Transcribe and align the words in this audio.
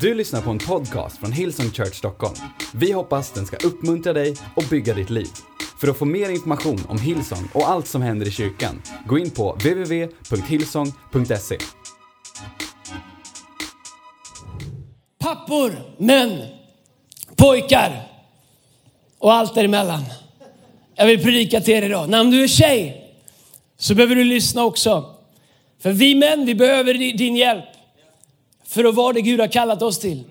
Du 0.00 0.14
lyssnar 0.14 0.42
på 0.42 0.50
en 0.50 0.58
podcast 0.58 1.18
från 1.18 1.32
Hillsong 1.32 1.70
Church 1.70 1.94
Stockholm. 1.94 2.34
Vi 2.74 2.92
hoppas 2.92 3.32
den 3.32 3.46
ska 3.46 3.56
uppmuntra 3.56 4.12
dig 4.12 4.36
och 4.56 4.64
bygga 4.70 4.94
ditt 4.94 5.10
liv. 5.10 5.28
För 5.80 5.88
att 5.88 5.98
få 5.98 6.04
mer 6.04 6.30
information 6.30 6.80
om 6.88 6.98
Hillsong 6.98 7.48
och 7.54 7.68
allt 7.68 7.86
som 7.86 8.02
händer 8.02 8.26
i 8.26 8.30
kyrkan, 8.30 8.82
gå 9.06 9.18
in 9.18 9.30
på 9.30 9.52
www.hillsong.se. 9.52 11.58
Pappor, 15.18 15.72
män, 15.98 16.40
pojkar 17.36 18.02
och 19.18 19.32
allt 19.32 19.54
däremellan. 19.54 20.02
Jag 20.94 21.06
vill 21.06 21.22
predika 21.22 21.60
till 21.60 21.74
er 21.74 21.82
idag. 21.82 22.08
När 22.08 22.24
du 22.24 22.42
är 22.42 22.48
tjej 22.48 23.12
så 23.76 23.94
behöver 23.94 24.14
du 24.14 24.24
lyssna 24.24 24.64
också. 24.64 25.14
För 25.82 25.92
vi 25.92 26.14
män, 26.14 26.46
vi 26.46 26.54
behöver 26.54 26.94
din 26.94 27.36
hjälp 27.36 27.75
för 28.68 28.84
att 28.84 28.94
vara 28.94 29.12
det 29.12 29.20
Gud 29.20 29.40
har 29.40 29.48
kallat 29.48 29.82
oss 29.82 29.98
till. 29.98 30.24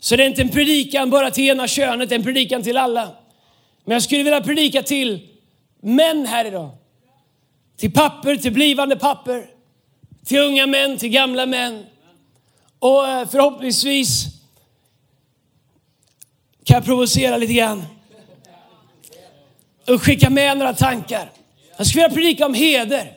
Så 0.00 0.16
det 0.16 0.22
är 0.22 0.26
inte 0.26 0.42
en 0.42 0.48
predikan 0.48 1.10
bara 1.10 1.30
till 1.30 1.44
ena 1.44 1.68
könet, 1.68 2.08
det 2.08 2.14
är 2.14 2.18
en 2.18 2.24
predikan 2.24 2.62
till 2.62 2.76
alla. 2.76 3.10
Men 3.84 3.92
jag 3.92 4.02
skulle 4.02 4.22
vilja 4.22 4.40
predika 4.40 4.82
till 4.82 5.28
män 5.80 6.26
här 6.26 6.44
idag. 6.44 6.70
Till 7.76 7.92
papper, 7.92 8.36
till 8.36 8.52
blivande 8.52 8.96
papper, 8.96 9.46
till 10.24 10.38
unga 10.38 10.66
män, 10.66 10.98
till 10.98 11.08
gamla 11.08 11.46
män. 11.46 11.86
Och 12.78 13.08
eh, 13.08 13.28
förhoppningsvis 13.28 14.24
kan 16.64 16.74
jag 16.74 16.84
provocera 16.84 17.36
lite 17.36 17.52
grann 17.52 17.84
och 19.88 20.02
skicka 20.02 20.30
med 20.30 20.58
några 20.58 20.74
tankar. 20.74 21.30
Jag 21.76 21.86
skulle 21.86 22.02
vilja 22.02 22.14
predika 22.14 22.46
om 22.46 22.54
heder. 22.54 23.12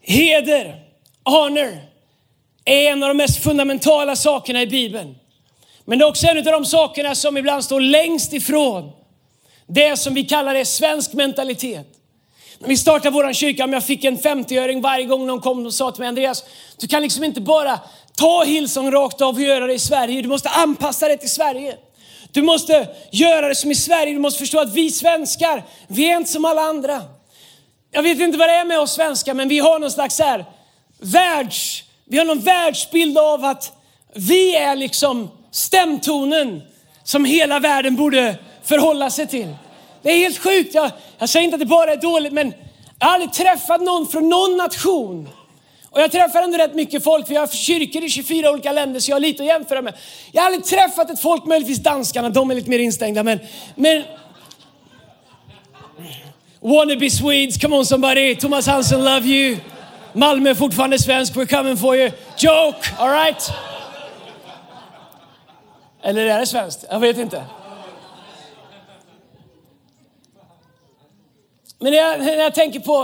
Heder, 0.00 0.84
honor, 1.24 1.78
är 2.66 2.92
en 2.92 3.02
av 3.02 3.08
de 3.08 3.16
mest 3.16 3.42
fundamentala 3.42 4.16
sakerna 4.16 4.62
i 4.62 4.66
Bibeln. 4.66 5.14
Men 5.84 5.98
det 5.98 6.04
är 6.04 6.08
också 6.08 6.26
en 6.26 6.38
av 6.38 6.44
de 6.44 6.64
sakerna 6.64 7.14
som 7.14 7.36
ibland 7.36 7.64
står 7.64 7.80
längst 7.80 8.32
ifrån 8.32 8.92
det 9.66 9.96
som 9.96 10.14
vi 10.14 10.24
kallar 10.24 10.54
det 10.54 10.64
svensk 10.64 11.12
mentalitet. 11.12 11.86
När 12.58 12.68
vi 12.68 12.76
startade 12.76 13.10
vår 13.10 13.32
kyrka, 13.32 13.64
om 13.64 13.72
jag 13.72 13.84
fick 13.84 14.04
en 14.04 14.18
50-öring 14.18 14.80
varje 14.80 15.04
gång 15.04 15.26
någon 15.26 15.40
kom 15.40 15.66
och 15.66 15.74
sa 15.74 15.90
till 15.90 16.00
mig, 16.00 16.08
Andreas, 16.08 16.44
du 16.78 16.88
kan 16.88 17.02
liksom 17.02 17.24
inte 17.24 17.40
bara 17.40 17.80
ta 18.16 18.44
Hillsong 18.44 18.90
rakt 18.90 19.20
av 19.20 19.34
och 19.34 19.40
göra 19.40 19.66
det 19.66 19.74
i 19.74 19.78
Sverige. 19.78 20.22
Du 20.22 20.28
måste 20.28 20.48
anpassa 20.48 21.08
det 21.08 21.16
till 21.16 21.30
Sverige. 21.30 21.76
Du 22.32 22.42
måste 22.42 22.88
göra 23.12 23.48
det 23.48 23.54
som 23.54 23.70
i 23.70 23.74
Sverige. 23.74 24.12
Du 24.12 24.18
måste 24.18 24.38
förstå 24.38 24.60
att 24.60 24.72
vi 24.72 24.90
svenskar, 24.90 25.64
vi 25.86 26.10
är 26.10 26.16
inte 26.16 26.32
som 26.32 26.44
alla 26.44 26.62
andra. 26.62 27.02
Jag 27.90 28.02
vet 28.02 28.20
inte 28.20 28.38
vad 28.38 28.48
det 28.48 28.54
är 28.54 28.64
med 28.64 28.80
oss 28.80 28.92
svenskar, 28.92 29.34
men 29.34 29.48
vi 29.48 29.58
har 29.58 29.78
någon 29.78 29.90
slags 29.90 30.18
här 30.18 30.44
världs 30.98 31.82
vi 32.08 32.18
har 32.18 32.24
någon 32.24 32.40
världsbild 32.40 33.18
av 33.18 33.44
att 33.44 33.72
vi 34.14 34.56
är 34.56 34.76
liksom 34.76 35.30
stämtonen 35.50 36.62
som 37.04 37.24
hela 37.24 37.58
världen 37.58 37.96
borde 37.96 38.36
förhålla 38.64 39.10
sig 39.10 39.26
till. 39.26 39.54
Det 40.02 40.10
är 40.12 40.18
helt 40.18 40.38
sjukt. 40.38 40.74
Jag, 40.74 40.90
jag 41.18 41.28
säger 41.28 41.44
inte 41.44 41.54
att 41.54 41.60
det 41.60 41.66
bara 41.66 41.92
är 41.92 41.96
dåligt, 41.96 42.32
men 42.32 42.54
jag 42.98 43.06
har 43.06 43.14
aldrig 43.14 43.32
träffat 43.32 43.80
någon 43.80 44.06
från 44.06 44.28
någon 44.28 44.56
nation. 44.56 45.28
Och 45.90 46.00
jag 46.00 46.12
träffar 46.12 46.42
ändå 46.42 46.58
rätt 46.58 46.74
mycket 46.74 47.04
folk, 47.04 47.30
vi 47.30 47.36
har 47.36 47.46
kyrkor 47.46 48.04
i 48.04 48.08
24 48.08 48.50
olika 48.50 48.72
länder, 48.72 49.00
så 49.00 49.10
jag 49.10 49.16
har 49.16 49.20
lite 49.20 49.42
att 49.42 49.46
jämföra 49.46 49.82
med. 49.82 49.94
Jag 50.32 50.42
har 50.42 50.46
aldrig 50.46 50.64
träffat 50.64 51.10
ett 51.10 51.20
folk, 51.20 51.44
möjligtvis 51.44 51.78
danskarna, 51.78 52.30
de 52.30 52.50
är 52.50 52.54
lite 52.54 52.70
mer 52.70 52.78
instängda, 52.78 53.22
men, 53.22 53.38
men 53.74 54.02
Wannabe 56.60 57.10
Swedes, 57.10 57.58
come 57.58 57.76
on 57.76 57.86
somebody, 57.86 58.36
Thomas 58.36 58.66
Hansen, 58.66 59.04
love 59.04 59.26
you. 59.26 59.56
Malmö 60.16 60.50
är 60.50 60.54
fortfarande 60.54 60.98
svensk, 60.98 61.34
we're 61.34 61.56
coming 61.56 61.76
for 61.76 61.96
you. 61.96 62.10
Joke, 62.36 62.78
alright? 62.98 63.50
Eller 66.02 66.26
är 66.26 66.38
det 66.40 66.46
svenskt? 66.46 66.84
Jag 66.90 67.00
vet 67.00 67.18
inte. 67.18 67.44
Men 71.78 71.92
när 71.92 71.98
jag, 71.98 72.20
när 72.20 72.36
jag 72.36 72.54
tänker 72.54 72.80
på, 72.80 73.02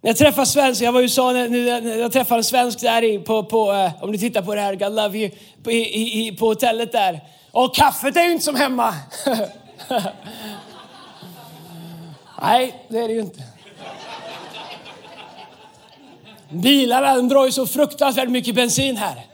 när 0.00 0.10
jag 0.10 0.16
träffar 0.16 0.44
svensk, 0.44 0.82
jag 0.82 0.92
var 0.92 1.00
i 1.00 1.02
USA, 1.02 1.32
när 1.32 1.98
jag 1.98 2.12
träffade 2.12 2.38
en 2.38 2.44
svensk 2.44 2.80
där 2.80 3.04
i, 3.04 3.18
på, 3.18 3.44
på, 3.44 3.72
eh, 3.72 4.04
om 4.04 4.12
du 4.12 4.18
tittar 4.18 4.42
på 4.42 4.54
det 4.54 4.60
här, 4.60 4.74
God 4.74 4.94
love 4.94 5.18
you, 5.18 5.30
på, 5.62 5.70
i, 5.70 6.26
i, 6.26 6.36
på 6.36 6.46
hotellet 6.46 6.92
där. 6.92 7.20
Och 7.50 7.74
kaffet 7.74 8.16
är 8.16 8.22
ju 8.22 8.32
inte 8.32 8.44
som 8.44 8.56
hemma. 8.56 8.94
Nej, 12.42 12.84
det 12.88 12.98
är 12.98 13.08
det 13.08 13.14
ju 13.14 13.20
inte. 13.20 13.57
Bilarna 16.50 17.14
de 17.14 17.28
drar 17.28 17.46
ju 17.46 17.52
så 17.52 17.66
fruktansvärt 17.66 18.28
mycket 18.28 18.54
bensin 18.54 18.96
här. 18.96 19.26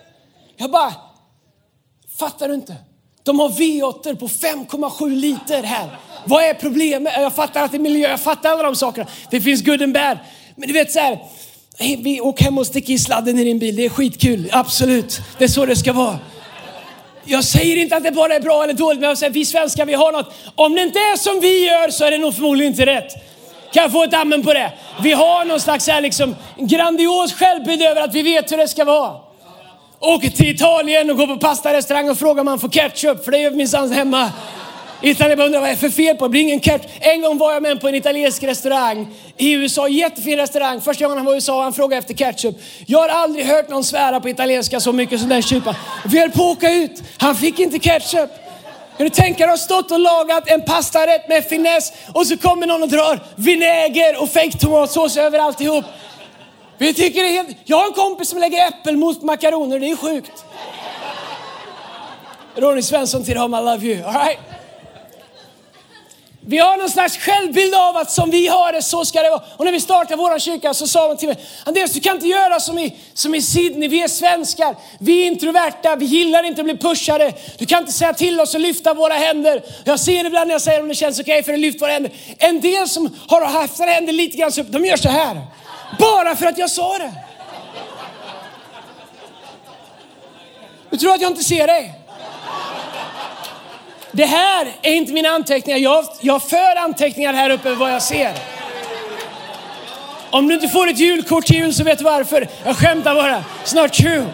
Jag 0.57 0.71
bara, 0.71 0.93
fattar 2.19 2.49
du 2.49 2.55
inte? 2.55 2.77
De 3.23 3.41
har 3.41 3.49
V8 3.49 4.17
på 4.17 4.29
5,7 4.29 5.17
liter 5.17 5.63
här. 5.63 5.99
Vad 6.25 6.45
är 6.45 6.55
problemet? 6.55 7.13
Jag 7.17 7.35
fattar 7.35 7.63
att 7.63 7.71
det 7.71 7.77
är 7.77 7.81
miljö, 7.81 8.09
jag 8.09 8.21
fattar 8.21 8.51
alla 8.51 8.63
de 8.63 8.77
sakerna. 8.77 9.07
Det 9.31 9.41
finns 9.41 9.65
good 9.65 9.83
and 9.83 9.95
bad. 9.95 10.19
Men 10.57 10.69
du 10.69 10.75
vet 10.75 10.93
så 10.93 10.99
här, 10.99 11.19
vi 11.79 12.21
åker 12.21 12.45
hem 12.45 12.59
och 12.59 12.67
sticker 12.67 12.93
i 12.93 12.99
sladden 12.99 13.39
i 13.39 13.45
din 13.45 13.59
bil. 13.59 13.77
Det 13.77 13.85
är 13.85 13.89
skitkul, 13.89 14.49
absolut. 14.53 15.21
Det 15.39 15.45
är 15.45 15.49
så 15.49 15.67
det 15.67 15.77
ska 15.77 15.93
vara. 15.93 16.19
Jag 17.25 17.45
säger 17.45 17.77
inte 17.77 17.97
att 17.97 18.05
det 18.05 18.11
bara 18.13 18.35
är 18.35 18.41
bra 18.41 18.65
eller 18.65 18.75
dåligt, 18.75 19.01
men 19.01 19.09
jag 19.09 19.19
säger 19.19 19.33
vi 19.33 19.45
svenskar, 19.45 19.87
vi 19.87 19.95
har 19.95 20.13
något. 20.13 20.35
Om 20.55 20.75
det 20.75 20.83
inte 20.83 20.99
är 20.99 21.17
som 21.17 21.41
vi 21.41 21.67
gör 21.67 21.91
så 21.91 22.05
är 22.05 22.11
det 22.11 22.19
nog 22.19 22.35
förmodligen 22.35 22.73
inte 22.73 22.87
rätt. 22.87 23.13
Kan 23.75 23.83
jag 23.83 23.93
få 23.93 24.03
ett 24.03 24.15
amen 24.15 24.43
på 24.43 24.53
det? 24.53 24.73
Vi 25.03 25.13
har 25.13 25.45
någon 25.45 25.61
slags 25.61 25.89
här 25.89 26.01
liksom 26.01 26.37
grandios 26.59 27.35
självbild 27.35 27.83
över 27.83 28.03
att 28.03 28.15
vi 28.15 28.23
vet 28.23 28.53
hur 28.53 28.57
det 28.57 28.69
ska 28.69 28.85
vara. 28.85 29.17
Åker 30.01 30.31
till 30.31 30.55
Italien 30.55 31.11
och 31.11 31.17
går 31.17 31.27
på 31.27 31.37
pastarestaurang 31.37 32.11
och 32.11 32.19
frågar 32.19 32.41
om 32.41 32.45
man 32.45 32.59
får 32.59 32.69
ketchup, 32.69 33.25
för 33.25 33.33
det 33.33 33.39
är 33.39 33.51
minsann 33.51 33.93
hemma. 33.93 34.31
Italien 35.03 35.39
bara 35.39 35.47
undrar 35.47 35.61
vad 35.61 35.69
det 35.69 35.73
är 35.73 35.77
för 35.77 35.89
fel 35.89 36.17
på 36.17 36.25
det? 36.25 36.29
blir 36.29 36.41
ingen 36.41 36.61
ketchup. 36.61 36.91
En 37.01 37.21
gång 37.21 37.39
var 37.39 37.53
jag 37.53 37.63
med 37.63 37.81
på 37.81 37.89
en 37.89 37.95
italiensk 37.95 38.43
restaurang 38.43 39.09
i 39.37 39.53
USA, 39.53 39.89
jättefin 39.89 40.37
restaurang. 40.37 40.81
Första 40.81 41.05
gången 41.05 41.19
han 41.19 41.27
var 41.27 41.33
i 41.33 41.37
USA 41.37 41.63
han 41.63 41.73
frågade 41.73 41.99
efter 41.99 42.15
ketchup. 42.15 42.57
Jag 42.87 42.99
har 42.99 43.09
aldrig 43.09 43.47
hört 43.47 43.69
någon 43.69 43.85
svära 43.85 44.21
på 44.21 44.29
italienska 44.29 44.81
så 44.81 44.93
mycket 44.93 45.21
som 45.21 45.29
den 45.29 45.43
kypan. 45.43 45.75
Vi 46.05 46.21
höll 46.21 46.31
på 46.31 46.51
att 46.51 46.57
åka 46.57 46.73
ut, 46.73 47.03
han 47.19 47.37
fick 47.37 47.59
inte 47.59 47.79
ketchup. 47.79 48.31
Kan 48.97 49.07
du 49.07 49.11
tänka 49.11 49.39
dig 49.39 49.45
att 49.45 49.51
ha 49.51 49.65
stått 49.65 49.91
och 49.91 50.01
lagat 50.01 50.49
en 50.49 50.63
pastarätt 50.63 51.29
med 51.29 51.45
finess 51.45 51.93
och 52.15 52.27
så 52.27 52.37
kommer 52.37 52.67
någon 52.67 52.83
och 52.83 52.89
drar 52.89 53.21
vinäger 53.37 54.23
och 54.23 54.29
fake 54.29 54.59
tomatsås 54.59 55.17
över 55.17 55.39
alltihop. 55.39 55.85
Vi 56.79 56.95
tycker 56.95 57.23
det 57.23 57.29
är 57.29 57.33
helt... 57.33 57.57
Jag 57.65 57.77
har 57.77 57.87
en 57.87 57.93
kompis 57.93 58.29
som 58.29 58.39
lägger 58.39 58.69
äppelmos 58.69 59.21
på 59.21 59.27
makaroner, 59.27 59.81
det 59.81 59.91
är 59.91 59.97
sjukt. 59.97 60.45
Ronny 62.57 62.83
Svensson 62.83 63.25
till 63.25 63.35
dem, 63.35 63.55
I 63.55 63.59
love 63.59 63.87
you. 63.87 64.05
All 64.05 64.13
right? 64.13 64.39
Vi 66.47 66.59
har 66.59 66.77
någon 66.77 66.91
slags 66.91 67.17
självbild 67.17 67.75
av 67.75 67.97
att 67.97 68.11
som 68.11 68.31
vi 68.31 68.47
har 68.47 68.73
det, 68.73 68.83
så 68.83 69.05
ska 69.05 69.23
det 69.23 69.31
vara. 69.31 69.43
Och 69.57 69.65
när 69.65 69.73
vi 69.73 69.81
startade 69.81 70.17
vår 70.17 70.39
kyrka 70.39 70.75
så 70.75 70.87
sa 70.87 71.09
de 71.09 71.17
till 71.17 71.29
mig, 71.29 71.37
Andreas 71.65 71.93
du 71.93 72.01
kan 72.01 72.15
inte 72.15 72.29
göra 72.29 72.61
som 72.61 72.79
i, 72.79 72.97
som 73.15 73.35
i 73.35 73.43
Sydney, 73.43 73.89
vi 73.89 74.03
är 74.03 74.09
svenskar, 74.09 74.77
vi 74.99 75.23
är 75.23 75.27
introverta, 75.27 75.97
vi 75.97 76.05
gillar 76.05 76.43
inte 76.43 76.61
att 76.61 76.65
bli 76.65 76.77
pushade. 76.77 77.33
Du 77.59 77.67
kan 77.67 77.81
inte 77.81 77.93
säga 77.93 78.13
till 78.13 78.41
oss 78.41 78.55
att 78.55 78.61
lyfta 78.61 78.95
våra 78.95 79.15
händer. 79.15 79.63
Jag 79.85 80.01
ser 80.01 80.25
ibland 80.25 80.49
när 80.49 80.55
jag 80.55 80.63
säger 80.63 80.81
om 80.81 80.89
det 80.89 80.95
känns 80.95 81.21
okej 81.21 81.33
okay 81.33 81.43
för 81.43 81.53
att 81.53 81.59
lyfta 81.59 81.85
våra 81.85 81.93
händer. 81.93 82.13
En 82.39 82.61
del 82.61 82.89
som 82.89 83.19
har 83.29 83.45
haft 83.45 83.77
sina 83.77 83.91
händer 83.91 84.13
lite 84.13 84.37
grann 84.37 84.53
så 84.53 84.61
upp, 84.61 84.69
de 84.71 84.85
gör 84.85 84.97
så 84.97 85.09
här. 85.09 85.41
Bara 85.99 86.37
för 86.37 86.47
att 86.47 86.59
jag 86.59 86.71
sa 86.71 86.99
det. 86.99 87.13
Du 90.91 90.97
tror 90.97 91.15
att 91.15 91.21
jag 91.21 91.31
inte 91.31 91.45
ser 91.45 91.67
dig? 91.67 92.04
Det 94.17 94.25
här 94.25 94.67
är 94.83 94.93
inte 94.93 95.13
mina 95.13 95.29
anteckningar. 95.29 95.79
Jag, 95.79 96.05
jag 96.21 96.43
för 96.43 96.77
anteckningar 96.77 97.33
här 97.33 97.51
uppe 97.51 97.75
vad 97.75 97.93
jag 97.93 98.03
ser. 98.03 98.33
Om 100.31 100.49
du 100.49 100.55
inte 100.55 100.69
får 100.69 100.89
ett 100.89 100.99
julkort 100.99 101.47
till 101.47 101.57
jul 101.57 101.75
så 101.75 101.85
vet 101.85 101.99
du 101.99 102.05
varför. 102.05 102.49
Jag 102.65 102.77
skämtar 102.77 103.15
bara. 103.15 103.45
Snart 103.65 103.93
true. 103.93 104.27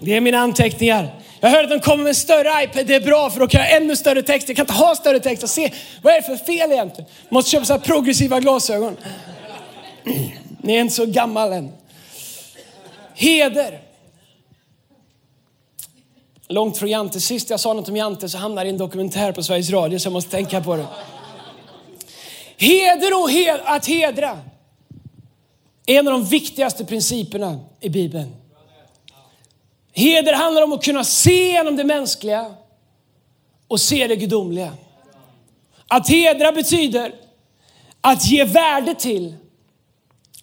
Det 0.00 0.16
är 0.16 0.20
mina 0.20 0.38
anteckningar. 0.38 1.14
Jag 1.40 1.48
hörde 1.48 1.64
att 1.64 1.70
de 1.70 1.80
kommer 1.80 2.02
med 2.04 2.08
en 2.08 2.14
större 2.14 2.64
iPad. 2.64 2.86
Det 2.86 2.94
är 2.94 3.00
bra 3.00 3.30
för 3.30 3.40
då 3.40 3.48
kan 3.48 3.60
jag 3.60 3.68
ha 3.68 3.76
ännu 3.76 3.96
större 3.96 4.22
text. 4.22 4.48
Jag 4.48 4.56
kan 4.56 4.62
inte 4.62 4.72
ha 4.72 4.94
större 4.94 5.20
text 5.20 5.42
och 5.42 5.50
se 5.50 5.72
vad 6.02 6.12
är 6.12 6.16
det 6.16 6.26
för 6.26 6.36
fel 6.36 6.72
egentligen. 6.72 7.10
Måste 7.28 7.50
köpa 7.50 7.64
så 7.64 7.72
här 7.72 7.80
progressiva 7.80 8.40
glasögon. 8.40 8.96
Ni 10.62 10.76
är 10.76 10.80
inte 10.80 10.94
så 10.94 11.06
gammal 11.06 11.52
än. 11.52 11.72
Heder. 13.14 13.87
Långt 16.48 16.78
från 16.78 16.88
Jante. 16.88 17.20
Sist 17.20 17.50
jag 17.50 17.60
sa 17.60 17.72
något 17.72 17.88
om 17.88 17.96
Jante 17.96 18.28
så 18.28 18.38
hamnade 18.38 18.64
det 18.64 18.68
i 18.68 18.70
en 18.70 18.78
dokumentär 18.78 19.32
på 19.32 19.42
Sveriges 19.42 19.70
Radio 19.70 19.98
så 19.98 20.06
jag 20.06 20.12
måste 20.12 20.30
tänka 20.30 20.60
på 20.60 20.76
det. 20.76 20.86
Heder 22.56 23.22
och 23.22 23.30
he 23.30 23.60
att 23.64 23.86
hedra 23.86 24.38
är 25.86 25.98
en 25.98 26.08
av 26.08 26.12
de 26.12 26.24
viktigaste 26.24 26.84
principerna 26.84 27.60
i 27.80 27.88
Bibeln. 27.88 28.36
Heder 29.92 30.32
handlar 30.32 30.62
om 30.62 30.72
att 30.72 30.84
kunna 30.84 31.04
se 31.04 31.50
genom 31.50 31.76
det 31.76 31.84
mänskliga 31.84 32.54
och 33.68 33.80
se 33.80 34.06
det 34.06 34.16
gudomliga. 34.16 34.72
Att 35.88 36.08
hedra 36.08 36.52
betyder 36.52 37.14
att 38.00 38.26
ge 38.26 38.44
värde 38.44 38.94
till, 38.94 39.34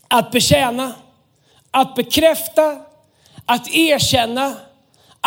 att 0.08 0.32
betjäna, 0.32 0.94
att 1.72 1.96
bekräfta, 1.96 2.82
att 3.46 3.74
erkänna, 3.74 4.56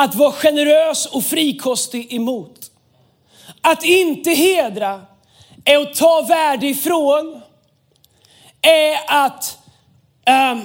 att 0.00 0.14
vara 0.14 0.32
generös 0.32 1.06
och 1.06 1.24
frikostig 1.24 2.12
emot. 2.12 2.70
Att 3.60 3.84
inte 3.84 4.30
hedra 4.30 5.02
är 5.64 5.78
att 5.78 5.94
ta 5.94 6.22
värde 6.28 6.66
ifrån, 6.66 7.40
är 8.62 8.96
att, 9.06 9.58
um, 10.52 10.64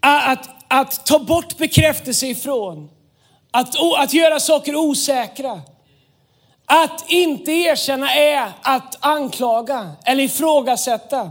att, 0.00 0.48
att 0.68 1.06
ta 1.06 1.18
bort 1.18 1.56
bekräftelse 1.56 2.26
ifrån, 2.26 2.90
att, 3.50 3.74
att 3.98 4.12
göra 4.12 4.40
saker 4.40 4.76
osäkra. 4.76 5.60
Att 6.66 7.10
inte 7.10 7.52
erkänna 7.52 8.14
är 8.14 8.52
att 8.62 8.96
anklaga 9.00 9.92
eller 10.04 10.24
ifrågasätta. 10.24 11.30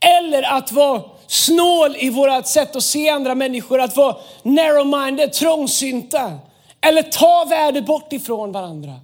Eller 0.00 0.42
att 0.42 0.72
vara 0.72 1.02
snål 1.30 1.96
i 1.98 2.10
vårt 2.10 2.46
sätt 2.46 2.76
att 2.76 2.82
se 2.82 3.08
andra 3.08 3.34
människor, 3.34 3.80
att 3.80 3.96
vara 3.96 4.16
narrow-minded, 4.42 5.32
trångsynta. 5.32 6.38
Eller 6.80 7.02
ta 7.02 7.44
värde 7.48 7.82
bort 7.82 8.12
ifrån 8.12 8.52
varandra. 8.52 8.94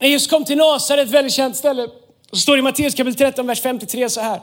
När 0.00 0.08
Jesus 0.08 0.30
kom 0.30 0.44
till 0.44 0.56
Nasaret, 0.56 1.06
ett 1.06 1.14
väldigt 1.14 1.32
känt 1.32 1.56
ställe, 1.56 1.88
så 2.32 2.36
står 2.36 2.52
det 2.52 2.58
i 2.58 2.62
Matteus 2.62 2.94
kapitel 2.94 3.18
13, 3.18 3.46
vers 3.46 3.60
53 3.60 4.08
så 4.08 4.20
här. 4.20 4.40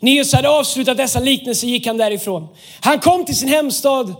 När 0.00 0.12
Jesus 0.12 0.32
hade 0.32 0.48
avslutat 0.48 0.96
dessa 0.96 1.20
liknelser 1.20 1.66
gick 1.66 1.86
han 1.86 1.96
därifrån. 1.96 2.48
Han 2.80 3.00
kom 3.00 3.24
till 3.24 3.36
sin 3.36 3.48
hemstad 3.48 4.14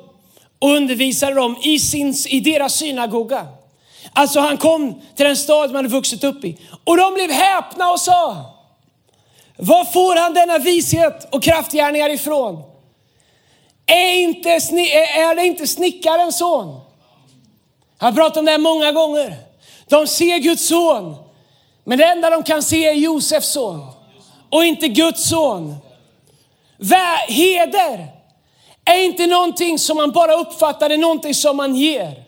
och 0.59 0.71
undervisade 0.71 1.35
dem 1.35 1.57
i, 1.63 1.79
sin, 1.79 2.15
i 2.27 2.41
deras 2.41 2.75
synagoga. 2.75 3.47
Alltså 4.13 4.41
han 4.41 4.57
kom 4.57 5.01
till 5.17 5.27
den 5.27 5.37
stad 5.37 5.71
man 5.71 5.77
hade 5.77 5.89
vuxit 5.89 6.25
upp 6.25 6.45
i. 6.45 6.59
Och 6.85 6.97
de 6.97 7.15
blev 7.15 7.31
häpna 7.31 7.91
och 7.91 8.01
sa, 8.01 8.53
var 9.65 9.85
får 9.85 10.17
han 10.17 10.35
denna 10.35 10.59
vishet 10.59 11.35
och 11.35 11.43
kraftgärningar 11.43 12.11
ifrån? 12.11 12.63
Är, 13.87 14.13
inte, 14.13 14.51
är 14.51 15.35
det 15.35 15.47
inte 15.47 15.67
snickarens 15.67 16.39
son? 16.39 16.81
Jag 17.99 18.07
har 18.07 18.13
pratat 18.13 18.37
om 18.37 18.45
det 18.45 18.51
här 18.51 18.59
många 18.59 18.93
gånger. 18.93 19.37
De 19.89 20.07
ser 20.07 20.39
Guds 20.39 20.69
son, 20.69 21.17
men 21.85 21.99
det 21.99 22.05
enda 22.05 22.31
de 22.31 22.43
kan 22.43 22.63
se 22.63 22.89
är 22.89 22.93
Josefs 22.93 23.49
son 23.53 23.87
och 24.51 24.65
inte 24.65 24.89
Guds 24.89 25.29
son. 25.29 25.77
Heder 27.29 28.07
är 28.85 28.99
inte 28.99 29.27
någonting 29.27 29.79
som 29.79 29.97
man 29.97 30.13
bara 30.13 30.35
uppfattar, 30.35 30.89
det 30.89 30.95
är 30.95 30.99
någonting 30.99 31.35
som 31.35 31.57
man 31.57 31.77
ger. 31.77 32.25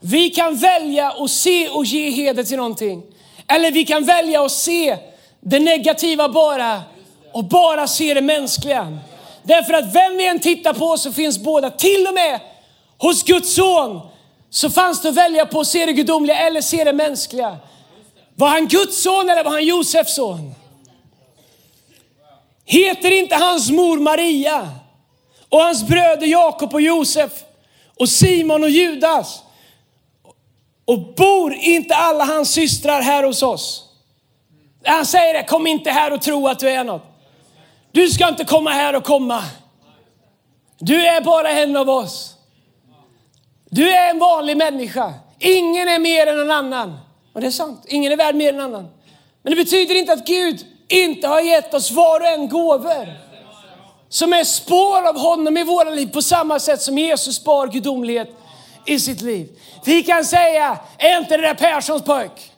Vi 0.00 0.30
kan 0.30 0.56
välja 0.56 1.10
att 1.10 1.30
se 1.30 1.68
och 1.68 1.84
ge 1.84 2.10
heder 2.10 2.44
till 2.44 2.56
någonting. 2.56 3.02
Eller 3.48 3.70
vi 3.70 3.84
kan 3.84 4.04
välja 4.04 4.44
att 4.44 4.52
se 4.52 4.98
det 5.40 5.58
negativa 5.58 6.28
bara 6.28 6.82
och 7.32 7.44
bara 7.44 7.86
se 7.86 8.14
det 8.14 8.20
mänskliga. 8.20 8.98
Därför 9.42 9.72
att 9.72 9.94
vem 9.94 10.16
vi 10.16 10.26
än 10.26 10.40
tittar 10.40 10.72
på 10.72 10.96
så 10.96 11.12
finns 11.12 11.38
båda, 11.38 11.70
till 11.70 12.06
och 12.06 12.14
med 12.14 12.40
hos 12.98 13.22
Guds 13.22 13.54
son 13.54 14.00
så 14.50 14.70
fanns 14.70 15.02
det 15.02 15.08
att 15.08 15.14
välja 15.14 15.46
på 15.46 15.60
att 15.60 15.66
se 15.66 15.86
det 15.86 15.92
gudomliga 15.92 16.36
eller 16.36 16.60
se 16.60 16.84
det 16.84 16.92
mänskliga. 16.92 17.56
Var 18.34 18.48
han 18.48 18.68
Guds 18.68 19.02
son 19.02 19.30
eller 19.30 19.44
var 19.44 19.50
han 19.50 19.64
Josefs 19.64 20.14
son? 20.14 20.54
Heter 22.64 23.10
inte 23.10 23.34
hans 23.34 23.70
mor 23.70 23.98
Maria 23.98 24.68
och 25.48 25.60
hans 25.60 25.82
bröder 25.82 26.26
Jakob 26.26 26.74
och 26.74 26.80
Josef 26.80 27.32
och 27.98 28.08
Simon 28.08 28.62
och 28.62 28.70
Judas? 28.70 29.42
Och 30.84 31.14
bor 31.14 31.54
inte 31.54 31.94
alla 31.94 32.24
hans 32.24 32.52
systrar 32.52 33.02
här 33.02 33.22
hos 33.22 33.42
oss? 33.42 33.89
Han 34.84 35.06
säger 35.06 35.34
det, 35.34 35.44
kom 35.44 35.66
inte 35.66 35.90
här 35.90 36.12
och 36.12 36.22
tro 36.22 36.48
att 36.48 36.58
du 36.58 36.68
är 36.68 36.84
något. 36.84 37.02
Du 37.92 38.08
ska 38.08 38.28
inte 38.28 38.44
komma 38.44 38.70
här 38.70 38.96
och 38.96 39.04
komma. 39.04 39.44
Du 40.78 41.06
är 41.06 41.20
bara 41.20 41.50
en 41.50 41.76
av 41.76 41.90
oss. 41.90 42.34
Du 43.70 43.90
är 43.90 44.10
en 44.10 44.18
vanlig 44.18 44.56
människa. 44.56 45.14
Ingen 45.38 45.88
är 45.88 45.98
mer 45.98 46.26
än 46.26 46.36
någon 46.36 46.50
annan. 46.50 46.98
Och 47.32 47.40
det 47.40 47.46
är 47.46 47.50
sant, 47.50 47.84
ingen 47.88 48.12
är 48.12 48.16
värd 48.16 48.34
mer 48.34 48.48
än 48.48 48.56
någon 48.56 48.74
annan. 48.74 48.90
Men 49.42 49.50
det 49.50 49.56
betyder 49.56 49.94
inte 49.94 50.12
att 50.12 50.26
Gud 50.26 50.66
inte 50.88 51.28
har 51.28 51.40
gett 51.40 51.74
oss 51.74 51.90
var 51.90 52.20
och 52.20 52.26
en 52.26 52.48
gåvor 52.48 53.14
som 54.08 54.32
är 54.32 54.44
spår 54.44 55.08
av 55.08 55.18
honom 55.18 55.56
i 55.56 55.64
våra 55.64 55.90
liv 55.90 56.12
på 56.12 56.22
samma 56.22 56.58
sätt 56.58 56.82
som 56.82 56.98
Jesus 56.98 57.36
spar 57.36 57.66
gudomlighet 57.66 58.28
i 58.86 59.00
sitt 59.00 59.20
liv. 59.20 59.48
Vi 59.84 60.02
kan 60.02 60.24
säga, 60.24 60.78
är 60.98 61.18
inte 61.18 61.36
det 61.36 61.42
där 61.42 61.54
Perssons 61.54 62.02
pojk? 62.02 62.49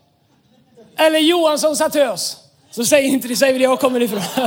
Eller 0.96 1.18
Johanssons 1.18 1.78
satös? 1.78 2.36
Så 2.70 2.84
säger 2.84 3.08
inte 3.08 3.28
det, 3.28 3.36
säger 3.36 3.52
var 3.52 3.60
jag 3.60 3.80
kommer 3.80 4.00
ifrån. 4.00 4.22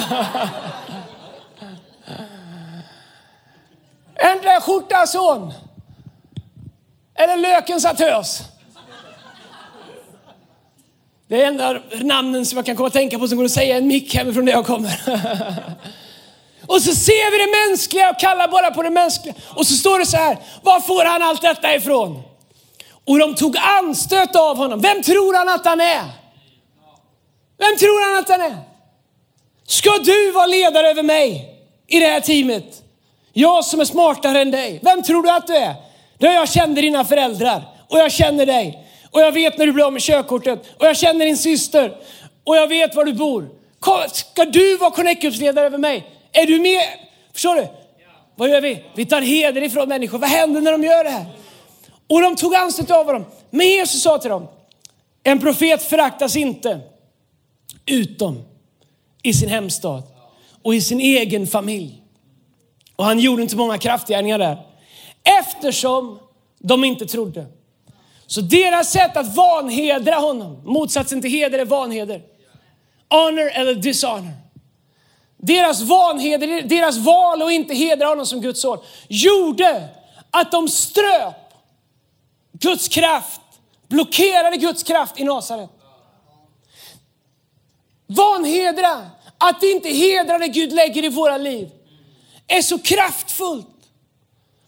Ändra 4.16 4.62
skjorta 4.62 5.08
son? 5.08 5.54
Eller 7.16 7.38
lökens 7.38 7.84
satös? 7.84 8.42
Det 11.28 11.44
är 11.44 11.48
enda 11.48 11.82
namnen 12.02 12.46
som 12.46 12.58
jag 12.58 12.66
kan 12.66 12.76
komma 12.76 12.88
att 12.88 12.94
tänka 12.94 13.20
på 13.20 13.28
som 13.28 13.38
går 13.38 13.46
att 13.46 13.52
säga 13.52 13.78
en 13.78 13.88
mick 13.88 14.16
hemifrån 14.16 14.46
där 14.46 14.54
jag 14.54 14.66
kommer. 14.66 15.02
Och 16.68 16.82
så 16.82 16.96
ser 16.96 17.32
vi 17.32 17.38
det 17.38 17.70
mänskliga 17.70 18.10
och 18.10 18.20
kallar 18.20 18.48
bara 18.48 18.72
på 18.72 18.84
det 18.84 18.90
mänskliga. 18.90 19.36
Och 19.56 19.68
så 19.68 19.74
står 19.74 20.00
det 20.00 20.06
så 20.06 20.18
här, 20.18 20.38
var 20.62 20.80
får 20.80 21.06
han 21.06 21.22
allt 21.22 21.42
detta 21.42 21.76
ifrån? 21.76 22.24
Och 23.06 23.20
de 23.20 23.36
tog 23.36 23.58
anstöt 23.58 24.36
av 24.36 24.58
honom. 24.58 24.82
Vem 24.82 25.02
tror 25.02 25.34
han 25.34 25.50
att 25.50 25.66
han 25.66 25.82
är? 25.82 26.04
Vem 27.58 27.78
tror 27.78 28.14
han 28.14 28.24
att 28.24 28.30
han 28.30 28.42
är? 28.42 28.58
Ska 29.68 29.90
du 29.98 30.32
vara 30.32 30.46
ledare 30.46 30.90
över 30.90 31.04
mig 31.04 31.56
i 31.88 32.00
det 32.00 32.08
här 32.08 32.20
teamet? 32.20 32.84
Jag 33.34 33.66
som 33.66 33.80
är 33.80 33.86
smartare 33.86 34.42
än 34.42 34.52
dig. 34.52 34.80
Vem 34.84 35.04
tror 35.04 35.24
du 35.24 35.30
att 35.30 35.48
du 35.48 35.56
är? 35.56 35.74
Då 36.18 36.28
jag 36.28 36.50
kände 36.50 36.82
dina 36.82 37.06
föräldrar 37.06 37.64
och 37.90 38.00
jag 38.00 38.12
känner 38.12 38.46
dig. 38.46 38.88
Och 39.12 39.22
jag 39.22 39.32
vet 39.32 39.58
när 39.58 39.66
du 39.66 39.72
blir 39.72 39.86
av 39.86 39.94
med 39.94 40.02
körkortet. 40.02 40.66
Och 40.80 40.86
jag 40.86 40.98
känner 40.98 41.26
din 41.26 41.38
syster. 41.38 41.98
Och 42.44 42.56
jag 42.58 42.68
vet 42.68 42.96
var 42.96 43.06
du 43.06 43.14
bor. 43.14 43.50
Ska 44.12 44.46
du 44.46 44.78
vara 44.78 44.92
Connect-ledare 44.92 45.66
över 45.66 45.78
mig? 45.78 46.06
Är 46.32 46.46
du 46.46 46.60
med? 46.60 46.84
Förstår 47.34 47.56
du? 47.56 47.68
Vad 48.36 48.50
gör 48.50 48.62
vi? 48.62 48.84
Vi 48.96 49.06
tar 49.06 49.22
heder 49.22 49.64
ifrån 49.64 49.90
människor. 49.90 50.18
Vad 50.18 50.30
händer 50.30 50.62
när 50.62 50.72
de 50.72 50.84
gör 50.84 51.04
det 51.04 51.10
här? 51.10 51.26
Och 52.10 52.22
de 52.22 52.36
tog 52.36 52.56
anstöt 52.56 52.92
av 52.92 53.06
honom. 53.06 53.26
Men 53.50 53.68
Jesus 53.68 54.02
sa 54.02 54.18
till 54.18 54.30
dem, 54.30 54.48
en 55.24 55.40
profet 55.40 55.84
föraktas 55.84 56.36
inte 56.36 56.80
utom 57.86 58.44
i 59.24 59.34
sin 59.34 59.50
hemstad 59.50 60.04
och 60.64 60.76
i 60.76 60.82
sin 60.82 61.00
egen 61.00 61.48
familj. 61.48 62.02
Och 62.96 63.06
han 63.06 63.20
gjorde 63.20 63.42
inte 63.42 63.56
många 63.56 63.78
kraftgärningar 63.78 64.40
där. 64.40 64.66
Eftersom 65.42 66.20
de 66.60 66.84
inte 66.84 67.06
trodde. 67.06 67.46
Så 68.28 68.42
deras 68.42 68.92
sätt 68.92 69.18
att 69.18 69.36
vanhedra 69.36 70.16
honom, 70.16 70.62
motsatsen 70.66 71.22
till 71.22 71.32
heder 71.32 71.60
är 71.60 71.66
vanheder. 71.66 72.22
Honor 73.10 73.50
eller 73.52 73.76
dishonor. 73.76 74.34
Deras 75.38 75.82
vanheder, 75.82 76.62
deras 76.62 76.98
val 76.98 77.42
att 77.42 77.52
inte 77.52 77.74
hedra 77.74 78.08
honom 78.08 78.26
som 78.26 78.42
Guds 78.42 78.62
son 78.62 78.78
gjorde 79.08 79.90
att 80.32 80.52
de 80.52 80.68
ströp 80.68 81.36
Guds 82.52 82.88
kraft, 82.88 83.42
blockerade 83.88 84.58
Guds 84.58 84.84
kraft 84.84 85.20
i 85.20 85.24
Nasaret. 85.24 85.70
Vanhedra, 88.08 89.10
att 89.38 89.64
inte 89.64 89.90
hedra 89.90 90.38
det 90.38 90.48
Gud 90.48 90.74
lägger 90.74 91.04
i 91.04 91.10
våra 91.10 91.38
liv, 91.38 91.70
är 92.48 92.62
så 92.62 92.80
kraftfullt. 92.80 93.68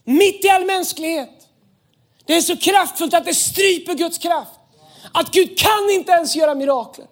Mitt 0.04 0.44
i 0.44 0.48
all 0.48 0.64
mänsklighet. 0.64 1.48
Det 2.26 2.36
är 2.36 2.40
så 2.40 2.56
kraftfullt 2.56 3.14
att 3.14 3.24
det 3.24 3.34
stryper 3.34 3.94
Guds 3.94 4.18
kraft. 4.18 4.52
Att 5.12 5.30
Gud 5.30 5.58
kan 5.58 5.90
inte 5.90 6.12
ens 6.12 6.36
göra 6.36 6.54
mirakler. 6.54 7.06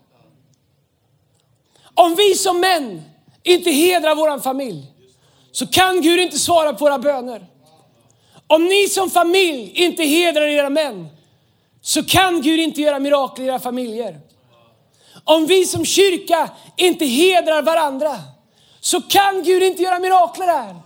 Om 1.94 2.14
vi 2.14 2.34
som 2.34 2.60
män 2.60 3.02
inte 3.42 3.70
hedrar 3.70 4.14
vår 4.14 4.38
familj 4.38 4.92
så 5.52 5.66
kan 5.66 6.00
Gud 6.00 6.20
inte 6.20 6.38
svara 6.38 6.72
på 6.72 6.84
våra 6.84 6.98
böner. 6.98 7.46
Om 8.46 8.64
ni 8.64 8.88
som 8.88 9.10
familj 9.10 9.72
inte 9.74 10.02
hedrar 10.02 10.46
era 10.46 10.70
män 10.70 11.08
så 11.80 12.04
kan 12.04 12.42
Gud 12.42 12.60
inte 12.60 12.80
göra 12.80 12.98
mirakler 12.98 13.44
i 13.44 13.48
era 13.48 13.58
familjer. 13.58 14.20
Om 15.28 15.46
vi 15.46 15.66
som 15.66 15.84
kyrka 15.84 16.50
inte 16.76 17.04
hedrar 17.06 17.62
varandra 17.62 18.16
så 18.80 19.00
kan 19.00 19.42
Gud 19.42 19.62
inte 19.62 19.82
göra 19.82 19.98
mirakler 19.98 20.46
här. 20.46 20.76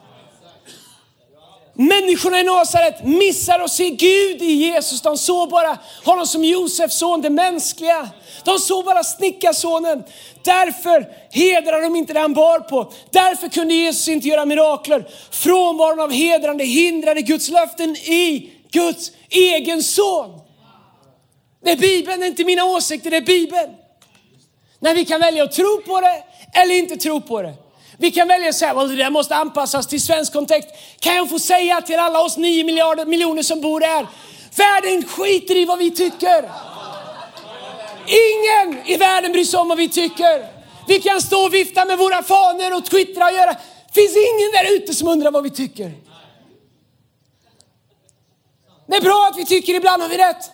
Människorna 1.75 2.41
i 2.41 2.45
Nasaret 2.45 3.05
missar 3.05 3.59
att 3.59 3.71
se 3.71 3.91
Gud 3.91 4.43
i 4.43 4.53
Jesus. 4.53 5.03
De 5.03 5.19
såg 5.19 5.51
bara 5.51 5.79
honom 6.05 6.27
som 6.27 6.45
Josefs 6.45 6.99
son, 6.99 7.23
det 7.23 7.31
mänskliga. 7.31 8.09
De 8.45 8.59
såg 8.59 8.85
bara 8.85 9.05
snickarsonen. 9.05 10.05
Därför 10.45 11.09
hedrar 11.31 11.83
de 11.83 11.97
inte 11.97 12.13
det 12.13 12.21
han 12.21 12.35
bar 12.35 12.59
på. 12.59 12.93
Därför 13.11 13.49
kunde 13.49 13.75
Jesus 13.75 14.09
inte 14.09 14.29
göra 14.29 14.45
mirakler. 14.45 15.09
Frånvaron 15.31 16.01
av 16.01 16.13
hedrande 16.13 16.65
hindrade 16.65 17.23
Guds 17.23 17.49
löften 17.49 17.97
i 17.97 18.53
Guds 18.73 19.13
egen 19.29 19.83
son. 19.83 20.41
Det 21.65 21.71
är 21.71 21.77
Bibeln, 21.77 22.21
det 22.21 22.27
är 22.27 22.31
inte 22.31 22.45
mina 22.45 22.65
åsikter, 22.65 23.11
det 23.11 23.17
är 23.17 23.21
Bibeln. 23.21 23.71
När 24.81 24.95
vi 24.95 25.05
kan 25.05 25.21
välja 25.21 25.45
att 25.45 25.53
tro 25.53 25.83
på 25.87 26.01
det 26.01 26.25
eller 26.61 26.75
inte 26.75 26.97
tro 26.97 27.21
på 27.21 27.43
det. 27.43 27.55
Vi 27.97 28.11
kan 28.11 28.29
välja 28.29 28.49
att 28.49 28.55
säga 28.55 28.81
att 28.81 28.89
det 28.89 28.97
där 28.97 29.11
måste 29.11 29.35
anpassas 29.35 29.87
till 29.87 30.03
svensk 30.03 30.33
kontext. 30.33 30.69
Kan 31.01 31.17
jag 31.17 31.31
få 31.31 31.39
säga 31.39 31.81
till 31.81 31.99
alla 31.99 32.21
oss 32.23 32.37
nio 32.37 32.65
miljarder 32.65 33.07
miljoner 33.07 33.43
som 33.43 33.61
bor 33.61 33.81
här, 33.81 34.07
världen 34.57 35.09
skiter 35.09 35.57
i 35.57 35.65
vad 35.65 35.79
vi 35.79 35.91
tycker. 35.91 36.51
Ingen 38.07 38.87
i 38.87 38.97
världen 38.97 39.33
bryr 39.33 39.45
sig 39.45 39.61
om 39.61 39.69
vad 39.69 39.79
vi 39.79 39.89
tycker. 39.89 40.47
Vi 40.89 41.01
kan 41.01 41.21
stå 41.21 41.45
och 41.47 41.55
vifta 41.55 41.85
med 41.85 41.99
våra 41.99 42.23
fanor 42.23 42.77
och 42.77 42.85
twittra 42.85 43.27
och 43.27 43.33
göra. 43.33 43.53
Det 43.93 44.01
finns 44.01 44.17
ingen 44.17 44.51
där 44.53 44.77
ute 44.77 44.95
som 44.95 45.09
undrar 45.09 45.31
vad 45.31 45.43
vi 45.43 45.51
tycker. 45.51 45.93
Det 48.87 48.97
är 48.97 49.01
bra 49.01 49.29
att 49.31 49.39
vi 49.39 49.47
tycker 49.47 49.75
ibland 49.75 50.03
har 50.03 50.09
vi 50.09 50.19
rätt. 50.19 50.51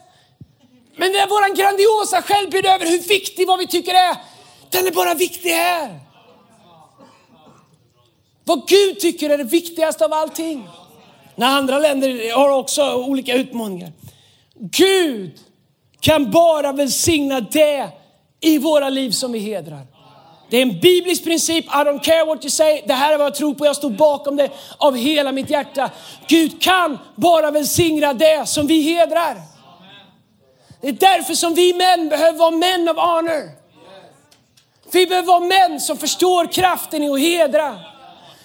Men 0.97 1.12
det 1.12 1.19
är 1.19 1.26
våran 1.26 1.55
grandiosa 1.55 2.23
självbild 2.23 2.67
över 2.67 2.87
hur 2.87 2.99
viktig 2.99 3.47
vad 3.47 3.59
vi 3.59 3.67
tycker 3.67 3.95
är, 3.95 4.17
den 4.71 4.87
är 4.87 4.91
bara 4.91 5.15
viktig 5.15 5.50
här. 5.50 6.00
Vad 8.45 8.69
Gud 8.69 9.00
tycker 9.00 9.31
är 9.31 9.38
det 9.38 9.45
viktigaste 9.45 10.05
av 10.05 10.12
allting. 10.12 10.69
När 11.35 11.47
andra 11.47 11.79
länder 11.79 12.37
har 12.37 12.50
också 12.50 12.95
olika 12.95 13.35
utmaningar. 13.35 13.93
Gud 14.55 15.38
kan 16.00 16.31
bara 16.31 16.73
välsigna 16.73 17.41
det 17.41 17.88
i 18.41 18.59
våra 18.59 18.88
liv 18.88 19.11
som 19.11 19.33
vi 19.33 19.38
hedrar. 19.38 19.87
Det 20.50 20.57
är 20.57 20.62
en 20.62 20.81
biblisk 20.81 21.25
princip, 21.25 21.65
I 21.65 21.69
don't 21.69 22.03
care 22.03 22.25
what 22.25 22.45
you 22.45 22.50
say, 22.50 22.83
det 22.87 22.93
här 22.93 23.12
är 23.12 23.19
vad 23.19 23.26
jag 23.26 23.35
tror 23.35 23.55
på, 23.55 23.67
jag 23.67 23.76
står 23.76 23.91
bakom 23.91 24.37
det 24.37 24.50
av 24.79 24.97
hela 24.97 25.33
mitt 25.33 25.50
hjärta. 25.50 25.91
Gud 26.29 26.62
kan 26.62 26.99
bara 27.17 27.50
välsigna 27.50 28.15
det 28.15 28.49
som 28.49 28.67
vi 28.67 28.81
hedrar. 28.81 29.56
Det 30.87 30.90
är 30.90 31.16
därför 31.16 31.35
som 31.35 31.55
vi 31.55 31.73
män 31.73 32.09
behöver 32.09 32.38
vara 32.38 32.50
män 32.50 32.88
av 32.88 32.97
honor. 32.97 33.50
Vi 34.93 35.07
behöver 35.07 35.26
vara 35.26 35.40
män 35.40 35.81
som 35.81 35.99
förstår 35.99 36.52
kraften 36.52 37.02
i 37.02 37.11
att 37.11 37.21
hedra. 37.21 37.78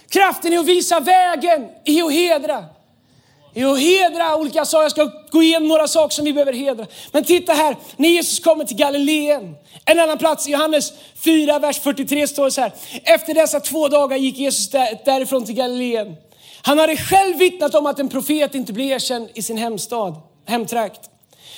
Kraften 0.09 0.53
i 0.53 0.57
att 0.57 0.65
visa 0.65 0.99
vägen 0.99 1.69
i 1.85 2.01
att 2.01 2.13
hedra. 2.13 2.65
I 3.53 3.63
att 3.63 3.79
hedra 3.79 4.35
olika 4.35 4.65
saker. 4.65 4.83
Jag 4.83 4.91
ska 4.91 5.11
gå 5.31 5.43
igenom 5.43 5.67
några 5.67 5.87
saker 5.87 6.13
som 6.13 6.25
vi 6.25 6.33
behöver 6.33 6.53
hedra. 6.53 6.85
Men 7.11 7.23
titta 7.23 7.53
här, 7.53 7.75
när 7.97 8.09
Jesus 8.09 8.39
kommer 8.39 8.65
till 8.65 8.77
Galileen. 8.77 9.55
En 9.85 9.99
annan 9.99 10.17
plats 10.17 10.47
i 10.47 10.51
Johannes 10.51 10.93
4, 11.23 11.59
vers 11.59 11.79
43 11.79 12.27
står 12.27 12.45
det 12.45 12.51
så 12.51 12.61
här. 12.61 12.71
Efter 13.03 13.33
dessa 13.33 13.59
två 13.59 13.87
dagar 13.87 14.17
gick 14.17 14.37
Jesus 14.37 14.69
därifrån 15.05 15.45
till 15.45 15.55
Galileen. 15.55 16.15
Han 16.61 16.79
hade 16.79 16.97
själv 16.97 17.37
vittnat 17.37 17.75
om 17.75 17.85
att 17.85 17.99
en 17.99 18.09
profet 18.09 18.55
inte 18.55 18.73
blir 18.73 18.91
erkänd 18.91 19.29
i 19.33 19.41
sin 19.41 19.57
hemstad, 19.57 20.15
hemtrakt. 20.45 21.10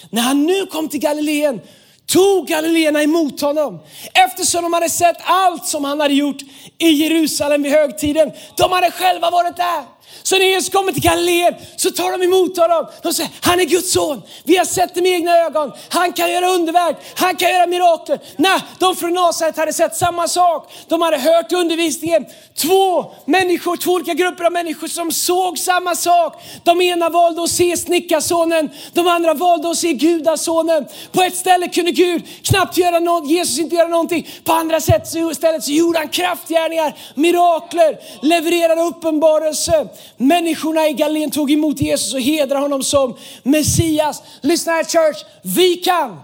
När 0.10 0.22
han 0.22 0.46
nu 0.46 0.66
kom 0.66 0.90
till 0.90 1.00
Galileen 1.00 1.62
tog 2.06 2.48
galileerna 2.48 3.04
emot 3.04 3.42
honom 3.42 3.80
eftersom 4.14 4.64
de 4.64 4.74
hade 4.74 4.90
sett 4.90 5.18
allt 5.24 5.66
som 5.66 5.84
han 5.84 6.00
hade 6.00 6.14
gjort 6.14 6.42
i 6.78 6.90
Jerusalem 6.90 7.64
vid 7.64 7.72
högtiden. 7.72 8.32
De 8.58 8.72
hade 8.72 8.92
själva 8.92 9.30
varit 9.30 9.58
där. 9.58 9.93
Så 10.24 10.38
när 10.38 10.46
Jesus 10.46 10.70
kommer 10.70 10.92
till 10.92 11.02
Galileen 11.02 11.54
så 11.76 11.92
tar 11.92 12.12
de 12.12 12.24
emot 12.24 12.58
honom. 12.58 12.88
De 13.04 13.14
säger, 13.14 13.32
han 13.42 13.60
är 13.60 13.64
Guds 13.64 13.94
son. 13.94 14.22
Vi 14.44 14.58
har 14.58 14.66
sett 14.66 14.96
det 14.96 15.02
med 15.02 15.12
egna 15.12 15.38
ögon. 15.38 15.72
Han 15.90 16.14
kan 16.14 16.32
göra 16.32 16.50
underverk. 16.50 16.98
Han 17.16 17.36
kan 17.36 17.52
göra 17.52 17.68
mirakler. 17.68 18.20
Nej, 18.38 18.60
de 18.80 18.96
från 18.96 19.14
Nasaret 19.14 19.58
hade 19.58 19.74
sett 19.74 19.96
samma 19.96 20.28
sak. 20.28 20.74
De 20.88 21.02
hade 21.02 21.18
hört 21.18 21.52
undervisningen. 21.52 22.26
Två 22.56 23.06
människor, 23.26 23.78
två 23.78 23.92
olika 23.92 24.14
grupper 24.14 24.44
av 24.44 24.52
människor 24.52 24.88
som 24.88 25.12
såg 25.12 25.60
samma 25.60 25.96
sak. 25.96 26.44
De 26.64 26.82
ena 26.82 27.10
valde 27.10 27.44
att 27.44 27.50
se 27.50 27.78
snickarsonen. 27.78 28.70
De 28.94 29.08
andra 29.08 29.34
valde 29.34 29.70
att 29.70 29.78
se 29.78 29.94
gudasonen. 29.94 30.86
På 31.12 31.22
ett 31.22 31.36
ställe 31.36 31.68
kunde 31.68 31.92
Gud 31.92 32.24
knappt 32.44 32.78
göra 32.78 33.00
något, 33.00 33.30
Jesus 33.30 33.60
inte 33.60 33.76
göra 33.76 33.88
någonting. 33.88 34.28
På 34.44 34.54
andra 34.54 34.82
sätt 34.82 35.08
så, 35.08 35.34
stället 35.34 35.64
så 35.64 35.72
gjorde 35.72 36.00
han 36.00 36.08
kraftgärningar, 36.08 36.96
mirakler, 37.16 37.98
levererade 38.22 38.82
uppenbarelse. 38.82 39.88
Människorna 40.18 40.88
i 40.88 40.94
Galileen 40.94 41.32
tog 41.32 41.52
emot 41.52 41.82
Jesus 41.82 42.14
och 42.14 42.22
hedrade 42.22 42.62
honom 42.62 42.84
som 42.84 43.18
Messias. 43.44 44.24
Lyssna 44.42 44.72
här 44.72 44.84
church, 44.84 45.26
vi 45.42 45.76
kan 45.76 46.20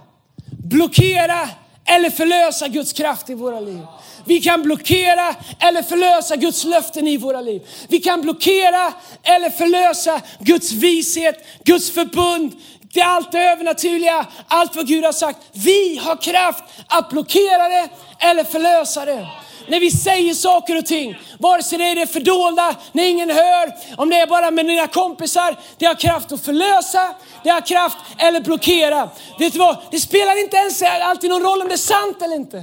blockera 0.63 1.50
eller 1.86 2.09
förlösa 2.09 2.67
Guds 2.67 2.93
kraft 2.93 3.29
i 3.29 3.33
våra 3.33 3.59
liv. 3.59 3.81
Vi 4.25 4.41
kan 4.41 4.62
blockera 4.62 5.36
eller 5.59 5.81
förlösa 5.81 6.36
Guds 6.36 6.63
löften 6.63 7.07
i 7.07 7.17
våra 7.17 7.41
liv. 7.41 7.62
Vi 7.88 8.00
kan 8.00 8.21
blockera 8.21 8.93
eller 9.24 9.50
förlösa 9.50 10.21
Guds 10.39 10.71
vishet, 10.71 11.36
Guds 11.63 11.91
förbund, 11.91 12.51
det 12.93 13.00
är 13.00 13.05
allt 13.05 13.31
det 13.31 13.39
övernaturliga, 13.39 14.25
allt 14.48 14.75
vad 14.75 14.88
Gud 14.88 15.05
har 15.05 15.12
sagt. 15.12 15.39
Vi 15.51 16.01
har 16.03 16.15
kraft 16.15 16.63
att 16.88 17.09
blockera 17.09 17.69
det 17.69 17.89
eller 18.19 18.43
förlösa 18.43 19.05
det 19.05 19.27
när 19.69 19.79
vi 19.79 19.91
säger 19.91 20.33
saker 20.33 20.77
och 20.77 20.85
ting, 20.85 21.19
vare 21.39 21.63
sig 21.63 21.77
det 21.77 21.83
är 21.83 21.95
det 21.95 22.07
fördolda, 22.07 22.75
när 22.91 23.03
ingen 23.03 23.29
hör, 23.29 23.73
om 23.97 24.09
det 24.09 24.15
är 24.15 24.27
bara 24.27 24.51
med 24.51 24.65
dina 24.65 24.88
kompisar, 24.88 25.59
det 25.77 25.85
har 25.85 25.95
kraft 25.95 26.31
att 26.31 26.41
förlösa, 26.41 27.15
det 27.43 27.49
har 27.49 27.61
kraft 27.61 27.97
eller 28.17 28.41
blockera. 28.41 29.09
Vet 29.39 29.53
du 29.53 29.59
vad, 29.59 29.77
det 29.91 29.99
spelar 29.99 30.43
inte 30.43 30.57
ens 30.57 30.81
alltid 30.81 31.29
någon 31.29 31.43
roll 31.43 31.61
om 31.61 31.67
det 31.67 31.73
är 31.73 31.77
sant 31.77 32.21
eller 32.21 32.35
inte. 32.35 32.57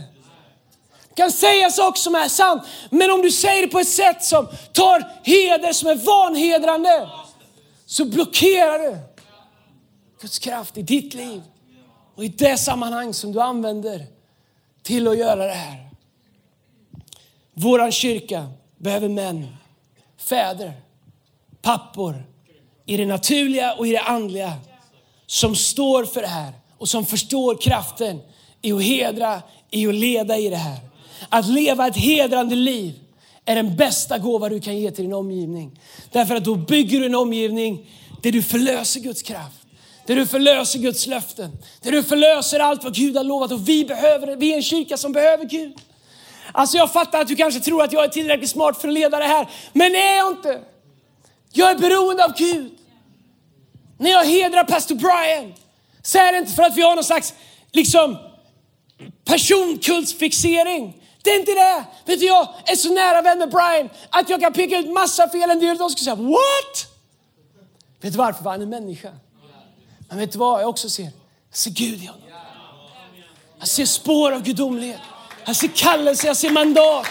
Det 1.08 1.22
kan 1.22 1.32
säga 1.32 1.70
saker 1.70 2.00
som 2.00 2.14
är 2.14 2.28
sant, 2.28 2.62
men 2.90 3.10
om 3.10 3.22
du 3.22 3.30
säger 3.30 3.62
det 3.62 3.68
på 3.68 3.78
ett 3.78 3.88
sätt 3.88 4.25
som 4.25 4.48
tar 4.72 5.12
heder 5.22 5.72
som 5.72 5.88
är 5.88 5.94
vanhedrande, 5.94 7.08
så 7.86 8.04
blockerar 8.04 8.78
du 8.78 8.96
Guds 10.20 10.38
kraft 10.38 10.76
i 10.76 10.82
ditt 10.82 11.14
liv 11.14 11.42
och 12.16 12.25
i 12.25 12.28
det 12.28 12.56
sammanhang 12.56 13.14
som 13.14 13.32
du 13.32 13.40
använder 13.40 14.06
till 14.82 15.08
att 15.08 15.18
göra 15.18 15.46
det 15.46 15.52
här. 15.52 15.85
Vår 17.58 17.90
kyrka 17.90 18.46
behöver 18.78 19.08
män, 19.08 19.46
fäder, 20.18 20.72
pappor 21.62 22.25
i 22.86 22.96
det 22.96 23.06
naturliga 23.06 23.72
och 23.75 23.86
i 23.86 23.90
det 23.90 24.00
andliga 24.00 24.52
som 25.26 25.56
står 25.56 26.04
för 26.04 26.20
det 26.20 26.26
här 26.26 26.52
och 26.78 26.88
som 26.88 27.06
förstår 27.06 27.56
kraften 27.60 28.20
i 28.62 28.72
att 28.72 28.82
hedra, 28.82 29.42
i 29.70 29.86
att 29.86 29.94
leda 29.94 30.38
i 30.38 30.50
det 30.50 30.56
här. 30.56 30.78
Att 31.28 31.48
leva 31.48 31.86
ett 31.86 31.96
hedrande 31.96 32.54
liv 32.54 32.94
är 33.44 33.54
den 33.54 33.76
bästa 33.76 34.18
gåva 34.18 34.48
du 34.48 34.60
kan 34.60 34.78
ge 34.78 34.90
till 34.90 35.04
din 35.04 35.14
omgivning. 35.14 35.80
Därför 36.12 36.34
att 36.34 36.44
då 36.44 36.54
bygger 36.54 37.00
du 37.00 37.06
en 37.06 37.14
omgivning 37.14 37.90
där 38.22 38.32
du 38.32 38.42
förlöser 38.42 39.00
Guds 39.00 39.22
kraft. 39.22 39.66
Där 40.06 40.16
du 40.16 40.26
förlöser 40.26 40.78
Guds 40.78 41.06
löften. 41.06 41.58
Där 41.82 41.92
du 41.92 42.02
förlöser 42.02 42.60
allt 42.60 42.84
vad 42.84 42.94
Gud 42.94 43.16
har 43.16 43.25
lovat. 43.25 43.52
Och 43.52 43.68
vi 43.68 43.84
behöver 43.84 44.36
Vi 44.36 44.52
är 44.52 44.56
en 44.56 44.62
kyrka 44.62 44.96
som 44.96 45.12
behöver 45.12 45.44
Gud. 45.44 45.75
Alltså 46.52 46.76
jag 46.76 46.92
fattar 46.92 47.20
att 47.20 47.28
du 47.28 47.36
kanske 47.36 47.60
tror 47.60 47.82
att 47.82 47.92
jag 47.92 48.04
är 48.04 48.08
tillräckligt 48.08 48.50
smart 48.50 48.80
för 48.80 48.88
att 48.88 48.94
leda 48.94 49.18
det 49.18 49.24
här. 49.24 49.48
Men 49.72 49.92
det 49.92 50.02
är 50.02 50.16
jag 50.16 50.32
inte. 50.32 50.60
Jag 51.52 51.70
är 51.70 51.78
beroende 51.78 52.24
av 52.24 52.32
Gud. 52.36 52.72
När 53.98 54.10
jag 54.10 54.24
hedrar 54.24 54.64
pastor 54.64 54.94
Brian 54.94 55.54
så 56.02 56.18
är 56.18 56.32
det 56.32 56.38
inte 56.38 56.52
för 56.52 56.62
att 56.62 56.76
vi 56.76 56.82
har 56.82 56.94
någon 56.94 57.04
slags 57.04 57.34
liksom, 57.72 58.18
personkultsfixering. 59.24 61.02
Det 61.22 61.30
är 61.30 61.38
inte 61.38 61.52
det. 61.52 61.84
Vet 62.04 62.20
du, 62.20 62.26
jag 62.26 62.48
är 62.64 62.76
så 62.76 62.94
nära 62.94 63.22
vän 63.22 63.38
med 63.38 63.50
Brian 63.50 63.88
att 64.10 64.30
jag 64.30 64.40
kan 64.40 64.52
peka 64.52 64.78
ut 64.78 64.92
massa 64.92 65.28
fel 65.28 65.50
en 65.50 65.60
del 65.60 65.78
de 65.78 65.90
skulle 65.90 66.04
säga 66.04 66.14
what? 66.14 66.86
Vet 68.00 68.12
du 68.12 68.18
varför? 68.18 68.50
Han 68.50 68.62
är 68.62 68.66
människa. 68.66 69.12
Men 70.08 70.18
vet 70.18 70.32
du 70.32 70.38
vad 70.38 70.62
jag 70.62 70.68
också 70.68 70.90
ser? 70.90 71.02
Jag 71.50 71.58
ser 71.58 71.70
Gud 71.70 72.02
i 72.02 72.06
honom. 72.06 72.22
Jag 73.58 73.68
ser 73.68 73.84
spår 73.84 74.32
av 74.32 74.42
gudomlighet. 74.42 75.00
Jag 75.46 75.56
ser 75.56 75.68
kallelse, 75.68 76.26
jag 76.26 76.36
ser 76.36 76.50
mandat. 76.50 77.06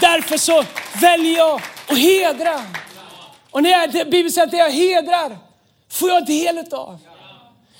Därför 0.00 0.38
så 0.38 0.64
väljer 1.00 1.36
jag 1.36 1.60
att 1.86 1.98
hedra. 1.98 2.62
Och 3.50 3.62
när 3.62 3.70
jag, 3.70 3.90
Bibeln 3.90 4.30
säger 4.30 4.46
att 4.46 4.50
det 4.50 4.56
jag 4.56 4.70
hedrar 4.70 5.38
får 5.90 6.08
jag 6.08 6.26
del 6.26 6.58
av. 6.58 6.98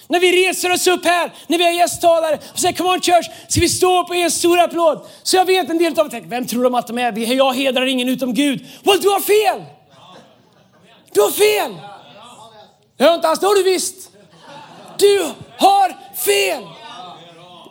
När 0.08 0.20
vi 0.20 0.48
reser 0.48 0.72
oss 0.72 0.86
upp 0.86 1.04
här, 1.04 1.32
när 1.46 1.58
vi 1.58 1.64
har 1.64 1.70
gästtalare 1.70 2.38
och 2.52 2.58
säger 2.58 2.74
come 2.74 2.90
on 2.90 3.00
church, 3.00 3.26
ska 3.48 3.60
vi 3.60 3.68
stå 3.68 4.00
upp 4.00 4.08
och 4.08 4.16
ge 4.16 4.22
en 4.22 4.30
stor 4.30 4.58
applåd. 4.58 5.06
Så 5.22 5.36
jag 5.36 5.44
vet 5.44 5.70
en 5.70 5.78
del 5.78 6.00
av 6.00 6.08
dem 6.08 6.22
vem 6.28 6.46
tror 6.46 6.64
de 6.64 6.74
att 6.74 6.86
de 6.86 6.98
är? 6.98 7.18
Jag 7.18 7.54
hedrar 7.54 7.86
ingen 7.86 8.08
utom 8.08 8.34
Gud. 8.34 8.66
Well, 8.84 9.00
du 9.00 9.08
har 9.08 9.20
fel! 9.20 9.64
Du 11.12 11.20
har 11.20 11.30
fel! 11.30 11.76
Det 12.96 13.04
har 13.04 13.14
inte 13.14 13.28
alls, 13.28 13.40
det 13.40 13.46
har 13.46 13.54
du 13.54 13.62
visst. 13.62 14.10
Du 14.98 15.32
har 15.58 16.16
fel! 16.16 16.62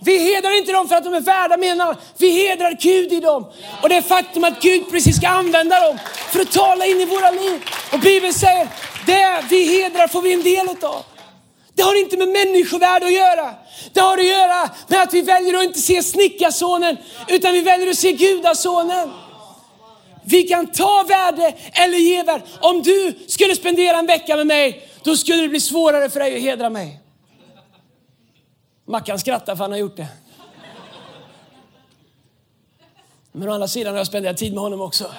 Vi 0.06 0.18
hedrar 0.18 0.58
inte 0.58 0.72
dem 0.72 0.88
för 0.88 0.96
att 0.96 1.04
de 1.04 1.14
är 1.14 1.20
värda 1.20 1.58
mer 1.58 1.96
Vi 2.18 2.30
hedrar 2.30 2.78
Gud 2.82 3.14
i 3.14 3.20
dem. 3.20 3.46
Och 3.82 3.90
det 3.90 4.02
faktum 4.02 4.44
att 4.44 4.62
Gud 4.62 4.92
precis 4.92 5.18
ska 5.18 5.28
använda 5.28 5.80
dem 5.80 6.00
för 6.32 6.40
att 6.40 6.52
tala 6.52 6.86
in 6.86 7.02
i 7.02 7.06
våra 7.06 7.32
liv. 7.32 7.62
Och 7.92 8.00
Bibeln 8.00 8.34
säger, 8.34 8.68
det 9.06 9.44
vi 9.50 9.82
hedrar 9.82 10.08
får 10.08 10.22
vi 10.22 10.34
en 10.34 10.44
del 10.44 10.70
av. 10.70 11.04
Det 11.74 11.84
har 11.84 12.00
inte 12.00 12.18
med 12.18 12.28
människovärde 12.28 13.06
att 13.06 13.14
göra. 13.14 13.54
Det 13.94 14.00
har 14.00 14.18
att 14.18 14.26
göra 14.26 14.70
med 14.88 15.02
att 15.02 15.14
vi 15.14 15.22
väljer 15.22 15.58
att 15.58 15.64
inte 15.64 15.80
se 15.80 16.04
snickarsonen, 16.04 16.98
utan 17.28 17.54
vi 17.54 17.62
väljer 17.62 17.90
att 17.90 17.98
se 17.98 18.12
gudasonen. 18.12 19.12
Vi 20.26 20.44
kan 20.44 20.68
ta 20.68 21.06
värde 21.08 21.54
eller 21.74 21.98
ge 21.98 22.24
värde. 22.24 22.44
Om 22.60 22.82
du 22.82 23.14
skulle 23.28 23.56
spendera 23.56 23.98
en 23.98 24.06
vecka 24.06 24.36
med 24.36 24.48
mig, 24.48 24.90
då 25.04 25.18
skulle 25.18 25.42
det 25.42 25.50
bli 25.50 25.60
svårare 25.60 26.10
för 26.10 26.20
dig 26.20 26.36
att 26.36 26.42
hedra 26.42 26.70
mig. 26.70 27.05
Mackan 28.86 29.20
skrattar 29.20 29.56
för 29.56 29.64
han 29.64 29.72
har 29.72 29.80
gjort 29.80 29.98
det. 29.98 30.08
Men 33.32 33.50
å 33.50 33.52
andra 33.52 33.68
sidan 33.68 33.94
har 33.94 33.98
jag 33.98 34.08
spenderat 34.08 34.38
tid 34.38 34.54
med 34.54 34.62
honom 34.64 34.82
också. 34.82 35.12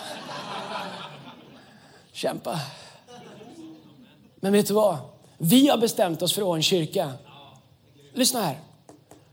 Kämpa. 2.13 2.61
Men 4.41 4.53
vet 4.53 4.67
du 4.67 4.75
vad? 4.75 4.97
Vi 5.39 5.69
har 5.69 5.79
bestämt 5.79 6.23
oss 6.23 6.33
för 6.33 6.43
att 6.43 6.47
vara 6.47 6.57
en 6.57 6.63
kyrka. 6.63 7.13
Lyssna 8.15 8.41
här. 8.41 8.59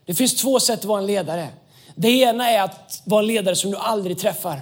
Det 0.06 0.14
finns 0.14 0.36
två 0.36 0.60
sätt 0.60 0.80
att 0.80 0.86
vara 0.86 1.00
en 1.00 1.08
ledare. 1.08 1.50
Det 1.96 2.10
ena 2.10 2.50
är 2.50 2.62
att 2.62 3.02
vara 3.06 3.22
en 3.22 3.28
ledare 3.28 3.56
som 3.56 3.72
du 3.72 3.78
aldrig 3.78 4.20
träffar. 4.20 4.62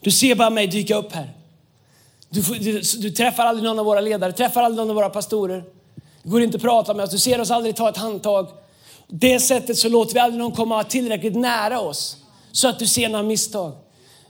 Du 0.00 0.10
ser 0.10 0.34
bara 0.34 0.50
mig 0.50 0.66
dyka 0.66 0.96
upp 0.96 1.12
här. 1.12 1.30
Du, 2.28 2.40
du, 2.40 2.80
du, 2.98 3.10
träffar 3.10 3.44
aldrig 3.44 3.64
någon 3.64 3.78
av 3.78 3.84
våra 3.84 4.00
ledare, 4.00 4.32
träffar 4.32 4.62
aldrig 4.62 4.76
någon 4.76 4.90
av 4.90 4.96
våra 4.96 5.10
pastorer. 5.10 5.64
Det 6.22 6.28
går 6.28 6.42
inte 6.42 6.56
att 6.56 6.62
prata 6.62 6.94
med 6.94 7.04
oss, 7.04 7.10
du 7.10 7.18
ser 7.18 7.40
oss 7.40 7.50
aldrig 7.50 7.76
ta 7.76 7.88
ett 7.88 7.96
handtag. 7.96 8.48
Det 9.08 9.40
sättet 9.40 9.78
så 9.78 9.88
låter 9.88 10.14
vi 10.14 10.20
aldrig 10.20 10.38
någon 10.42 10.52
komma 10.52 10.84
tillräckligt 10.84 11.36
nära 11.36 11.80
oss 11.80 12.16
så 12.52 12.68
att 12.68 12.78
du 12.78 12.86
ser 12.86 13.08
några 13.08 13.24
misstag. 13.24 13.72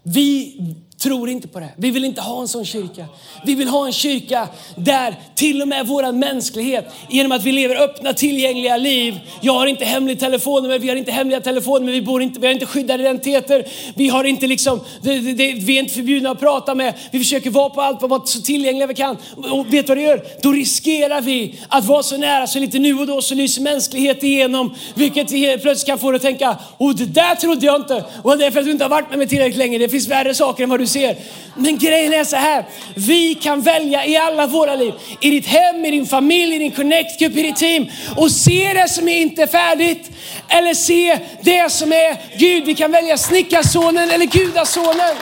Vi 0.02 0.56
tror 1.04 1.28
inte 1.28 1.48
på 1.48 1.60
det. 1.60 1.68
Vi 1.76 1.90
vill 1.90 2.04
inte 2.04 2.20
ha 2.20 2.40
en 2.40 2.48
sån 2.48 2.64
kyrka. 2.64 3.04
Vi 3.46 3.54
vill 3.54 3.68
ha 3.68 3.86
en 3.86 3.92
kyrka 3.92 4.48
där 4.76 5.14
till 5.34 5.62
och 5.62 5.68
med 5.68 5.86
vår 5.86 6.12
mänsklighet, 6.12 6.92
genom 7.10 7.32
att 7.32 7.44
vi 7.44 7.52
lever 7.52 7.76
öppna 7.76 8.12
tillgängliga 8.12 8.76
liv. 8.76 9.20
Jag 9.40 9.52
har 9.52 9.66
inte 9.66 9.84
hemlig 9.84 10.20
telefonnummer, 10.20 10.78
vi 10.78 10.88
har 10.88 10.96
inte 10.96 11.12
hemliga 11.12 11.40
telefonnummer, 11.40 11.92
vi, 11.92 12.02
bor 12.02 12.22
inte, 12.22 12.40
vi 12.40 12.46
har 12.46 12.54
inte 12.54 12.66
skyddade 12.66 13.02
identiteter. 13.02 13.64
Vi, 13.96 14.08
har 14.08 14.24
inte 14.24 14.46
liksom, 14.46 14.80
det, 15.02 15.18
det, 15.18 15.52
vi 15.52 15.76
är 15.76 15.82
inte 15.82 15.94
förbjudna 15.94 16.30
att 16.30 16.40
prata 16.40 16.74
med. 16.74 16.94
Vi 17.10 17.18
försöker 17.18 17.50
vara 17.50 17.70
på 17.70 17.80
allt, 17.80 18.02
vara 18.02 18.26
så 18.26 18.40
tillgängliga 18.40 18.86
vi 18.86 18.94
kan. 18.94 19.16
Och 19.50 19.74
vet 19.74 19.86
du 19.86 19.90
vad 19.90 19.96
det 19.96 20.02
gör? 20.02 20.24
Då 20.42 20.52
riskerar 20.52 21.20
vi 21.20 21.54
att 21.68 21.84
vara 21.84 22.02
så 22.02 22.16
nära 22.16 22.46
så 22.46 22.58
lite 22.58 22.78
nu 22.78 22.98
och 22.98 23.06
då 23.06 23.22
så 23.22 23.34
lyser 23.34 23.62
mänsklighet 23.62 24.22
igenom. 24.22 24.74
Vilket 24.94 25.28
plötsligt 25.62 25.86
kan 25.86 25.98
få 25.98 26.10
dig 26.10 26.16
att 26.16 26.22
tänka, 26.22 26.56
oh 26.78 26.94
det 26.94 27.06
där 27.06 27.34
trodde 27.34 27.66
jag 27.66 27.76
inte. 27.76 28.04
Och 28.22 28.38
det 28.38 28.46
är 28.46 28.50
för 28.50 28.60
att 28.60 28.66
du 28.66 28.72
inte 28.72 28.84
har 28.84 28.90
varit 28.90 29.08
med 29.10 29.18
mig 29.18 29.28
tillräckligt 29.28 29.58
länge. 29.58 29.78
Det 29.78 29.88
finns 29.88 30.08
värre 30.08 30.34
saker 30.34 30.62
än 30.62 30.70
vad 30.70 30.80
du 30.80 30.86
ser. 30.94 31.16
Men 31.56 31.78
grejen 31.78 32.12
är 32.12 32.24
så 32.24 32.36
här, 32.36 32.64
vi 32.96 33.34
kan 33.34 33.60
välja 33.60 34.06
i 34.06 34.16
alla 34.16 34.46
våra 34.46 34.74
liv, 34.74 34.94
i 35.20 35.30
ditt 35.30 35.46
hem, 35.46 35.84
i 35.84 35.90
din 35.90 36.06
familj, 36.06 36.54
i 36.54 36.58
din 36.58 36.72
connectgrupp, 36.72 37.36
i 37.36 37.42
ditt 37.42 37.56
team 37.56 37.86
och 38.16 38.30
se 38.30 38.72
det 38.72 38.88
som 38.88 39.08
är 39.08 39.20
inte 39.20 39.46
färdigt 39.46 40.10
eller 40.48 40.74
se 40.74 41.18
det 41.42 41.72
som 41.72 41.92
är 41.92 42.38
Gud. 42.38 42.64
Vi 42.64 42.74
kan 42.74 42.92
välja 42.92 43.18
snickarsonen 43.18 44.10
eller 44.10 44.26
gudasonen. 44.26 45.16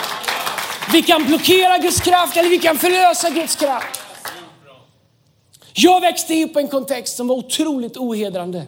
Vi 0.93 1.03
kan 1.03 1.25
blockera 1.25 1.79
Guds 1.79 2.01
kraft 2.01 2.37
eller 2.37 2.49
vi 2.49 2.59
kan 2.59 2.79
förlösa 2.79 3.31
Guds 3.31 3.57
kraft. 3.57 4.01
Jag 5.73 6.01
växte 6.01 6.45
upp 6.45 6.57
i 6.57 6.61
en 6.61 6.69
kontext 6.69 7.17
som 7.17 7.29
var 7.29 7.37
otroligt 7.37 7.97
ohedrande. 7.97 8.63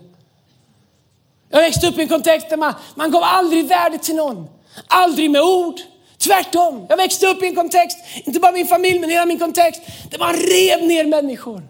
Jag 1.51 1.61
växte 1.61 1.87
upp 1.87 1.99
i 1.99 2.03
en 2.03 2.09
kontext 2.09 2.51
där 2.51 2.57
man, 2.57 2.75
man 2.95 3.11
gav 3.11 3.23
aldrig 3.23 3.69
värde 3.69 3.99
till 3.99 4.15
någon. 4.15 4.49
Aldrig 4.87 5.31
med 5.31 5.43
ord, 5.43 5.81
Tvärtom. 6.25 6.87
Jag 6.89 6.97
växte 6.97 7.27
upp 7.27 7.43
i 7.43 7.47
en 7.47 7.55
kontext, 7.55 7.99
inte 8.25 8.41
bara 8.41 8.53
min 8.53 8.67
familj, 8.67 8.99
men 8.99 9.11
hela 9.11 9.27
min 9.27 9.39
kontext, 9.39 9.83
där 10.11 10.19
man 10.19 10.35
rev 10.35 10.83
ner 10.83 11.05
människor. 11.05 11.63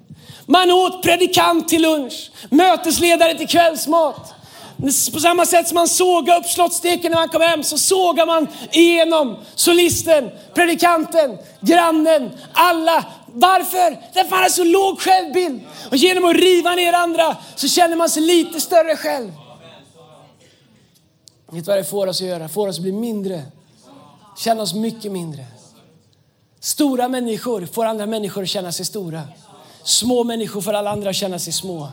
Man 0.46 0.70
åt 0.70 1.02
predikant 1.02 1.68
till 1.68 1.82
lunch, 1.82 2.30
mötesledare 2.50 3.34
till 3.34 3.48
kvällsmat. 3.48 4.34
På 5.12 5.20
samma 5.20 5.46
sätt 5.46 5.68
som 5.68 5.74
man 5.74 5.88
sågade 5.88 6.40
upp 6.40 6.46
slottsteken 6.46 7.10
när 7.10 7.18
man 7.18 7.28
kom 7.28 7.42
hem 7.42 7.62
så 7.62 7.78
sågade 7.78 8.26
man 8.26 8.48
igenom 8.72 9.36
solisten, 9.54 10.30
predikanten, 10.54 11.38
grannen, 11.60 12.30
alla. 12.52 13.04
Varför? 13.32 13.90
Därför 13.90 14.20
att 14.20 14.30
man 14.30 14.42
har 14.42 14.48
så 14.48 14.64
låg 14.64 15.00
självbild. 15.00 15.60
Och 15.90 15.96
genom 15.96 16.24
att 16.24 16.36
riva 16.36 16.74
ner 16.74 16.92
andra 16.92 17.36
så 17.56 17.68
känner 17.68 17.96
man 17.96 18.08
sig 18.08 18.22
lite 18.22 18.60
större 18.60 18.96
själv. 18.96 19.32
Vet 21.50 21.64
du 21.64 21.70
vad 21.70 21.78
det 21.78 21.84
får 21.84 22.06
oss 22.06 22.20
att 22.20 22.26
göra? 22.26 22.48
Får 22.48 22.68
oss 22.68 22.76
att 22.76 22.82
bli 22.82 22.92
mindre 22.92 23.42
känna 24.36 24.62
oss 24.62 24.74
mycket 24.74 25.12
mindre. 25.12 25.46
Stora 26.60 27.08
människor 27.08 27.66
får 27.66 27.84
andra 27.84 28.06
människor 28.06 28.42
att 28.42 28.48
känna 28.48 28.72
sig 28.72 28.86
stora. 28.86 29.22
Små 29.82 30.24
människor 30.24 30.60
får 30.60 30.72
alla 30.72 30.90
andra 30.90 31.10
att 31.10 31.16
känna 31.16 31.38
sig 31.38 31.52
små. 31.52 31.88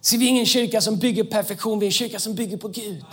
Så 0.00 0.16
vi 0.16 0.24
är 0.24 0.28
ingen 0.28 0.46
kyrka 0.46 0.80
som 0.80 0.98
bygger 0.98 1.24
perfektion, 1.24 1.78
vi 1.78 1.86
är 1.86 1.88
en 1.88 1.92
kyrka 1.92 2.18
som 2.18 2.34
bygger 2.34 2.56
på 2.56 2.68
Gud. 2.68 3.04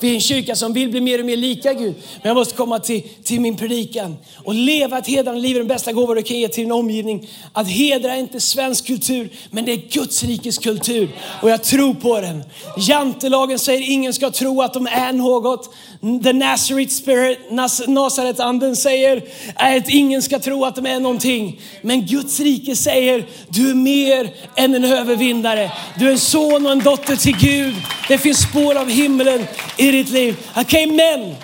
Vi 0.00 0.10
är 0.10 0.14
en 0.14 0.20
kyrka 0.20 0.56
som 0.56 0.72
vill 0.72 0.88
bli 0.88 1.00
mer 1.00 1.18
och 1.18 1.26
mer 1.26 1.36
lika 1.36 1.74
Gud. 1.74 1.94
Men 1.94 2.28
jag 2.28 2.34
måste 2.34 2.54
komma 2.54 2.78
till, 2.78 3.02
till 3.24 3.40
min 3.40 3.56
predikan. 3.56 4.16
Och 4.36 4.54
leva 4.54 4.98
ett 4.98 5.06
hedrande 5.06 5.40
liv 5.40 5.56
är 5.56 5.60
den 5.60 5.68
bästa 5.68 5.92
gåva 5.92 6.14
du 6.14 6.22
kan 6.22 6.38
ge 6.38 6.48
till 6.48 6.64
din 6.64 6.72
omgivning. 6.72 7.28
Att 7.52 7.68
hedra 7.68 8.14
är 8.14 8.18
inte 8.18 8.40
svensk 8.40 8.86
kultur, 8.86 9.30
men 9.50 9.64
det 9.64 9.72
är 9.72 9.76
Guds 9.76 10.24
rikes 10.24 10.58
kultur. 10.58 11.08
Och 11.42 11.50
jag 11.50 11.62
tror 11.62 11.94
på 11.94 12.20
den. 12.20 12.44
Jantelagen 12.76 13.58
säger 13.58 13.90
ingen 13.90 14.14
ska 14.14 14.30
tro 14.30 14.62
att 14.62 14.74
de 14.74 14.86
är 14.86 15.12
något. 15.12 15.74
The 16.22 16.32
Nazareth 16.32 16.92
spirit, 16.92 17.38
Nasaret-anden 17.86 18.76
säger 18.76 19.22
att 19.54 19.88
ingen 19.88 20.22
ska 20.22 20.38
tro 20.38 20.64
att 20.64 20.76
de 20.76 20.86
är 20.86 21.00
någonting. 21.00 21.60
Men 21.82 22.06
Guds 22.06 22.40
rike 22.40 22.76
säger 22.76 23.26
du 23.48 23.70
är 23.70 23.74
mer 23.74 24.30
än 24.56 24.74
en 24.74 24.84
övervinnare. 24.84 25.72
Du 25.98 26.08
är 26.08 26.12
en 26.12 26.18
son 26.18 26.66
och 26.66 26.72
en 26.72 26.78
dotter 26.78 27.16
till 27.16 27.36
Gud. 27.36 27.74
Det 28.08 28.18
finns 28.18 28.42
spår 28.42 28.74
av 28.74 28.88
himlen 28.90 29.46
i 29.80 29.90
ditt 29.90 30.10
liv. 30.10 30.36
Okej 30.50 30.84
okay, 30.84 30.96
män, 30.96 31.34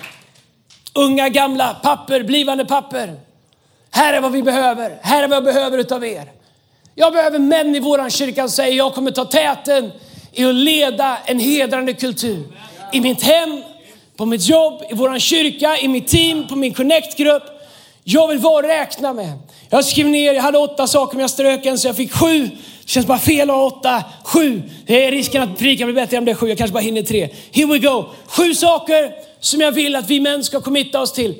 unga, 0.93 1.29
gamla, 1.29 1.73
papper, 1.73 2.23
blivande 2.23 2.65
papper. 2.65 3.15
Här 3.91 4.13
är 4.13 4.21
vad 4.21 4.31
vi 4.31 4.43
behöver. 4.43 4.97
Här 5.01 5.23
är 5.23 5.27
vad 5.27 5.35
jag 5.35 5.43
behöver 5.43 5.77
utav 5.77 6.05
er. 6.05 6.31
Jag 6.95 7.13
behöver 7.13 7.39
män 7.39 7.75
i 7.75 7.79
våran 7.79 8.09
kyrka 8.09 8.41
som 8.41 8.49
säger 8.49 8.77
jag 8.77 8.93
kommer 8.93 9.11
ta 9.11 9.25
täten 9.25 9.91
i 10.33 10.45
att 10.45 10.55
leda 10.55 11.17
en 11.25 11.39
hedrande 11.39 11.93
kultur. 11.93 12.43
I 12.93 13.01
mitt 13.01 13.23
hem, 13.23 13.63
på 14.17 14.25
mitt 14.25 14.49
jobb, 14.49 14.81
i 14.89 14.93
våran 14.93 15.19
kyrka, 15.19 15.77
i 15.77 15.87
mitt 15.87 16.07
team, 16.07 16.47
på 16.47 16.55
min 16.55 16.73
connect-grupp. 16.73 17.43
Jag 18.03 18.27
vill 18.27 18.39
vara 18.39 18.55
och 18.55 18.63
räkna 18.63 19.13
med. 19.13 19.39
Jag 19.69 19.85
skrev 19.85 20.07
ner, 20.07 20.33
jag 20.33 20.43
hade 20.43 20.57
åtta 20.57 20.87
saker 20.87 21.15
men 21.15 21.21
jag 21.21 21.29
strök 21.29 21.65
en 21.65 21.77
så 21.77 21.87
jag 21.87 21.95
fick 21.95 22.13
sju. 22.13 22.49
Det 22.87 22.91
känns 22.91 23.05
bara 23.05 23.19
fel 23.19 23.49
att 23.49 23.55
ha 23.55 23.65
åtta, 23.65 24.03
sju. 24.23 24.61
Det 24.85 25.05
är 25.05 25.11
risken 25.11 25.43
att 25.43 25.57
predikan 25.57 25.87
blir 25.87 25.95
bättre 25.95 26.17
om 26.17 26.25
det 26.25 26.31
är 26.31 26.35
sju. 26.35 26.47
Jag 26.47 26.57
kanske 26.57 26.73
bara 26.73 26.83
hinner 26.83 27.01
tre. 27.01 27.29
Here 27.51 27.67
we 27.67 27.79
go. 27.79 28.05
Sju 28.27 28.53
saker 28.53 29.11
som 29.39 29.61
jag 29.61 29.71
vill 29.71 29.95
att 29.95 30.09
vi 30.09 30.19
män 30.19 30.43
ska 30.43 30.61
committa 30.61 31.01
oss 31.01 31.13
till. 31.13 31.35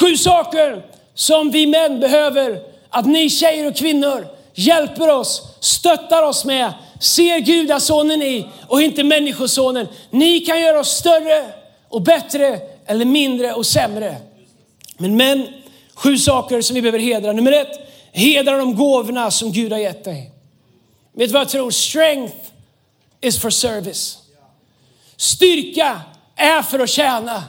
Sju 0.00 0.16
saker 0.16 0.82
som 1.14 1.50
vi 1.50 1.66
män 1.66 2.00
behöver 2.00 2.58
att 2.90 3.06
ni 3.06 3.30
tjejer 3.30 3.66
och 3.66 3.76
kvinnor 3.76 4.26
hjälper 4.54 5.10
oss, 5.10 5.42
stöttar 5.60 6.22
oss 6.22 6.44
med, 6.44 6.72
ser 7.00 7.38
gudasonen 7.38 8.22
i 8.22 8.46
och 8.68 8.82
inte 8.82 9.04
människosonen. 9.04 9.86
Ni 10.10 10.40
kan 10.40 10.60
göra 10.60 10.80
oss 10.80 10.90
större 10.90 11.44
och 11.88 12.02
bättre 12.02 12.60
eller 12.86 13.04
mindre 13.04 13.52
och 13.52 13.66
sämre. 13.66 14.16
Men 14.98 15.16
män, 15.16 15.46
sju 15.94 16.18
saker 16.18 16.60
som 16.60 16.74
vi 16.74 16.82
behöver 16.82 16.98
hedra. 16.98 17.32
Nummer 17.32 17.52
ett, 17.52 17.88
hedra 18.12 18.56
de 18.56 18.76
gåvorna 18.76 19.30
som 19.30 19.52
Gud 19.52 19.72
har 19.72 19.78
gett 19.78 20.04
dig. 20.04 20.33
Vet 21.16 21.28
du 21.28 21.32
vad 21.32 21.40
jag 21.40 21.48
tror? 21.48 21.70
Strength 21.70 22.36
is 23.20 23.40
for 23.40 23.50
service. 23.50 24.18
Styrka 25.16 26.00
är 26.36 26.62
för 26.62 26.78
att 26.78 26.90
tjäna. 26.90 27.44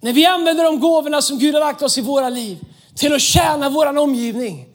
När 0.00 0.12
vi 0.12 0.26
använder 0.26 0.64
de 0.64 0.80
gåvorna 0.80 1.22
som 1.22 1.38
Gud 1.38 1.54
har 1.54 1.60
lagt 1.60 1.82
oss 1.82 1.98
i 1.98 2.00
våra 2.00 2.28
liv 2.28 2.58
till 2.94 3.14
att 3.14 3.20
tjäna 3.20 3.68
vår 3.68 3.98
omgivning. 3.98 4.68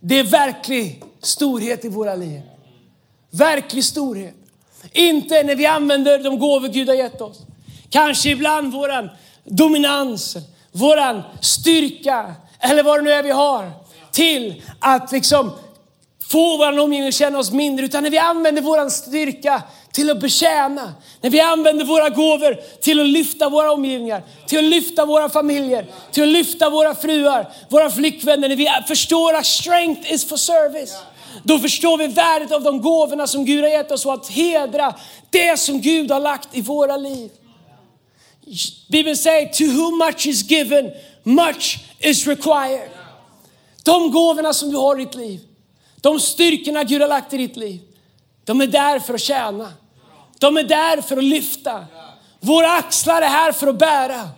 Det 0.00 0.18
är 0.18 0.24
verklig 0.24 1.02
storhet 1.22 1.84
i 1.84 1.88
våra 1.88 2.14
liv. 2.14 2.40
Verklig 3.30 3.84
storhet. 3.84 4.34
Inte 4.92 5.42
när 5.42 5.56
vi 5.56 5.66
använder 5.66 6.18
de 6.18 6.38
gåvor 6.38 6.68
Gud 6.68 6.88
har 6.88 6.94
gett 6.94 7.20
oss. 7.20 7.40
Kanske 7.90 8.28
ibland 8.30 8.72
våran 8.72 9.08
dominans, 9.44 10.36
våran 10.72 11.22
styrka 11.40 12.34
eller 12.58 12.82
vad 12.82 12.98
det 12.98 13.02
nu 13.02 13.12
är 13.12 13.22
vi 13.22 13.30
har 13.30 13.70
till 14.12 14.62
att 14.80 15.12
liksom 15.12 15.52
få 16.28 16.56
vår 16.56 16.78
omgivning 16.78 17.08
att 17.08 17.14
känna 17.14 17.38
oss 17.38 17.50
mindre, 17.50 17.86
utan 17.86 18.02
när 18.02 18.10
vi 18.10 18.18
använder 18.18 18.62
vår 18.62 18.88
styrka 18.88 19.62
till 19.92 20.10
att 20.10 20.20
betjäna, 20.20 20.94
när 21.20 21.30
vi 21.30 21.40
använder 21.40 21.84
våra 21.84 22.08
gåvor 22.08 22.60
till 22.80 23.00
att 23.00 23.06
lyfta 23.06 23.48
våra 23.48 23.72
omgivningar, 23.72 24.22
till 24.46 24.58
att 24.58 24.64
lyfta 24.64 25.04
våra 25.04 25.28
familjer, 25.28 25.86
till 26.12 26.22
att 26.22 26.28
lyfta 26.28 26.70
våra 26.70 26.94
fruar, 26.94 27.52
våra 27.68 27.90
flickvänner, 27.90 28.48
när 28.48 28.56
vi 28.56 28.68
förstår 28.88 29.34
att 29.34 29.46
strength 29.46 30.12
is 30.12 30.28
for 30.28 30.36
service. 30.36 30.96
Då 31.42 31.58
förstår 31.58 31.98
vi 31.98 32.06
värdet 32.06 32.52
av 32.52 32.62
de 32.62 32.80
gåvorna 32.80 33.26
som 33.26 33.44
Gud 33.44 33.64
har 33.64 33.70
gett 33.70 33.90
oss 33.90 34.06
och 34.06 34.14
att 34.14 34.28
hedra 34.28 34.94
det 35.30 35.56
som 35.60 35.80
Gud 35.80 36.10
har 36.10 36.20
lagt 36.20 36.48
i 36.52 36.60
våra 36.60 36.96
liv. 36.96 37.30
Bibeln 38.88 39.16
säger, 39.16 39.48
to 39.48 39.64
whom 39.64 39.98
much 39.98 40.26
is 40.26 40.50
given, 40.50 40.90
much 41.22 41.78
is 41.98 42.26
required. 42.26 42.88
De 43.82 44.10
gåvorna 44.10 44.52
som 44.52 44.70
du 44.70 44.76
har 44.76 45.00
i 45.00 45.04
ditt 45.04 45.14
liv, 45.14 45.40
de 46.06 46.20
styrkorna 46.20 46.84
Gud 46.84 47.00
har 47.00 47.08
lagt 47.08 47.32
i 47.32 47.36
ditt 47.36 47.56
liv, 47.56 47.80
de 48.44 48.60
är 48.60 48.66
där 48.66 48.98
för 48.98 49.14
att 49.14 49.20
tjäna. 49.20 49.72
De 50.38 50.56
är 50.56 50.62
där 50.62 51.02
för 51.02 51.16
att 51.16 51.24
lyfta. 51.24 51.84
Våra 52.40 52.72
axlar 52.72 53.22
är 53.22 53.26
här 53.26 53.52
för 53.52 53.66
att 53.66 53.78
bära. 53.78 54.28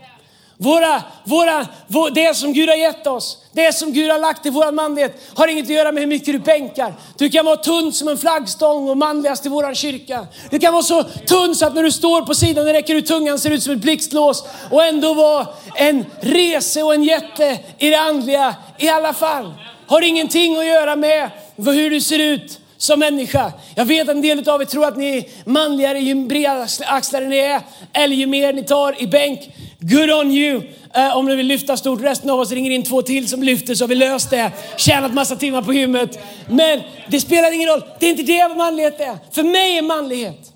Våra, 0.57 1.02
våra, 1.24 1.66
vår, 1.87 2.11
det 2.11 2.37
som 2.37 2.52
Gud 2.52 2.68
har 2.68 2.76
gett 2.76 3.07
oss, 3.07 3.38
det 3.52 3.72
som 3.72 3.92
Gud 3.92 4.11
har 4.11 4.18
lagt 4.18 4.46
i 4.46 4.50
vår 4.50 4.72
manlighet 4.72 5.20
har 5.35 5.48
inget 5.48 5.64
att 5.64 5.70
göra 5.70 5.92
med 5.92 6.02
hur 6.02 6.09
mycket 6.09 6.35
du 6.35 6.38
bänkar. 6.38 6.94
Du 7.18 7.31
kan 7.31 7.44
vara 7.44 7.57
tunn 7.57 7.92
som 7.92 8.09
en 8.09 8.18
flaggstång 8.18 8.88
och 8.88 8.96
manligast 8.96 9.46
i 9.46 9.48
vår 9.48 9.74
kyrka. 9.74 10.26
Du 10.50 10.59
kan 10.59 10.72
vara 10.72 10.83
så 10.83 11.02
tunn 11.02 11.54
så 11.54 11.66
att 11.66 11.74
när 11.74 11.83
du 11.83 11.92
står 11.92 12.22
på 12.22 12.35
sidan 12.35 12.66
och 12.66 12.72
räcker 12.72 12.94
ut 12.94 13.07
tungan 13.07 13.38
ser 13.38 13.50
ut 13.50 13.62
som 13.62 13.72
ett 13.72 13.81
blixtlås 13.81 14.44
och 14.70 14.85
ändå 14.85 15.14
vara 15.14 15.46
en 15.74 16.04
rese 16.20 16.83
och 16.83 16.94
en 16.94 17.04
jätte 17.04 17.59
i 17.78 17.90
det 17.90 18.00
andliga 18.00 18.57
i 18.78 18.88
alla 18.88 19.12
fall. 19.12 19.54
Har 19.87 20.02
ingenting 20.02 20.59
att 20.59 20.66
göra 20.66 20.96
med 20.96 21.31
hur 21.64 21.90
du 21.90 22.00
ser 22.00 22.18
ut 22.18 22.60
som 22.76 23.00
människa. 23.00 23.52
Jag 23.74 23.84
vet 23.84 24.08
att 24.08 24.14
en 24.14 24.22
del 24.22 24.48
av 24.48 24.62
er 24.62 24.64
tror 24.64 24.84
att 24.84 24.96
ni 24.96 25.16
är 25.18 25.24
manligare 25.50 25.98
ju 25.98 26.14
bredare 26.14 26.66
axlar 26.86 27.20
ni 27.20 27.38
är 27.38 27.60
eller 27.92 28.16
ju 28.16 28.26
mer 28.26 28.52
ni 28.52 28.64
tar 28.64 29.02
i 29.02 29.06
bänk. 29.06 29.50
Good 29.80 30.10
on 30.10 30.30
you! 30.30 30.62
Uh, 30.96 31.16
om 31.16 31.26
ni 31.26 31.36
vill 31.36 31.46
lyfta 31.46 31.76
stort. 31.76 32.00
Resten 32.00 32.30
av 32.30 32.40
oss 32.40 32.50
ringer 32.50 32.70
in 32.70 32.82
två 32.82 33.02
till 33.02 33.28
som 33.28 33.42
lyfter 33.42 33.74
så 33.74 33.84
har 33.84 33.88
vi 33.88 33.94
löst 33.94 34.30
det. 34.30 34.52
Tjänat 34.76 35.14
massa 35.14 35.36
timmar 35.36 35.62
på 35.62 35.72
gymmet. 35.72 36.18
Men 36.48 36.80
det 37.08 37.20
spelar 37.20 37.52
ingen 37.52 37.68
roll. 37.68 37.82
Det 37.98 38.06
är 38.06 38.10
inte 38.10 38.22
det 38.22 38.48
vad 38.48 38.56
manlighet 38.56 39.00
är. 39.00 39.18
För 39.32 39.42
mig 39.42 39.78
är 39.78 39.82
manlighet 39.82 40.52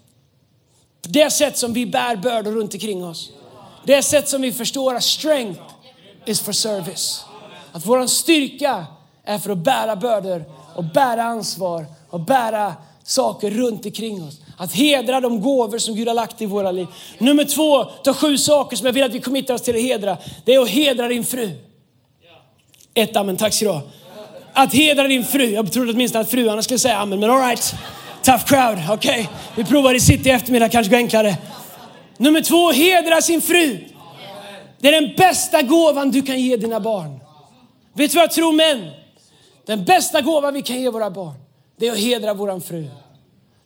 det 1.13 1.31
sätt 1.31 1.59
som 1.59 1.73
vi 1.73 1.87
bär 1.87 2.17
bördor 2.17 2.53
runt 2.53 2.75
omkring 2.75 3.05
oss. 3.05 3.31
Det 3.85 4.03
sätt 4.03 4.29
som 4.29 4.43
vi 4.43 4.53
förstår 4.53 4.95
att 4.95 5.03
strength 5.03 5.61
is 6.25 6.41
for 6.41 6.53
service. 6.53 7.25
Att 7.73 7.87
våran 7.87 8.09
styrka 8.09 8.87
är 9.25 9.39
för 9.39 9.51
att 9.51 9.59
bära 9.59 9.97
bördor 9.97 10.45
och 10.75 10.85
bära 10.85 11.23
ansvar 11.23 11.87
och 12.11 12.21
bära 12.21 12.75
saker 13.05 13.51
runt 13.51 13.87
omkring 13.87 14.25
oss. 14.25 14.41
Att 14.57 14.73
hedra 14.73 15.21
de 15.21 15.41
gåvor 15.41 15.79
som 15.79 15.95
Gud 15.95 16.09
har 16.09 16.15
lagt 16.15 16.43
i 16.43 16.47
våra 16.47 16.71
liv. 16.71 16.87
Nummer 17.19 17.45
två, 17.45 17.85
ta 17.85 18.15
sju 18.15 18.39
saker 18.39 18.77
som 18.77 18.87
jag 18.87 18.93
vill 18.93 19.03
att 19.03 19.15
vi 19.15 19.21
committar 19.21 19.55
oss 19.55 19.63
till 19.63 19.77
att 19.77 19.83
hedra. 19.83 20.17
Det 20.45 20.55
är 20.55 20.61
att 20.63 20.69
hedra 20.69 21.09
din 21.09 21.25
fru. 21.25 21.51
Ett 22.95 23.17
amen, 23.17 23.37
tack 23.37 23.55
ska 23.55 23.65
du 23.65 23.71
ha. 23.71 23.83
Att 24.53 24.75
hedra 24.75 25.09
din 25.09 25.25
fru. 25.25 25.51
Jag 25.51 25.73
trodde 25.73 25.93
åtminstone 25.93 26.23
att 26.23 26.31
fruarna 26.31 26.63
skulle 26.63 26.79
säga 26.79 26.99
amen, 26.99 27.21
men 27.21 27.31
alright. 27.31 27.75
Tough 28.23 28.45
crowd, 28.45 28.79
okej. 28.91 29.21
Okay. 29.21 29.27
Vi 29.57 29.65
provar 29.65 29.95
i 29.95 30.01
city 30.01 30.29
i 30.29 30.33
eftermiddag, 30.33 30.69
kanske 30.69 30.91
går 30.91 30.97
enklare. 30.97 31.37
Nummer 32.17 32.41
två, 32.41 32.73
hedra 32.73 33.23
sin 33.23 33.43
fru. 33.43 33.79
Det 34.81 34.89
är 34.89 34.93
den 35.01 35.15
bästa 35.17 35.63
gåvan 35.63 36.11
du 36.11 36.23
kan 36.23 36.41
ge 36.41 36.57
dina 36.57 36.81
barn. 36.81 37.21
Vet 37.95 38.11
du 38.11 38.17
vad 38.17 38.25
jag 38.25 38.33
tror 38.33 38.53
män? 38.53 38.91
Den 39.67 39.85
bästa 39.85 40.21
gåvan 40.21 40.55
vi 40.55 40.63
kan 40.63 40.81
ge 40.81 40.91
våra 40.91 41.11
barn, 41.11 41.35
det 41.77 41.89
är 41.89 41.93
att 41.93 41.99
hedra 41.99 42.35
våran 42.35 42.61
fru. 42.61 42.89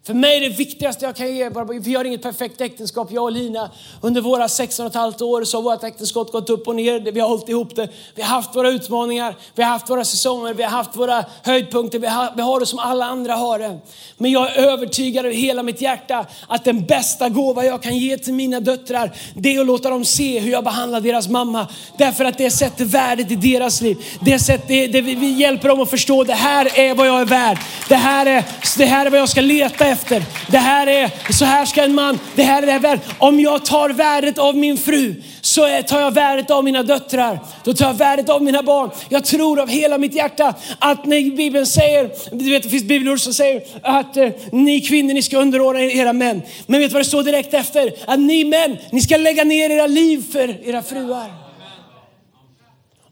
För 0.07 0.15
mig 0.15 0.37
är 0.37 0.41
det 0.41 0.57
viktigaste 0.57 1.05
jag 1.05 1.17
kan 1.17 1.37
ge, 1.37 1.51
vi 1.81 1.95
har 1.95 2.05
inget 2.05 2.23
perfekt 2.23 2.61
äktenskap, 2.61 3.09
jag 3.13 3.25
och 3.25 3.33
Lina. 3.33 3.71
Under 4.01 4.21
våra 4.21 4.49
16 4.49 4.87
och 4.87 4.91
ett 4.91 4.97
halvt 4.97 5.23
år 5.23 5.45
så 5.45 5.57
har 5.57 5.63
vårt 5.63 5.85
äktenskap 5.85 6.33
gått 6.33 6.51
upp 6.51 6.69
och 6.69 6.77
ner, 6.77 7.01
vi 7.13 7.21
har 7.21 7.29
hållit 7.29 7.49
ihop 7.49 7.77
det. 7.77 7.89
Vi 8.15 8.23
har 8.23 8.29
haft 8.29 8.57
våra 8.57 8.69
utmaningar, 8.69 9.37
vi 9.55 9.63
har 9.63 9.71
haft 9.71 9.91
våra 9.91 10.05
säsonger, 10.05 10.55
vi 10.55 10.63
har 10.63 10.71
haft 10.71 10.97
våra 10.97 11.25
höjdpunkter, 11.43 11.99
vi 11.99 12.07
har, 12.07 12.33
vi 12.37 12.43
har 12.43 12.61
det 12.61 12.67
som 12.67 12.79
alla 12.79 13.05
andra 13.05 13.35
har 13.35 13.59
det. 13.59 13.79
Men 14.17 14.31
jag 14.31 14.57
är 14.57 14.57
övertygad 14.57 15.27
över 15.27 15.37
hela 15.37 15.63
mitt 15.63 15.81
hjärta 15.81 16.27
att 16.49 16.65
den 16.65 16.85
bästa 16.85 17.29
gåva 17.29 17.65
jag 17.65 17.83
kan 17.83 17.99
ge 17.99 18.19
till 18.19 18.35
mina 18.35 18.61
döttrar, 18.61 19.13
det 19.35 19.55
är 19.55 19.61
att 19.61 19.67
låta 19.67 19.91
dem 19.91 20.05
se 20.05 20.39
hur 20.39 20.51
jag 20.53 20.65
behandlar 20.65 21.01
deras 21.01 21.29
mamma. 21.29 21.67
Därför 21.99 22.25
att 22.25 22.39
det 22.39 22.51
sätter 22.51 22.85
värdet 22.85 23.31
i 23.31 23.37
deras 23.37 23.81
liv. 23.81 24.05
Det, 24.21 24.39
sätter, 24.39 24.69
det, 24.69 24.87
det, 24.87 25.01
vi 25.01 25.31
hjälper 25.31 25.69
dem 25.69 25.81
att 25.81 25.91
förstå, 25.91 26.25
det 26.25 26.35
här 26.35 26.79
är 26.79 26.95
vad 26.95 27.07
jag 27.07 27.21
är 27.21 27.25
värd. 27.25 27.59
Det 27.89 27.97
här 27.97 28.27
är, 28.27 28.45
det 28.79 28.87
här 28.87 29.07
är 29.07 29.11
vad 29.11 29.21
jag 29.21 29.29
ska 29.29 29.41
leta 29.41 29.87
efter 29.87 29.96
efter. 29.97 30.23
Det 30.51 30.59
här 30.59 30.87
är, 30.87 31.33
så 31.33 31.45
här 31.45 31.65
ska 31.65 31.83
en 31.83 31.95
man, 31.95 32.19
det 32.35 32.43
här 32.43 32.63
är 32.63 32.67
det 32.67 32.89
här 32.89 33.01
Om 33.19 33.41
jag 33.41 33.65
tar 33.65 33.91
värdet 33.91 34.39
av 34.39 34.57
min 34.57 34.79
fru 34.79 35.15
så 35.41 35.83
tar 35.87 36.01
jag 36.01 36.11
värdet 36.15 36.51
av 36.51 36.65
mina 36.65 36.83
döttrar. 36.83 37.41
Då 37.65 37.75
tar 37.75 37.87
jag 37.87 37.95
värdet 37.95 38.29
av 38.29 38.43
mina 38.43 38.63
barn. 38.63 38.91
Jag 39.09 39.25
tror 39.25 39.61
av 39.61 39.69
hela 39.69 39.99
mitt 39.99 40.15
hjärta 40.15 40.55
att 40.79 41.07
när 41.07 41.37
Bibeln 41.37 41.67
säger, 41.67 42.11
du 42.33 42.51
vet 42.51 42.63
det 42.63 42.69
finns 42.69 42.85
bibelord 42.85 43.21
som 43.21 43.35
säger 43.35 43.63
att 43.83 44.17
eh, 44.17 44.29
ni 44.53 44.81
kvinnor 44.81 45.15
ni 45.15 45.23
ska 45.23 45.39
underordna 45.39 45.81
era 45.81 46.13
män. 46.13 46.43
Men 46.67 46.81
vet 46.81 46.91
du 46.91 46.93
vad 46.93 47.01
det 47.01 47.09
står 47.09 47.23
direkt 47.23 47.55
efter? 47.55 47.93
Att 48.07 48.21
ni 48.21 48.45
män, 48.45 48.77
ni 48.93 49.01
ska 49.01 49.17
lägga 49.17 49.45
ner 49.45 49.71
era 49.71 49.87
liv 49.87 50.25
för 50.33 50.69
era 50.69 50.83
fruar 50.83 51.47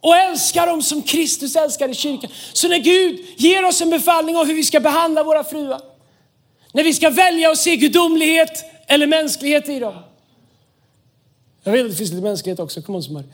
och 0.04 0.16
älska 0.16 0.66
dem 0.66 0.82
som 0.82 1.02
Kristus 1.02 1.56
älskade 1.56 1.94
kyrkan. 1.94 2.30
Så 2.52 2.68
när 2.68 2.78
Gud 2.78 3.20
ger 3.36 3.64
oss 3.64 3.80
en 3.80 3.90
befallning 3.90 4.36
om 4.36 4.46
hur 4.46 4.54
vi 4.54 4.64
ska 4.64 4.80
behandla 4.80 5.22
våra 5.22 5.44
fruar, 5.44 5.80
när 6.74 6.84
vi 6.84 6.94
ska 6.94 7.10
välja 7.10 7.50
och 7.50 7.58
se 7.58 7.76
gudomlighet 7.76 8.64
eller 8.86 9.06
mänsklighet 9.06 9.68
i 9.68 9.78
dem. 9.78 9.94
Jag 11.62 11.72
vet 11.72 11.84
att 11.84 11.90
det 11.90 11.96
finns 11.96 12.10
lite 12.10 12.22
mänsklighet 12.22 12.60
också. 12.60 12.82
Kom 12.82 12.94
on, 12.94 13.02
smör. 13.02 13.24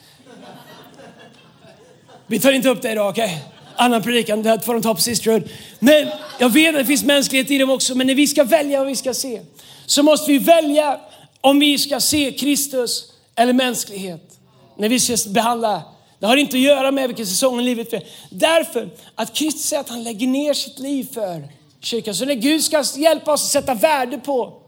Vi 2.27 2.41
tar 2.41 2.53
inte 2.53 2.69
upp 2.69 2.83
det 2.83 2.93
idag, 2.93 3.11
okej? 3.11 3.25
Okay? 3.25 3.39
Annan 3.77 4.03
predikan, 4.03 4.43
det 4.43 4.61
får 4.61 4.75
de 4.75 4.83
ta 4.83 4.95
på 4.95 5.01
Sisterhood. 5.01 5.49
Men 5.79 6.09
jag 6.39 6.49
vet 6.49 6.75
att 6.75 6.81
det 6.81 6.87
finns 6.87 7.05
mänsklighet 7.05 7.51
i 7.51 7.59
dem 7.59 7.71
också. 7.71 7.95
Men 7.95 8.07
när 8.07 8.15
vi 8.15 8.27
ska 8.27 8.45
välja 8.45 8.79
vad 8.79 8.89
vi 8.89 8.97
ska 8.97 9.15
se 9.15 9.43
så 9.87 10.03
måste 10.03 10.33
vi 10.33 10.39
välja 10.39 11.01
om 11.41 11.59
vi 11.59 11.79
ska 11.79 12.01
se 12.01 12.33
Kristus 12.33 13.13
eller 13.35 13.53
mänsklighet. 13.53 14.39
När 14.77 14.89
vi 14.89 15.01
ska 15.01 15.31
behandla 15.31 15.83
det 16.19 16.27
har 16.27 16.37
inte 16.37 16.57
att 16.57 16.63
göra 16.63 16.91
med 16.91 17.09
vilken 17.09 17.27
säsong 17.27 17.61
i 17.61 17.63
livet 17.63 17.93
vi 17.93 17.97
är. 17.97 18.05
Därför 18.31 18.91
att 19.15 19.35
Kristus 19.35 19.63
säger 19.63 19.81
att 19.81 19.89
han 19.89 20.05
lägger 20.05 20.27
ner 20.27 20.55
sitt 20.55 20.79
liv 20.79 21.09
för 21.15 21.60
kyrkan. 21.81 22.15
Så 22.15 22.25
när 22.25 22.35
Gud 22.35 22.65
ska 22.65 22.85
hjälpa 22.97 23.33
oss 23.33 23.45
att 23.45 23.51
sätta 23.51 23.75
värde 23.75 24.19
på 24.19 24.63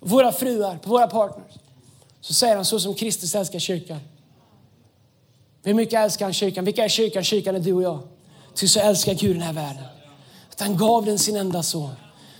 våra 0.00 0.32
fruar, 0.32 0.76
på 0.76 0.90
våra 0.90 1.06
partners, 1.06 1.52
så 2.20 2.34
säger 2.34 2.56
han 2.56 2.64
så 2.64 2.80
som 2.80 2.94
Kristus 2.94 3.34
älskar 3.34 3.58
kyrkan. 3.58 4.00
Hur 5.62 5.74
mycket 5.74 6.00
älskar 6.00 6.26
han 6.26 6.32
kyrkan? 6.32 6.64
Vilka 6.64 6.84
är 6.84 6.88
kyrkan? 6.88 7.24
Kyrkan 7.24 7.56
är 7.56 7.60
du 7.60 7.72
och 7.72 7.82
jag. 7.82 7.98
Ty 8.54 8.68
så 8.68 8.80
älskar 8.80 9.14
Gud 9.14 9.36
den 9.36 9.42
här 9.42 9.52
världen. 9.52 9.84
Att 10.52 10.60
han 10.60 10.76
gav 10.76 11.04
den 11.04 11.18
sin 11.18 11.36
enda 11.36 11.62
son. 11.62 11.90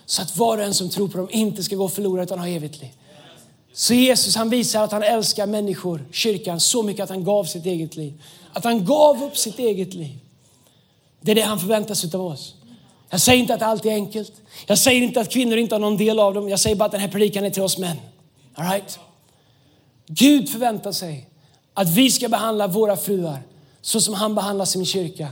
Så 0.06 0.22
att 0.22 0.36
var 0.36 0.58
och 0.58 0.64
en 0.64 0.74
som 0.74 0.90
tror 0.90 1.08
på 1.08 1.18
dem 1.18 1.28
inte 1.30 1.62
ska 1.62 1.76
gå 1.76 1.88
förlorad 1.88 2.24
utan 2.24 2.38
ha 2.38 2.48
evigt 2.48 2.80
liv. 2.80 2.90
Så 3.72 3.94
Jesus 3.94 4.36
han 4.36 4.50
visar 4.50 4.84
att 4.84 4.92
han 4.92 5.02
älskar 5.02 5.46
människor, 5.46 6.04
kyrkan, 6.12 6.60
så 6.60 6.82
mycket 6.82 7.02
att 7.02 7.08
han 7.08 7.24
gav 7.24 7.44
sitt 7.44 7.66
eget 7.66 7.96
liv. 7.96 8.22
Att 8.52 8.64
han 8.64 8.84
gav 8.84 9.22
upp 9.22 9.36
sitt 9.36 9.58
eget 9.58 9.94
liv. 9.94 10.18
Det 11.20 11.30
är 11.30 11.34
det 11.34 11.40
han 11.40 11.60
förväntar 11.60 11.94
sig 11.94 12.10
av 12.14 12.26
oss. 12.26 12.54
Jag 13.10 13.20
säger 13.20 13.38
inte 13.38 13.54
att 13.54 13.62
allt 13.62 13.86
är 13.86 13.90
enkelt. 13.90 14.32
Jag 14.66 14.78
säger 14.78 15.02
inte 15.02 15.20
att 15.20 15.30
kvinnor 15.32 15.56
inte 15.56 15.74
har 15.74 15.80
någon 15.80 15.96
del 15.96 16.20
av 16.20 16.34
dem. 16.34 16.48
Jag 16.48 16.60
säger 16.60 16.76
bara 16.76 16.84
att 16.84 16.92
den 16.92 17.00
här 17.00 17.08
predikan 17.08 17.44
är 17.44 17.50
till 17.50 17.62
oss 17.62 17.78
män. 17.78 17.96
All 18.54 18.64
right? 18.64 18.98
Gud 20.06 20.48
förväntar 20.48 20.92
sig 20.92 21.28
att 21.74 21.88
vi 21.88 22.10
ska 22.10 22.28
behandla 22.28 22.66
våra 22.66 22.96
fruar 22.96 23.38
så 23.80 24.00
som 24.00 24.14
han 24.14 24.34
behandlar 24.34 24.64
sin 24.64 24.86
kyrka. 24.86 25.28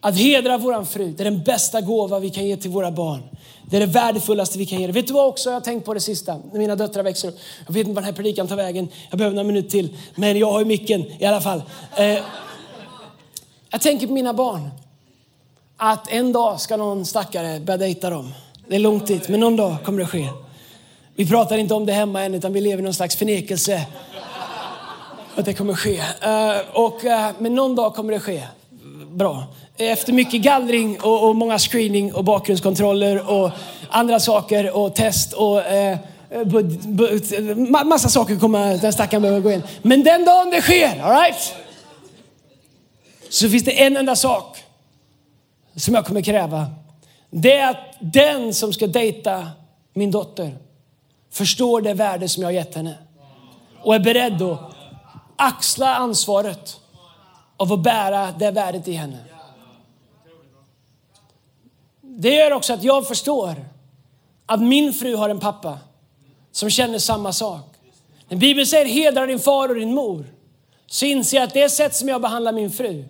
Att 0.00 0.18
hedra 0.18 0.58
våran 0.58 0.86
fru, 0.86 1.14
det 1.16 1.22
är 1.22 1.24
den 1.24 1.42
bästa 1.42 1.80
gåva 1.80 2.18
vi 2.18 2.30
kan 2.30 2.46
ge 2.46 2.56
till 2.56 2.70
våra 2.70 2.90
barn. 2.90 3.22
Det 3.70 3.76
är 3.76 3.80
det 3.80 3.86
värdefullaste 3.86 4.58
vi 4.58 4.66
kan 4.66 4.80
ge. 4.80 4.86
Vet 4.86 5.06
du 5.06 5.12
vad 5.12 5.26
också 5.26 5.50
jag 5.50 5.56
har 5.56 5.60
tänkt 5.60 5.84
på 5.84 5.94
det 5.94 6.00
sista, 6.00 6.40
när 6.52 6.58
mina 6.58 6.76
döttrar 6.76 7.02
växer 7.02 7.28
upp. 7.28 7.38
Jag 7.66 7.74
vet 7.74 7.80
inte 7.80 7.94
var 7.94 8.02
den 8.02 8.04
här 8.04 8.12
predikan 8.12 8.48
tar 8.48 8.56
vägen. 8.56 8.88
Jag 9.10 9.18
behöver 9.18 9.36
några 9.36 9.46
minuter 9.46 9.70
till. 9.70 9.96
Men 10.14 10.38
jag 10.38 10.52
har 10.52 10.58
ju 10.58 10.64
micken 10.64 11.04
i 11.18 11.24
alla 11.24 11.40
fall. 11.40 11.62
Eh, 11.96 12.18
jag 13.70 13.80
tänker 13.80 14.06
på 14.06 14.12
mina 14.12 14.34
barn 14.34 14.70
att 15.84 16.12
en 16.12 16.32
dag 16.32 16.60
ska 16.60 16.76
någon 16.76 17.06
stackare 17.06 17.60
börja 17.60 17.76
dejta 17.76 18.10
dem. 18.10 18.34
Det 18.68 18.74
är 18.74 18.78
långt 18.78 19.06
dit, 19.06 19.28
men 19.28 19.40
någon 19.40 19.56
dag 19.56 19.76
kommer 19.84 19.98
det 19.98 20.06
ske. 20.06 20.28
Vi 21.14 21.28
pratar 21.28 21.58
inte 21.58 21.74
om 21.74 21.86
det 21.86 21.92
hemma 21.92 22.22
än, 22.22 22.34
utan 22.34 22.52
vi 22.52 22.60
lever 22.60 22.78
i 22.78 22.82
någon 22.82 22.94
slags 22.94 23.16
förnekelse 23.16 23.86
att 25.36 25.44
det 25.44 25.54
kommer 25.54 25.74
ske. 25.74 25.96
Uh, 25.96 26.60
och, 26.72 27.04
uh, 27.04 27.28
men 27.38 27.54
någon 27.54 27.74
dag 27.74 27.94
kommer 27.94 28.12
det 28.12 28.20
ske. 28.20 28.42
Bra. 29.10 29.44
Efter 29.76 30.12
mycket 30.12 30.40
gallring 30.40 31.00
och, 31.00 31.28
och 31.28 31.36
många 31.36 31.58
screening 31.58 32.14
och 32.14 32.24
bakgrundskontroller 32.24 33.30
och 33.30 33.50
andra 33.90 34.20
saker 34.20 34.76
och 34.76 34.94
test 34.94 35.32
och 35.32 35.56
uh, 35.56 35.96
massa 37.84 38.08
saker 38.08 38.38
kommer 38.38 38.78
den 38.78 38.92
stackaren 38.92 39.22
behöva 39.22 39.40
gå 39.40 39.52
in. 39.52 39.62
Men 39.82 40.04
den 40.04 40.24
dagen 40.24 40.50
det 40.50 40.62
sker, 40.62 41.02
alright? 41.02 41.54
Så 43.28 43.48
finns 43.48 43.64
det 43.64 43.82
en 43.82 43.96
enda 43.96 44.16
sak 44.16 44.61
som 45.76 45.94
jag 45.94 46.06
kommer 46.06 46.22
kräva, 46.22 46.66
det 47.30 47.56
är 47.56 47.70
att 47.70 47.96
den 48.00 48.54
som 48.54 48.72
ska 48.72 48.86
dejta 48.86 49.50
min 49.94 50.10
dotter 50.10 50.58
förstår 51.30 51.80
det 51.80 51.94
värde 51.94 52.28
som 52.28 52.42
jag 52.42 52.48
har 52.48 52.52
gett 52.52 52.74
henne 52.74 52.98
och 53.82 53.94
är 53.94 54.00
beredd 54.00 54.42
att 54.42 54.60
axla 55.36 55.94
ansvaret 55.94 56.80
av 57.56 57.72
att 57.72 57.82
bära 57.82 58.32
det 58.38 58.50
värdet 58.50 58.88
i 58.88 58.92
henne. 58.92 59.18
Det 62.00 62.34
gör 62.34 62.52
också 62.52 62.72
att 62.72 62.82
jag 62.82 63.08
förstår 63.08 63.64
att 64.46 64.62
min 64.62 64.92
fru 64.92 65.16
har 65.16 65.28
en 65.28 65.40
pappa 65.40 65.78
som 66.52 66.70
känner 66.70 66.98
samma 66.98 67.32
sak. 67.32 67.72
När 68.28 68.36
Bibeln 68.36 68.66
säger 68.66 68.86
hedra 68.86 69.26
din 69.26 69.38
far 69.38 69.68
och 69.68 69.74
din 69.74 69.94
mor 69.94 70.26
så 70.86 71.04
inser 71.06 71.36
jag 71.36 71.44
att 71.44 71.54
det 71.54 71.68
sätt 71.68 71.94
som 71.94 72.08
jag 72.08 72.20
behandlar 72.20 72.52
min 72.52 72.70
fru 72.70 73.04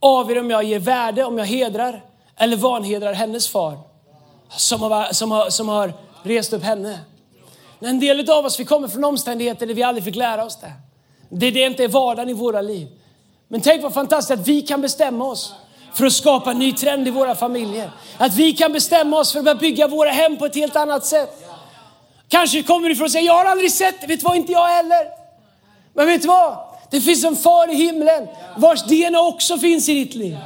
avgör 0.00 0.38
om 0.40 0.50
jag 0.50 0.64
ger 0.64 0.78
värde, 0.78 1.24
om 1.24 1.38
jag 1.38 1.46
hedrar 1.46 2.04
eller 2.36 2.56
vanhedrar 2.56 3.12
hennes 3.12 3.48
far 3.48 3.78
som 4.48 4.82
har, 4.82 5.12
som 5.12 5.30
har, 5.30 5.50
som 5.50 5.68
har 5.68 5.92
rest 6.22 6.52
upp 6.52 6.62
henne. 6.62 6.98
En 7.80 8.00
del 8.00 8.30
av 8.30 8.44
oss 8.44 8.60
vi 8.60 8.64
kommer 8.64 8.88
från 8.88 9.04
omständigheter 9.04 9.66
där 9.66 9.74
vi 9.74 9.82
aldrig 9.82 10.04
fick 10.04 10.16
lära 10.16 10.44
oss 10.44 10.58
det. 10.60 10.72
Det, 11.28 11.50
det 11.50 11.60
inte 11.60 11.84
är 11.84 11.88
vardagen 11.88 12.28
i 12.28 12.32
våra 12.32 12.60
liv. 12.60 12.88
Men 13.48 13.60
tänk 13.60 13.82
vad 13.82 13.94
fantastiskt 13.94 14.40
att 14.40 14.48
vi 14.48 14.62
kan 14.62 14.80
bestämma 14.80 15.24
oss 15.24 15.54
för 15.94 16.06
att 16.06 16.12
skapa 16.12 16.50
en 16.50 16.58
ny 16.58 16.72
trend 16.72 17.08
i 17.08 17.10
våra 17.10 17.34
familjer. 17.34 17.90
Att 18.18 18.34
vi 18.34 18.52
kan 18.52 18.72
bestämma 18.72 19.18
oss 19.18 19.32
för 19.32 19.38
att 19.38 19.44
börja 19.44 19.54
bygga 19.54 19.88
våra 19.88 20.10
hem 20.10 20.36
på 20.36 20.46
ett 20.46 20.54
helt 20.54 20.76
annat 20.76 21.06
sätt. 21.06 21.44
Kanske 22.28 22.62
kommer 22.62 22.88
du 22.88 22.94
ifrån 22.94 23.04
och 23.04 23.12
säger, 23.12 23.26
jag 23.26 23.34
har 23.34 23.44
aldrig 23.44 23.72
sett 23.72 24.00
det, 24.00 24.06
vet 24.06 24.20
du 24.20 24.24
vad, 24.24 24.36
inte 24.36 24.52
jag 24.52 24.66
heller. 24.66 25.06
Men 25.94 26.06
vet 26.06 26.22
du 26.22 26.28
vad? 26.28 26.67
Det 26.90 27.00
finns 27.00 27.24
en 27.24 27.36
far 27.36 27.70
i 27.70 27.74
himlen 27.74 28.28
vars 28.56 28.82
DNA 28.82 29.20
också 29.20 29.58
finns 29.58 29.88
i 29.88 29.94
ditt 29.94 30.14
liv. 30.14 30.38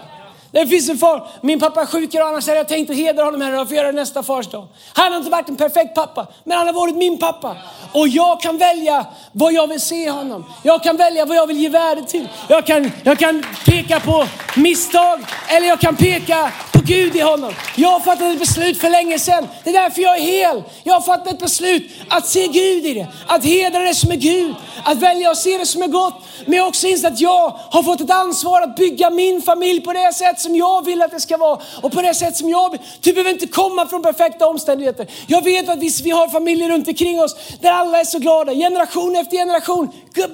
Det 0.52 0.66
finns 0.66 0.88
en 0.88 0.98
far. 0.98 1.28
Min 1.40 1.60
pappa 1.60 1.80
är 1.80 1.86
sjuk 1.86 2.14
idag, 2.14 2.28
annars 2.28 2.46
hade 2.46 2.58
jag 2.58 2.68
tänkt 2.68 2.90
att 2.90 2.96
hedra 2.96 3.24
honom 3.24 3.40
här 3.40 3.60
och 3.60 3.68
få 3.68 3.74
göra 3.74 3.86
det 3.86 3.92
nästa 3.92 4.22
fars 4.22 4.46
dag. 4.46 4.66
Han 4.92 5.12
har 5.12 5.18
inte 5.18 5.30
varit 5.30 5.48
en 5.48 5.56
perfekt 5.56 5.94
pappa, 5.94 6.26
men 6.44 6.58
han 6.58 6.66
har 6.66 6.74
varit 6.74 6.96
min 6.96 7.18
pappa. 7.18 7.56
Och 7.92 8.08
jag 8.08 8.40
kan 8.40 8.58
välja 8.58 9.06
vad 9.32 9.52
jag 9.52 9.66
vill 9.66 9.80
se 9.80 10.10
honom. 10.10 10.44
Jag 10.62 10.82
kan 10.82 10.96
välja 10.96 11.24
vad 11.24 11.36
jag 11.36 11.46
vill 11.46 11.58
ge 11.58 11.68
värde 11.68 12.02
till. 12.02 12.28
Jag 12.48 12.66
kan, 12.66 12.92
jag 13.04 13.18
kan 13.18 13.44
peka 13.64 14.00
på 14.00 14.26
misstag, 14.56 15.20
eller 15.48 15.66
jag 15.66 15.80
kan 15.80 15.96
peka 15.96 16.52
på 16.72 16.80
Gud 16.84 17.16
i 17.16 17.20
honom. 17.20 17.52
Jag 17.76 17.88
har 17.88 18.00
fattat 18.00 18.32
ett 18.32 18.38
beslut 18.38 18.80
för 18.80 18.90
länge 18.90 19.18
sedan. 19.18 19.48
Det 19.64 19.70
är 19.70 19.74
därför 19.74 20.02
jag 20.02 20.16
är 20.16 20.22
hel. 20.22 20.62
Jag 20.82 20.94
har 20.94 21.00
fattat 21.00 21.32
ett 21.32 21.38
beslut 21.38 21.90
att 22.08 22.26
se 22.26 22.46
Gud 22.46 22.86
i 22.86 22.94
det. 22.94 23.06
Att 23.26 23.44
hedra 23.44 23.78
det 23.78 23.94
som 23.94 24.10
är 24.10 24.16
Gud. 24.16 24.54
Att 24.84 24.98
välja 24.98 25.30
att 25.30 25.38
se 25.38 25.58
det 25.58 25.66
som 25.66 25.82
är 25.82 25.88
gott. 25.88 26.14
Men 26.46 26.54
jag 26.54 26.62
har 26.62 26.68
också 26.68 26.86
insett 26.86 27.12
att 27.12 27.20
jag 27.20 27.48
har 27.70 27.82
fått 27.82 28.00
ett 28.00 28.10
ansvar 28.10 28.62
att 28.62 28.76
bygga 28.76 29.10
min 29.10 29.42
familj 29.42 29.80
på 29.80 29.92
det 29.92 30.14
sätt 30.14 30.40
som 30.42 30.56
jag 30.56 30.84
vill 30.84 31.02
att 31.02 31.10
det 31.10 31.20
ska 31.20 31.36
vara. 31.36 31.60
Och 31.82 31.92
på 31.92 32.02
det 32.02 32.14
sätt 32.14 32.36
som 32.36 32.48
jag 32.48 32.70
vill. 32.70 32.80
Du 33.00 33.12
behöver 33.12 33.30
inte 33.30 33.46
komma 33.46 33.86
från 33.86 34.02
perfekta 34.02 34.46
omständigheter. 34.46 35.06
Jag 35.26 35.44
vet 35.44 35.68
att 35.68 35.78
vi, 35.78 35.90
vi 36.04 36.10
har 36.10 36.28
familjer 36.28 36.68
runt 36.68 36.88
omkring 36.88 37.20
oss 37.20 37.36
där 37.60 37.70
alla 37.70 38.00
är 38.00 38.04
så 38.04 38.18
glada. 38.18 38.54
Generation 38.54 39.16
efter 39.16 39.36
generation. 39.36 39.88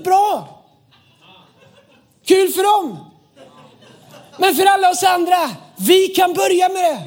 Bra! 0.05 0.49
Kul 2.27 2.49
för 2.49 2.62
dem! 2.62 2.99
Men 4.38 4.55
för 4.55 4.66
alla 4.66 4.90
oss 4.90 5.03
andra, 5.03 5.51
vi 5.77 6.09
kan 6.09 6.35
börja 6.35 6.68
med 6.68 6.85
det. 6.85 6.99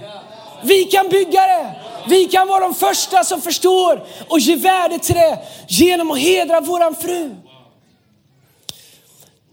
Vi 0.64 0.84
kan 0.84 1.10
bygga 1.10 1.48
det. 1.48 1.76
Vi 2.08 2.26
kan 2.26 2.48
vara 2.48 2.60
de 2.60 2.74
första 2.74 3.24
som 3.24 3.42
förstår 3.42 4.04
och 4.30 4.40
ge 4.40 4.56
värde 4.56 5.00
till 5.00 5.16
det 5.16 5.40
genom 5.68 6.12
att 6.12 6.20
hedra 6.20 6.60
våran 6.60 6.96
fru. 6.96 7.36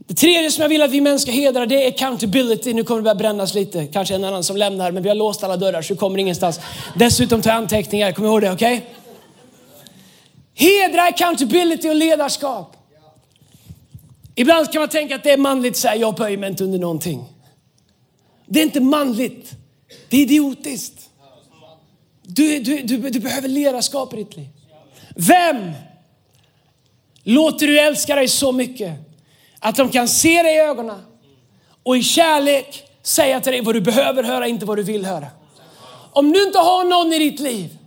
Det 0.08 0.14
tredje 0.14 0.50
som 0.50 0.62
jag 0.62 0.68
vill 0.68 0.82
att 0.82 0.90
vi 0.90 1.00
män 1.00 1.20
ska 1.20 1.30
hedra 1.30 1.66
det 1.66 1.84
är 1.84 1.88
accountability. 1.88 2.74
Nu 2.74 2.84
kommer 2.84 3.00
det 3.00 3.02
börja 3.02 3.14
brännas 3.14 3.54
lite. 3.54 3.86
Kanske 3.86 4.14
en 4.14 4.24
annan 4.24 4.44
som 4.44 4.56
lämnar, 4.56 4.92
men 4.92 5.02
vi 5.02 5.08
har 5.08 5.16
låst 5.16 5.44
alla 5.44 5.56
dörrar 5.56 5.82
så 5.82 5.92
du 5.92 5.98
kommer 5.98 6.18
ingenstans. 6.18 6.60
Dessutom 6.96 7.42
ta 7.42 7.52
anteckningar, 7.52 8.12
kom 8.12 8.24
ihåg 8.24 8.40
det, 8.40 8.52
okej? 8.52 8.76
Okay? 8.76 8.88
Hedra 10.68 11.02
accountability 11.02 11.88
och 11.88 11.94
ledarskap. 11.94 12.76
Ibland 14.34 14.72
kan 14.72 14.80
man 14.80 14.88
tänka 14.88 15.14
att 15.14 15.22
det 15.22 15.30
är 15.30 15.36
manligt 15.36 15.72
att 15.72 15.76
säga 15.76 15.96
jag 15.96 16.14
böjer 16.14 16.38
mig 16.38 16.50
inte 16.50 16.64
under 16.64 16.78
någonting. 16.78 17.24
Det 18.46 18.60
är 18.60 18.64
inte 18.64 18.80
manligt. 18.80 19.52
Det 20.08 20.16
är 20.16 20.20
idiotiskt. 20.20 21.10
Du, 22.22 22.58
du, 22.58 22.82
du, 22.82 23.10
du 23.10 23.20
behöver 23.20 23.48
ledarskap 23.48 24.14
i 24.14 24.16
ditt 24.16 24.36
liv. 24.36 24.48
Vem 25.16 25.70
låter 27.22 27.66
du 27.66 27.80
älska 27.80 28.14
dig 28.14 28.28
så 28.28 28.52
mycket 28.52 29.07
att 29.60 29.76
de 29.76 29.90
kan 29.90 30.08
se 30.08 30.42
dig 30.42 30.54
i 30.54 30.58
ögonen 30.58 31.02
och 31.82 31.96
i 31.96 32.02
kärlek 32.02 32.82
säga 33.02 33.40
till 33.40 33.52
dig 33.52 33.60
vad 33.60 33.74
du 33.74 33.80
behöver 33.80 34.22
höra, 34.22 34.46
inte 34.46 34.66
vad 34.66 34.78
du 34.78 34.82
vill 34.82 35.04
höra. 35.04 35.26
Om 36.12 36.32
du 36.32 36.46
inte 36.46 36.58
har 36.58 36.84
någon 36.84 37.12
i 37.12 37.18
ditt 37.18 37.40
liv 37.40 37.78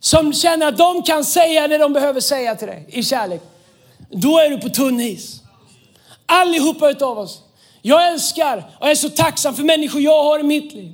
som 0.00 0.32
känner 0.32 0.66
att 0.66 0.78
de 0.78 1.02
kan 1.02 1.24
säga 1.24 1.68
det 1.68 1.78
de 1.78 1.92
behöver 1.92 2.20
säga 2.20 2.54
till 2.54 2.66
dig 2.66 2.86
i 2.88 3.02
kärlek, 3.02 3.42
då 4.10 4.38
är 4.38 4.50
du 4.50 4.58
på 4.58 4.68
tunn 4.68 5.00
is. 5.00 5.42
Allihopa 6.26 6.90
utav 6.90 7.18
oss 7.18 7.42
jag 7.82 8.08
älskar 8.08 8.70
och 8.80 8.88
är 8.88 8.94
så 8.94 9.08
tacksam 9.08 9.54
för 9.54 9.62
människor 9.62 10.00
jag 10.00 10.24
har 10.24 10.38
i 10.38 10.42
mitt 10.42 10.72
liv. 10.72 10.92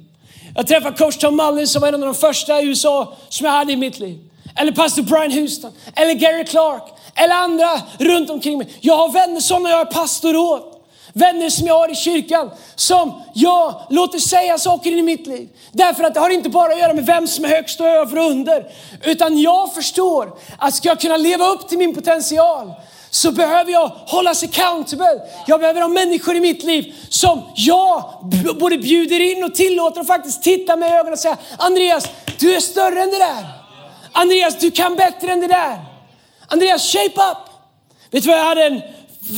Jag 0.54 0.66
träffade 0.66 0.96
coach 0.96 1.16
Tom 1.16 1.36
Mullins 1.36 1.72
som 1.72 1.80
var 1.80 1.88
en 1.88 1.94
av 1.94 2.00
de 2.00 2.14
första 2.14 2.60
i 2.60 2.66
USA 2.66 3.16
som 3.28 3.46
jag 3.46 3.52
hade 3.52 3.72
i 3.72 3.76
mitt 3.76 3.98
liv. 3.98 4.18
Eller 4.56 4.72
pastor 4.72 5.02
Brian 5.02 5.30
Houston, 5.32 5.72
eller 5.94 6.12
Gary 6.12 6.44
Clark, 6.44 6.82
eller 7.14 7.34
andra 7.34 7.80
runt 7.98 8.30
omkring 8.30 8.58
mig. 8.58 8.68
Jag 8.80 8.96
har 8.96 9.08
vänner 9.08 9.40
som 9.40 9.66
jag 9.66 9.80
är 9.80 9.84
pastor 9.84 10.36
åt. 10.36 10.72
Vänner 11.12 11.50
som 11.50 11.66
jag 11.66 11.78
har 11.78 11.92
i 11.92 11.94
kyrkan 11.94 12.50
som 12.74 13.22
jag 13.34 13.82
låter 13.90 14.18
säga 14.18 14.58
saker 14.58 14.90
in 14.90 14.98
i 14.98 15.02
mitt 15.02 15.26
liv. 15.26 15.48
Därför 15.72 16.04
att 16.04 16.14
det 16.14 16.20
har 16.20 16.30
inte 16.30 16.48
bara 16.48 16.72
att 16.72 16.78
göra 16.78 16.94
med 16.94 17.06
vem 17.06 17.26
som 17.26 17.44
är 17.44 17.48
högst 17.48 17.80
och 17.80 17.86
över 17.86 18.18
och 18.18 18.30
under. 18.30 18.66
Utan 19.04 19.40
jag 19.40 19.74
förstår 19.74 20.38
att 20.58 20.74
ska 20.74 20.88
jag 20.88 21.00
kunna 21.00 21.16
leva 21.16 21.46
upp 21.46 21.68
till 21.68 21.78
min 21.78 21.94
potential 21.94 22.72
så 23.10 23.32
behöver 23.32 23.72
jag 23.72 23.88
hållas 23.88 24.42
accountable. 24.42 25.20
Jag 25.46 25.60
behöver 25.60 25.80
ha 25.80 25.88
människor 25.88 26.36
i 26.36 26.40
mitt 26.40 26.62
liv 26.62 26.94
som 27.08 27.42
jag 27.54 28.04
både 28.60 28.78
bjuder 28.78 29.20
in 29.20 29.44
och 29.44 29.54
tillåter 29.54 30.00
och 30.00 30.06
faktiskt 30.06 30.42
titta 30.42 30.76
mig 30.76 30.90
i 30.90 30.92
ögonen 30.92 31.12
och 31.12 31.18
säga 31.18 31.36
Andreas, 31.56 32.08
du 32.38 32.54
är 32.54 32.60
större 32.60 33.02
än 33.02 33.10
det 33.10 33.18
där. 33.18 33.65
Andreas, 34.16 34.58
du 34.58 34.70
kan 34.70 34.96
bättre 34.96 35.32
än 35.32 35.40
det 35.40 35.46
där. 35.46 35.78
Andreas, 36.48 36.92
shape 36.92 37.20
up. 37.30 37.38
Vet 38.10 38.22
du 38.22 38.28
vad 38.28 38.38
jag 38.38 38.44
hade 38.44 38.64
en, 38.64 38.82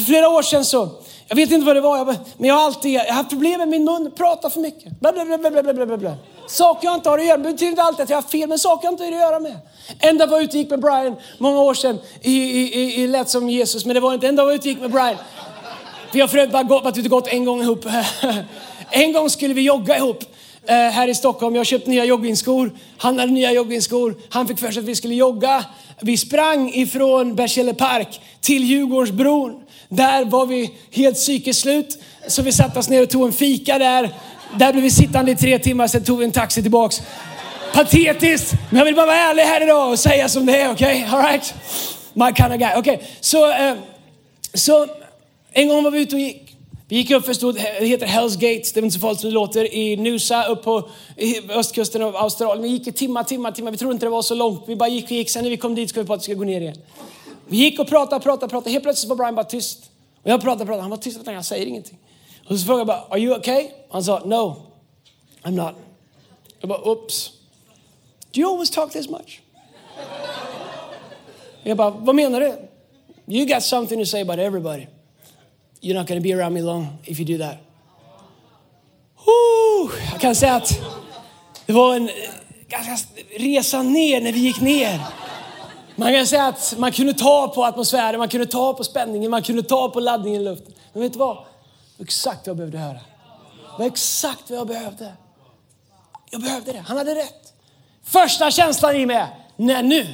flera 0.06 0.28
år 0.28 0.42
sedan 0.42 0.64
så, 0.64 0.88
jag 1.28 1.36
vet 1.36 1.50
inte 1.50 1.66
vad 1.66 1.76
det 1.76 1.80
var, 1.80 2.04
men 2.36 2.48
jag 2.48 2.54
har 2.54 2.64
alltid 2.64 2.92
jag 2.92 3.04
har 3.04 3.12
haft 3.12 3.30
problem 3.30 3.58
med 3.58 3.68
min 3.68 3.84
mun, 3.84 4.10
pratar 4.16 4.50
för 4.50 4.60
mycket. 4.60 5.00
Bla, 5.00 5.12
bla, 5.12 5.24
bla, 5.24 5.38
bla, 5.38 5.62
bla, 5.72 5.86
bla, 5.86 5.96
bla. 5.96 6.14
Saker 6.46 6.88
jag 6.88 6.94
inte 6.94 7.08
har 7.08 7.18
att 7.18 7.24
göra 7.24 7.38
med, 7.38 7.46
det 7.46 7.52
betyder 7.52 7.70
inte 7.70 7.82
alltid 7.82 8.02
att 8.02 8.10
jag 8.10 8.16
har 8.16 8.22
fel, 8.22 8.48
men 8.48 8.58
saker 8.58 8.86
jag 8.86 8.92
inte 8.92 9.04
har 9.04 9.12
att 9.12 9.18
göra 9.18 9.40
med. 9.40 9.58
En 9.98 10.18
dag 10.18 10.26
var 10.26 10.36
jag 10.36 10.44
ute 10.44 10.56
och 10.56 10.60
gick 10.60 10.70
med 10.70 10.80
Brian, 10.80 11.16
många 11.38 11.60
år 11.60 11.74
sedan, 11.74 11.98
i, 12.22 12.32
i, 12.32 12.80
i, 12.80 13.02
i 13.02 13.06
lät 13.06 13.28
som 13.28 13.50
Jesus, 13.50 13.84
men 13.84 13.94
det 13.94 14.00
var 14.00 14.14
inte 14.14 14.28
en 14.28 14.36
dag 14.36 14.44
var 14.44 14.52
jag 14.52 14.58
ute 14.58 14.68
och 14.68 14.72
gick 14.72 14.80
med 14.80 14.90
Brian. 14.90 15.16
Vi 16.12 16.20
har 16.20 16.28
för 16.28 16.38
övrigt 16.38 16.52
bara 16.52 16.80
varit 16.80 16.98
ute 16.98 17.06
och 17.06 17.10
gått 17.10 17.28
en 17.28 17.44
gång 17.44 17.62
ihop. 17.62 17.84
en 18.90 19.12
gång 19.12 19.30
skulle 19.30 19.54
vi 19.54 19.62
jogga 19.62 19.96
ihop 19.96 20.24
eh, 20.68 20.74
här 20.74 21.08
i 21.08 21.14
Stockholm. 21.14 21.56
Jag 21.56 21.66
köpte 21.66 21.90
nya 21.90 22.04
joggingskor. 22.04 22.72
Han 22.96 23.18
hade 23.18 23.32
nya 23.32 23.52
joggingskor. 23.52 24.16
Han 24.28 24.48
fick 24.48 24.58
för 24.58 24.70
sig 24.70 24.80
att 24.80 24.88
vi 24.88 24.96
skulle 24.96 25.14
jogga. 25.14 25.64
Vi 26.00 26.16
sprang 26.16 26.72
ifrån 26.74 27.34
Berzelii 27.34 27.74
park 27.74 28.20
till 28.40 28.64
Djurgårdsbron. 28.64 29.62
Där 29.88 30.24
var 30.24 30.46
vi 30.46 30.70
helt 30.90 31.16
psykiskt 31.16 31.60
slut. 31.60 31.98
Så 32.26 32.42
vi 32.42 32.52
satte 32.52 32.78
oss 32.78 32.88
ner 32.88 33.02
och 33.02 33.10
tog 33.10 33.26
en 33.26 33.32
fika 33.32 33.78
där. 33.78 34.10
Där 34.56 34.72
blev 34.72 34.84
vi 34.84 34.90
sittande 34.90 35.30
i 35.30 35.36
tre 35.36 35.58
timmar, 35.58 35.86
sen 35.86 36.04
tog 36.04 36.18
vi 36.18 36.24
en 36.24 36.32
taxi 36.32 36.62
tillbaks. 36.62 37.02
Patetiskt, 37.72 38.54
men 38.70 38.78
jag 38.78 38.84
vill 38.84 38.94
bara 38.94 39.06
vara 39.06 39.16
ärlig 39.16 39.42
här 39.42 39.62
idag 39.62 39.90
och 39.90 39.98
säga 39.98 40.28
som 40.28 40.46
det 40.46 40.60
är, 40.60 40.70
okej? 40.70 41.04
Okay? 41.04 41.18
Alright? 41.18 41.54
My 42.12 42.32
kind 42.32 42.52
of 42.52 42.58
guy. 42.58 42.70
Okej, 42.76 42.96
okay. 42.96 43.06
så, 43.20 43.50
eh, 43.52 43.74
så 44.54 44.86
en 45.52 45.68
gång 45.68 45.84
var 45.84 45.90
vi 45.90 46.00
ute 46.00 46.14
och 46.14 46.20
gick. 46.20 46.47
Vi 46.90 46.96
gick 46.96 47.10
upp 47.10 47.24
för 47.24 47.32
stort, 47.32 47.56
det 47.56 47.86
heter 47.86 48.06
Hells 48.06 48.36
Gates, 48.36 48.72
det 48.72 48.80
är 48.80 48.84
inte 48.84 48.94
så 48.94 49.00
farligt 49.00 49.20
som 49.20 49.30
det 49.30 49.34
låter, 49.34 49.74
i 49.74 49.96
Nusa 49.96 50.44
upp 50.44 50.62
på 50.62 50.88
östkusten 51.50 52.02
av 52.02 52.16
Australien. 52.16 52.62
Vi 52.62 52.68
gick 52.68 52.86
i 52.86 52.92
timmar, 52.92 53.24
timmar, 53.24 53.52
timmar. 53.52 53.70
Vi 53.70 53.76
trodde 53.76 53.92
inte 53.92 54.06
det 54.06 54.10
var 54.10 54.22
så 54.22 54.34
långt. 54.34 54.64
Vi 54.66 54.76
bara 54.76 54.88
gick 54.88 55.04
och 55.04 55.10
gick. 55.10 55.30
Sen 55.30 55.42
när 55.42 55.50
vi 55.50 55.56
kom 55.56 55.74
dit 55.74 55.90
ska 55.90 56.00
vi 56.00 56.06
på 56.06 56.12
att 56.12 56.20
vi 56.20 56.22
skulle 56.22 56.36
gå 56.36 56.44
ner 56.44 56.60
igen. 56.60 56.76
Vi 57.46 57.56
gick 57.56 57.80
och 57.80 57.88
pratade, 57.88 58.22
pratade, 58.22 58.50
pratade. 58.50 58.70
Helt 58.70 58.84
plötsligt 58.84 59.08
var 59.08 59.16
Brian 59.16 59.34
bara 59.34 59.44
tyst. 59.44 59.90
Och 60.22 60.30
jag 60.30 60.40
pratade, 60.40 60.66
pratade. 60.66 60.82
Han 60.82 60.90
var 60.90 60.96
tyst. 60.96 61.20
Jag 61.24 61.44
säger 61.44 61.66
ingenting. 61.66 61.98
Och 62.48 62.58
så 62.58 62.66
frågade 62.66 62.80
jag 62.80 62.86
bara, 62.86 63.04
are 63.10 63.20
you 63.20 63.38
okay? 63.38 63.68
Han 63.90 64.04
sa, 64.04 64.22
no, 64.24 64.56
I'm 65.42 65.50
not. 65.50 65.74
Jag 66.60 66.68
bara, 66.68 66.88
oops. 66.88 67.30
Do 68.32 68.40
you 68.40 68.52
always 68.52 68.70
talk 68.70 68.92
this 68.92 69.08
much? 69.08 69.40
Jag 71.62 71.76
bara, 71.76 71.90
vad 71.90 72.14
menar 72.14 72.40
du? 72.40 72.54
You 73.26 73.46
got 73.46 73.62
something 73.62 73.98
to 73.98 74.06
say 74.06 74.20
about 74.20 74.38
everybody. 74.38 74.86
You're 75.80 75.94
not 75.94 76.08
going 76.08 76.20
to 76.20 76.28
be 76.28 76.34
around 76.34 76.54
me 76.54 76.62
long 76.62 76.98
if 77.04 77.20
you 77.20 77.38
do 77.38 77.44
that. 77.44 77.56
Jag 80.12 80.20
kan 80.20 80.34
säga 80.34 80.54
att 80.54 80.80
det 81.66 81.72
var 81.72 81.96
en 81.96 82.08
eh, 82.08 82.14
ganska 82.68 83.08
resa 83.38 83.82
ner 83.82 84.20
när 84.20 84.32
vi 84.32 84.38
gick 84.38 84.60
ner. 84.60 85.00
Man 85.96 86.12
kan 86.12 86.26
säga 86.26 86.46
att 86.46 86.74
man 86.78 86.92
kunde 86.92 87.14
ta 87.14 87.48
på 87.48 87.64
atmosfären, 87.64 88.18
man 88.18 88.28
kunde 88.28 88.46
ta 88.46 88.74
på 88.74 88.84
spänningen, 88.84 89.30
man 89.30 89.42
kunde 89.42 89.62
ta 89.62 89.88
på 89.88 90.00
laddningen 90.00 90.40
i 90.40 90.44
luften. 90.44 90.74
Men 90.92 91.02
vet 91.02 91.12
du 91.12 91.18
vad? 91.18 91.36
Det 91.36 91.42
var 91.98 92.04
exakt 92.04 92.46
vad 92.46 92.48
jag 92.48 92.56
behövde 92.56 92.78
höra. 92.78 93.00
Det 93.76 93.78
var 93.78 93.86
exakt 93.86 94.50
vad 94.50 94.58
jag 94.58 94.66
behövde. 94.66 95.12
Jag 96.30 96.40
behövde 96.40 96.72
det. 96.72 96.84
Han 96.86 96.96
hade 96.96 97.14
rätt. 97.14 97.52
Första 98.04 98.50
känslan 98.50 98.96
i 98.96 99.06
mig 99.06 99.26
nej 99.56 99.82
nu. 99.82 100.06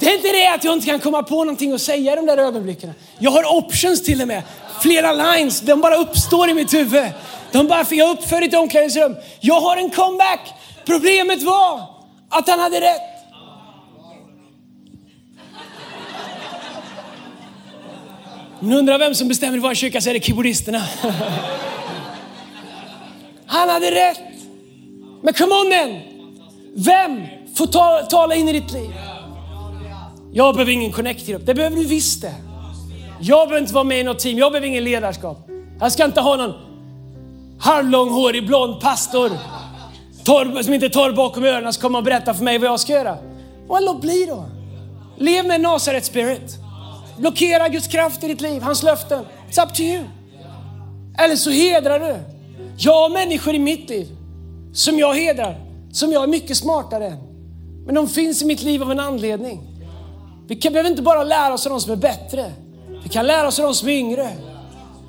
Det 0.00 0.06
är 0.06 0.14
inte 0.16 0.32
det 0.32 0.46
att 0.46 0.64
jag 0.64 0.74
inte 0.74 0.86
kan 0.86 1.00
komma 1.00 1.22
på 1.22 1.44
någonting 1.44 1.72
att 1.72 1.80
säga 1.80 2.12
i 2.12 2.16
de 2.16 2.26
där 2.26 2.38
ögonblicken. 2.38 2.92
Jag 3.18 3.30
har 3.30 3.58
options 3.58 4.02
till 4.02 4.22
och 4.22 4.28
med. 4.28 4.42
Flera 4.82 5.12
lines, 5.12 5.60
de 5.60 5.80
bara 5.80 5.96
uppstår 5.96 6.50
i 6.50 6.54
mitt 6.54 6.74
huvud. 6.74 7.06
De 7.52 7.66
bara, 7.66 7.84
för 7.84 7.96
jag 7.96 8.10
uppför 8.10 8.42
ett 8.42 8.54
omklädningsrum. 8.54 9.16
Jag 9.40 9.60
har 9.60 9.76
en 9.76 9.90
comeback. 9.90 10.40
Problemet 10.86 11.42
var 11.42 11.82
att 12.28 12.48
han 12.48 12.60
hade 12.60 12.80
rätt. 12.80 13.00
Om 18.60 18.68
ni 18.68 18.76
undrar 18.76 18.98
vem 18.98 19.14
som 19.14 19.28
bestämmer 19.28 19.56
i 19.56 19.60
vår 19.60 19.74
kyrka 19.74 20.00
så 20.00 20.10
är 20.10 20.14
det 20.14 20.24
keyboardisterna. 20.24 20.82
Han 23.46 23.68
hade 23.68 23.90
rätt. 23.90 24.20
Men 25.22 25.34
come 25.34 25.54
on 25.54 25.68
man! 25.68 26.00
Vem 26.74 27.26
får 27.54 27.66
ta, 27.66 28.06
tala 28.10 28.34
in 28.34 28.48
i 28.48 28.52
ditt 28.52 28.72
liv? 28.72 28.90
Jag 30.32 30.54
behöver 30.54 30.72
ingen 30.72 30.92
connect-grupp. 30.92 31.46
Det 31.46 31.54
behöver 31.54 31.76
du 31.76 31.84
visst 31.84 32.22
det. 32.22 32.34
Jag 33.20 33.48
behöver 33.48 33.62
inte 33.62 33.74
vara 33.74 33.84
med 33.84 34.00
i 34.00 34.02
något 34.02 34.18
team, 34.18 34.38
jag 34.38 34.52
behöver 34.52 34.68
ingen 34.68 34.84
ledarskap. 34.84 35.48
Jag 35.80 35.92
ska 35.92 36.04
inte 36.04 36.20
ha 36.20 36.36
någon 36.36 36.54
halvlånghårig 37.58 38.46
blond 38.46 38.80
pastor 38.80 39.30
torr, 40.24 40.62
som 40.62 40.74
inte 40.74 40.86
är 40.86 40.90
torr 40.90 41.12
bakom 41.12 41.44
öronen 41.44 41.72
som 41.72 41.80
kommer 41.80 41.98
och 41.98 42.04
berätta 42.04 42.34
för 42.34 42.44
mig 42.44 42.58
vad 42.58 42.68
jag 42.68 42.80
ska 42.80 42.92
göra. 42.92 43.18
Och 43.68 43.82
låt 43.82 44.00
bli 44.00 44.26
då. 44.28 44.44
Lev 45.18 45.46
med 45.46 45.60
Nasaret 45.60 46.04
spirit. 46.04 46.56
Blockera 47.18 47.68
Guds 47.68 47.86
kraft 47.86 48.24
i 48.24 48.28
ditt 48.28 48.40
liv, 48.40 48.62
hans 48.62 48.82
löften. 48.82 49.24
It's 49.50 49.64
up 49.64 49.74
to 49.74 49.82
you. 49.82 50.04
Eller 51.18 51.36
så 51.36 51.50
hedrar 51.50 52.00
du. 52.00 52.16
Jag 52.78 52.92
har 52.92 53.10
människor 53.10 53.54
i 53.54 53.58
mitt 53.58 53.90
liv 53.90 54.08
som 54.72 54.98
jag 54.98 55.14
hedrar, 55.14 55.60
som 55.92 56.12
jag 56.12 56.22
är 56.22 56.26
mycket 56.26 56.56
smartare 56.56 57.06
än. 57.06 57.18
Men 57.86 57.94
de 57.94 58.08
finns 58.08 58.42
i 58.42 58.46
mitt 58.46 58.62
liv 58.62 58.82
av 58.82 58.90
en 58.90 59.00
anledning. 59.00 59.69
Vi 60.50 60.56
kan, 60.56 60.72
behöver 60.72 60.90
inte 60.90 61.02
bara 61.02 61.24
lära 61.24 61.54
oss 61.54 61.66
av 61.66 61.70
de 61.70 61.80
som 61.80 61.92
är 61.92 61.96
bättre. 61.96 62.52
Vi 63.02 63.08
kan 63.08 63.26
lära 63.26 63.48
oss 63.48 63.58
av 63.58 63.64
de 63.64 63.74
som 63.74 63.88
är 63.88 63.92
yngre. 63.92 64.28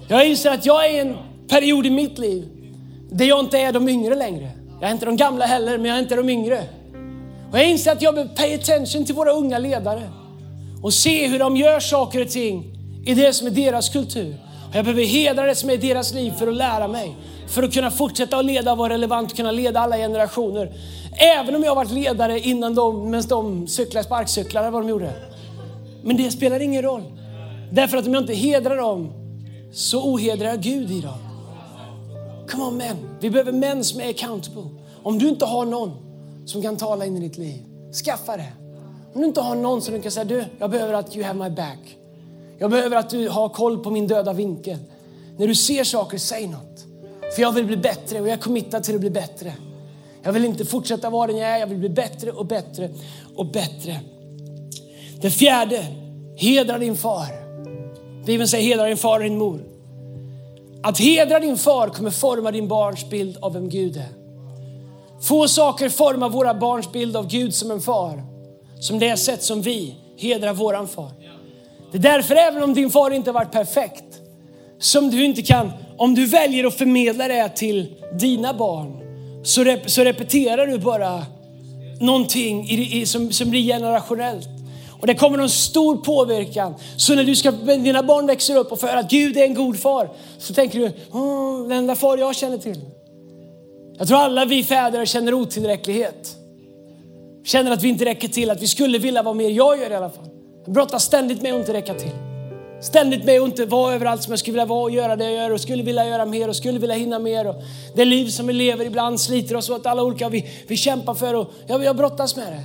Jag 0.07 0.27
inser 0.27 0.51
att 0.51 0.65
jag 0.65 0.85
är 0.85 0.89
i 0.89 0.99
en 0.99 1.17
period 1.49 1.85
i 1.85 1.89
mitt 1.89 2.17
liv 2.17 2.49
där 3.11 3.25
jag 3.25 3.39
inte 3.39 3.57
är 3.59 3.71
de 3.71 3.89
yngre 3.89 4.15
längre. 4.15 4.51
Jag 4.81 4.89
är 4.89 4.93
inte 4.93 5.05
de 5.05 5.17
gamla 5.17 5.45
heller, 5.45 5.77
men 5.77 5.85
jag 5.85 5.97
är 5.97 6.01
inte 6.01 6.15
de 6.15 6.29
yngre. 6.29 6.63
Och 7.51 7.59
jag 7.59 7.69
inser 7.69 7.91
att 7.91 8.01
jag 8.01 8.13
behöver 8.15 8.35
pay 8.35 8.55
attention 8.55 9.05
till 9.05 9.15
våra 9.15 9.31
unga 9.31 9.57
ledare 9.57 10.09
och 10.83 10.93
se 10.93 11.27
hur 11.27 11.39
de 11.39 11.57
gör 11.57 11.79
saker 11.79 12.21
och 12.21 12.29
ting 12.29 12.77
i 13.05 13.13
det 13.13 13.33
som 13.33 13.47
är 13.47 13.51
deras 13.51 13.89
kultur. 13.89 14.35
Och 14.69 14.75
jag 14.75 14.85
behöver 14.85 15.03
hedra 15.03 15.45
det 15.45 15.55
som 15.55 15.69
är 15.69 15.77
deras 15.77 16.13
liv 16.13 16.31
för 16.31 16.47
att 16.47 16.55
lära 16.55 16.87
mig. 16.87 17.15
För 17.47 17.63
att 17.63 17.73
kunna 17.73 17.91
fortsätta 17.91 18.37
att 18.37 18.45
leda 18.45 18.71
och 18.71 18.77
vara 18.77 18.93
relevant 18.93 19.31
och 19.31 19.37
kunna 19.37 19.51
leda 19.51 19.79
alla 19.79 19.97
generationer. 19.97 20.71
Även 21.17 21.55
om 21.55 21.63
jag 21.63 21.71
har 21.71 21.75
varit 21.75 21.91
ledare 21.91 22.39
innan 22.39 22.75
de, 22.75 23.09
medan 23.09 23.27
de 23.27 23.67
cyklade 23.67 24.05
sparkcyklar 24.05 24.61
eller 24.61 24.71
vad 24.71 24.81
de 24.81 24.89
gjorde. 24.89 25.30
Men 26.03 26.17
det 26.17 26.31
spelar 26.31 26.59
ingen 26.59 26.81
roll. 26.81 27.03
Därför 27.71 27.97
att 27.97 28.07
om 28.07 28.13
jag 28.13 28.23
inte 28.23 28.33
hedrar 28.33 28.77
dem 28.77 29.13
så 29.71 30.13
ohedrar 30.13 30.47
jag 30.47 30.61
Gud 30.61 30.91
i 30.91 31.01
dem. 31.01 31.17
Come 32.49 32.63
on 32.63 32.77
män. 32.77 32.97
Vi 33.19 33.29
behöver 33.29 33.51
män 33.51 33.83
som 33.83 34.01
är 34.01 34.09
accountable. 34.09 34.63
Om 35.03 35.19
du 35.19 35.29
inte 35.29 35.45
har 35.45 35.65
någon 35.65 35.91
som 36.45 36.61
kan 36.61 36.77
tala 36.77 37.05
in 37.05 37.17
i 37.17 37.19
ditt 37.19 37.37
liv, 37.37 37.63
skaffa 38.05 38.37
det. 38.37 38.53
Om 39.13 39.21
du 39.21 39.27
inte 39.27 39.41
har 39.41 39.55
någon 39.55 39.81
som 39.81 39.93
du 39.93 40.01
kan 40.01 40.11
säga, 40.11 40.23
du, 40.23 40.45
jag 40.59 40.71
behöver 40.71 40.93
att 40.93 41.15
you 41.15 41.25
have 41.25 41.49
my 41.49 41.55
back. 41.55 41.97
Jag 42.57 42.71
behöver 42.71 42.97
att 42.97 43.09
du 43.09 43.29
har 43.29 43.49
koll 43.49 43.83
på 43.83 43.89
min 43.89 44.07
döda 44.07 44.33
vinkel. 44.33 44.77
När 45.37 45.47
du 45.47 45.55
ser 45.55 45.83
saker, 45.83 46.17
säg 46.17 46.47
något. 46.47 46.85
För 47.35 47.41
jag 47.41 47.51
vill 47.51 47.65
bli 47.65 47.77
bättre 47.77 48.21
och 48.21 48.27
jag 48.27 48.33
är 48.33 48.41
committad 48.41 48.83
till 48.83 48.95
att 48.95 49.01
bli 49.01 49.09
bättre. 49.09 49.53
Jag 50.23 50.33
vill 50.33 50.45
inte 50.45 50.65
fortsätta 50.65 51.09
vara 51.09 51.27
den 51.27 51.37
jag 51.37 51.49
är, 51.49 51.57
jag 51.57 51.67
vill 51.67 51.77
bli 51.77 51.89
bättre 51.89 52.31
och 52.31 52.45
bättre 52.45 52.89
och 53.35 53.45
bättre. 53.45 53.99
Det 55.21 55.31
fjärde, 55.31 55.85
hedra 56.37 56.77
din 56.77 56.95
far. 56.95 57.27
Bibeln 58.25 58.47
säger 58.47 58.69
hedra 58.69 58.87
din 58.87 58.97
far 58.97 59.19
och 59.19 59.23
din 59.23 59.37
mor. 59.37 59.63
Att 60.83 60.99
hedra 60.99 61.39
din 61.39 61.57
far 61.57 61.89
kommer 61.89 62.11
forma 62.11 62.51
din 62.51 62.67
barns 62.67 63.09
bild 63.09 63.37
av 63.41 63.53
vem 63.53 63.69
Gud 63.69 63.97
är. 63.97 64.09
Få 65.21 65.47
saker 65.47 65.89
formar 65.89 66.29
våra 66.29 66.53
barns 66.53 66.91
bild 66.91 67.17
av 67.17 67.27
Gud 67.27 67.55
som 67.55 67.71
en 67.71 67.81
far. 67.81 68.23
Som 68.79 68.99
det 68.99 69.17
sätt 69.17 69.43
som 69.43 69.61
vi 69.61 69.95
hedrar 70.17 70.53
våran 70.53 70.87
far. 70.87 71.11
Det 71.91 71.97
är 71.97 72.01
därför 72.01 72.35
även 72.35 72.63
om 72.63 72.73
din 72.73 72.89
far 72.89 73.11
inte 73.11 73.29
har 73.29 73.33
varit 73.33 73.51
perfekt, 73.51 74.21
som 74.79 75.09
du 75.09 75.25
inte 75.25 75.41
kan, 75.41 75.71
om 75.97 76.15
du 76.15 76.25
väljer 76.25 76.65
att 76.65 76.73
förmedla 76.73 77.27
det 77.27 77.49
till 77.49 77.95
dina 78.19 78.53
barn, 78.53 78.97
så, 79.43 79.63
rep, 79.63 79.89
så 79.89 80.03
repeterar 80.03 80.67
du 80.67 80.77
bara 80.77 81.25
någonting 81.99 82.69
i, 82.69 83.01
i, 83.01 83.05
som, 83.05 83.31
som 83.31 83.49
blir 83.49 83.63
generationellt. 83.63 84.60
Och 85.01 85.07
det 85.07 85.15
kommer 85.15 85.37
en 85.37 85.49
stor 85.49 85.97
påverkan. 85.97 86.75
Så 86.97 87.15
när 87.15 87.23
du 87.23 87.35
ska, 87.35 87.51
dina 87.51 88.03
barn 88.03 88.27
växer 88.27 88.55
upp 88.55 88.71
och 88.71 88.79
får 88.79 88.87
höra 88.87 88.99
att 88.99 89.11
Gud 89.11 89.37
är 89.37 89.43
en 89.43 89.53
god 89.53 89.79
far, 89.79 90.09
så 90.37 90.53
tänker 90.53 90.79
du, 90.79 90.91
oh, 91.11 91.67
den 91.67 91.77
enda 91.77 91.95
far 91.95 92.17
jag 92.17 92.35
känner 92.35 92.57
till. 92.57 92.79
Jag 93.97 94.07
tror 94.07 94.17
alla 94.17 94.45
vi 94.45 94.63
fäder 94.63 95.05
känner 95.05 95.33
otillräcklighet. 95.33 96.35
Känner 97.43 97.71
att 97.71 97.83
vi 97.83 97.89
inte 97.89 98.05
räcker 98.05 98.27
till, 98.27 98.49
att 98.49 98.61
vi 98.61 98.67
skulle 98.67 98.97
vilja 98.97 99.23
vara 99.23 99.33
mer. 99.33 99.49
Jag 99.49 99.79
gör 99.79 99.89
det 99.89 99.93
i 99.93 99.97
alla 99.97 100.09
fall. 100.09 100.29
Jag 100.65 100.73
brottas 100.73 101.03
ständigt 101.03 101.41
med 101.41 101.53
att 101.53 101.59
inte 101.59 101.73
räcka 101.73 101.93
till. 101.93 102.11
Ständigt 102.81 103.25
med 103.25 103.41
att 103.41 103.47
inte 103.47 103.65
vara 103.65 103.93
överallt 103.93 104.23
som 104.23 104.31
jag 104.31 104.39
skulle 104.39 104.53
vilja 104.53 104.65
vara 104.65 104.83
och 104.83 104.91
göra 104.91 105.15
det 105.15 105.23
jag 105.23 105.33
gör 105.33 105.51
och 105.51 105.61
skulle 105.61 105.83
vilja 105.83 106.07
göra 106.07 106.25
mer 106.25 106.47
och 106.47 106.55
skulle 106.55 106.79
vilja 106.79 106.95
hinna 106.95 107.19
mer. 107.19 107.47
Och 107.47 107.55
det 107.95 108.05
liv 108.05 108.27
som 108.27 108.47
vi 108.47 108.53
lever 108.53 108.85
ibland 108.85 109.21
sliter 109.21 109.55
oss 109.55 109.69
åt 109.69 109.85
alla 109.85 110.03
olika 110.03 110.29
vi, 110.29 110.49
vi 110.67 110.77
kämpar 110.77 111.13
för 111.13 111.33
och 111.33 111.51
jag, 111.67 111.83
jag 111.83 111.95
brottas 111.95 112.35
med 112.35 112.47
det. 112.47 112.63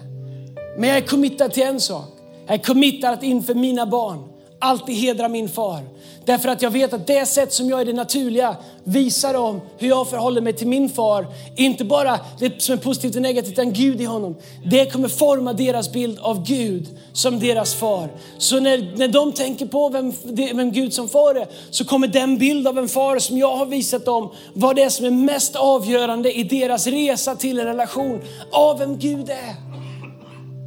Men 0.79 0.89
jag 0.89 0.99
är 0.99 1.03
committad 1.03 1.53
till 1.53 1.63
en 1.63 1.81
sak. 1.81 2.16
Jag 2.47 2.55
är 2.55 2.59
committad 2.59 3.13
att 3.13 3.23
inför 3.23 3.55
mina 3.55 3.87
barn 3.87 4.19
alltid 4.59 4.97
hedra 4.97 5.29
min 5.29 5.49
far. 5.49 5.81
Därför 6.25 6.49
att 6.49 6.63
jag 6.63 6.71
vet 6.71 6.93
att 6.93 7.07
det 7.07 7.27
sätt 7.27 7.53
som 7.53 7.69
jag 7.69 7.81
är 7.81 7.85
det 7.85 7.93
naturliga 7.93 8.57
visar 8.85 9.35
om 9.35 9.61
hur 9.79 9.89
jag 9.89 10.11
förhåller 10.11 10.41
mig 10.41 10.53
till 10.53 10.67
min 10.67 10.89
far. 10.89 11.27
Inte 11.57 11.85
bara 11.85 12.19
det 12.39 12.63
som 12.63 12.73
är 12.73 12.77
positivt 12.77 13.17
och 13.17 13.23
negativt, 13.23 13.53
utan 13.53 13.73
Gud 13.73 14.01
i 14.01 14.05
honom. 14.05 14.37
Det 14.65 14.93
kommer 14.93 15.09
forma 15.09 15.53
deras 15.53 15.93
bild 15.93 16.19
av 16.19 16.47
Gud 16.47 16.87
som 17.13 17.41
deras 17.41 17.75
far. 17.75 18.11
Så 18.39 18.61
när, 18.61 18.97
när 18.97 19.09
de 19.09 19.33
tänker 19.33 19.67
på 19.67 19.89
vem, 19.89 20.13
vem 20.55 20.73
Gud 20.73 20.95
som 20.95 21.09
far 21.09 21.35
är, 21.35 21.47
så 21.71 21.85
kommer 21.85 22.09
den 22.09 22.39
bild 22.39 22.69
av 22.69 22.79
en 22.79 22.89
far 22.89 23.19
som 23.19 23.39
jag 23.39 23.57
har 23.57 23.67
visat 23.67 24.05
dem 24.05 24.31
vara 24.55 24.75
det 24.75 24.91
som 24.91 25.07
är 25.07 25.11
mest 25.11 25.57
avgörande 25.57 26.33
i 26.33 26.45
deras 26.45 26.87
resa 26.87 27.37
till 27.37 27.61
en 27.61 27.67
relation 27.67 28.21
av 28.53 28.79
vem 28.79 28.99
Gud 28.99 29.31
är. 29.31 29.55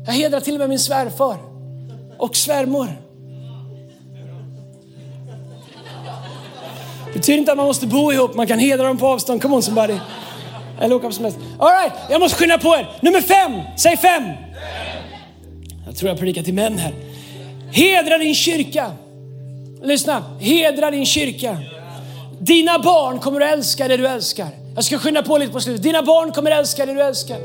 Jag 0.06 0.14
hedrar 0.14 0.40
till 0.40 0.54
och 0.54 0.60
med 0.60 0.70
min 0.70 0.80
svärfar 0.80 1.49
och 2.20 2.36
svärmor. 2.36 2.88
Det 7.06 7.14
betyder 7.14 7.40
inte 7.40 7.52
att 7.52 7.58
man 7.58 7.68
måste 7.68 7.88
bo 7.88 8.14
ihop, 8.14 8.36
man 8.36 8.48
kan 8.48 8.60
hedra 8.60 8.88
dem 8.88 8.98
på 8.98 9.08
avstånd. 9.08 9.42
Come 9.42 9.56
on 9.56 9.64
somebody. 9.64 9.98
Eller 10.82 10.96
åka 10.96 11.08
på 11.08 11.14
semester. 11.14 11.42
All 11.60 11.72
right, 11.72 11.94
jag 12.10 12.22
måste 12.22 12.38
skynda 12.38 12.58
på 12.58 12.76
er. 12.76 12.90
Nummer 13.02 13.22
fem, 13.22 13.62
säg 13.78 13.98
fem. 13.98 14.24
Jag 15.86 15.96
tror 15.96 16.10
jag 16.10 16.20
predikar 16.20 16.44
till 16.44 16.54
män 16.54 16.78
här. 16.78 16.94
Hedra 17.72 18.18
din 18.18 18.36
kyrka. 18.36 18.92
Lyssna, 19.84 20.24
hedra 20.40 20.92
din 20.92 21.06
kyrka. 21.06 21.58
Dina 22.40 22.80
barn 22.80 23.20
kommer 23.20 23.42
att 23.42 23.54
älska 23.54 23.88
det 23.88 23.98
du 23.98 24.08
älskar. 24.08 24.48
Jag 24.76 24.84
ska 24.84 24.98
skynda 24.98 25.24
på 25.24 25.38
lite 25.38 25.54
på 25.54 25.62
slutet. 25.62 25.84
Dina 25.84 26.04
barn 26.04 26.32
kommer 26.32 26.52
att 26.52 26.60
älska 26.60 26.86
det 26.86 26.94
du 26.94 27.02
älskar. 27.02 27.38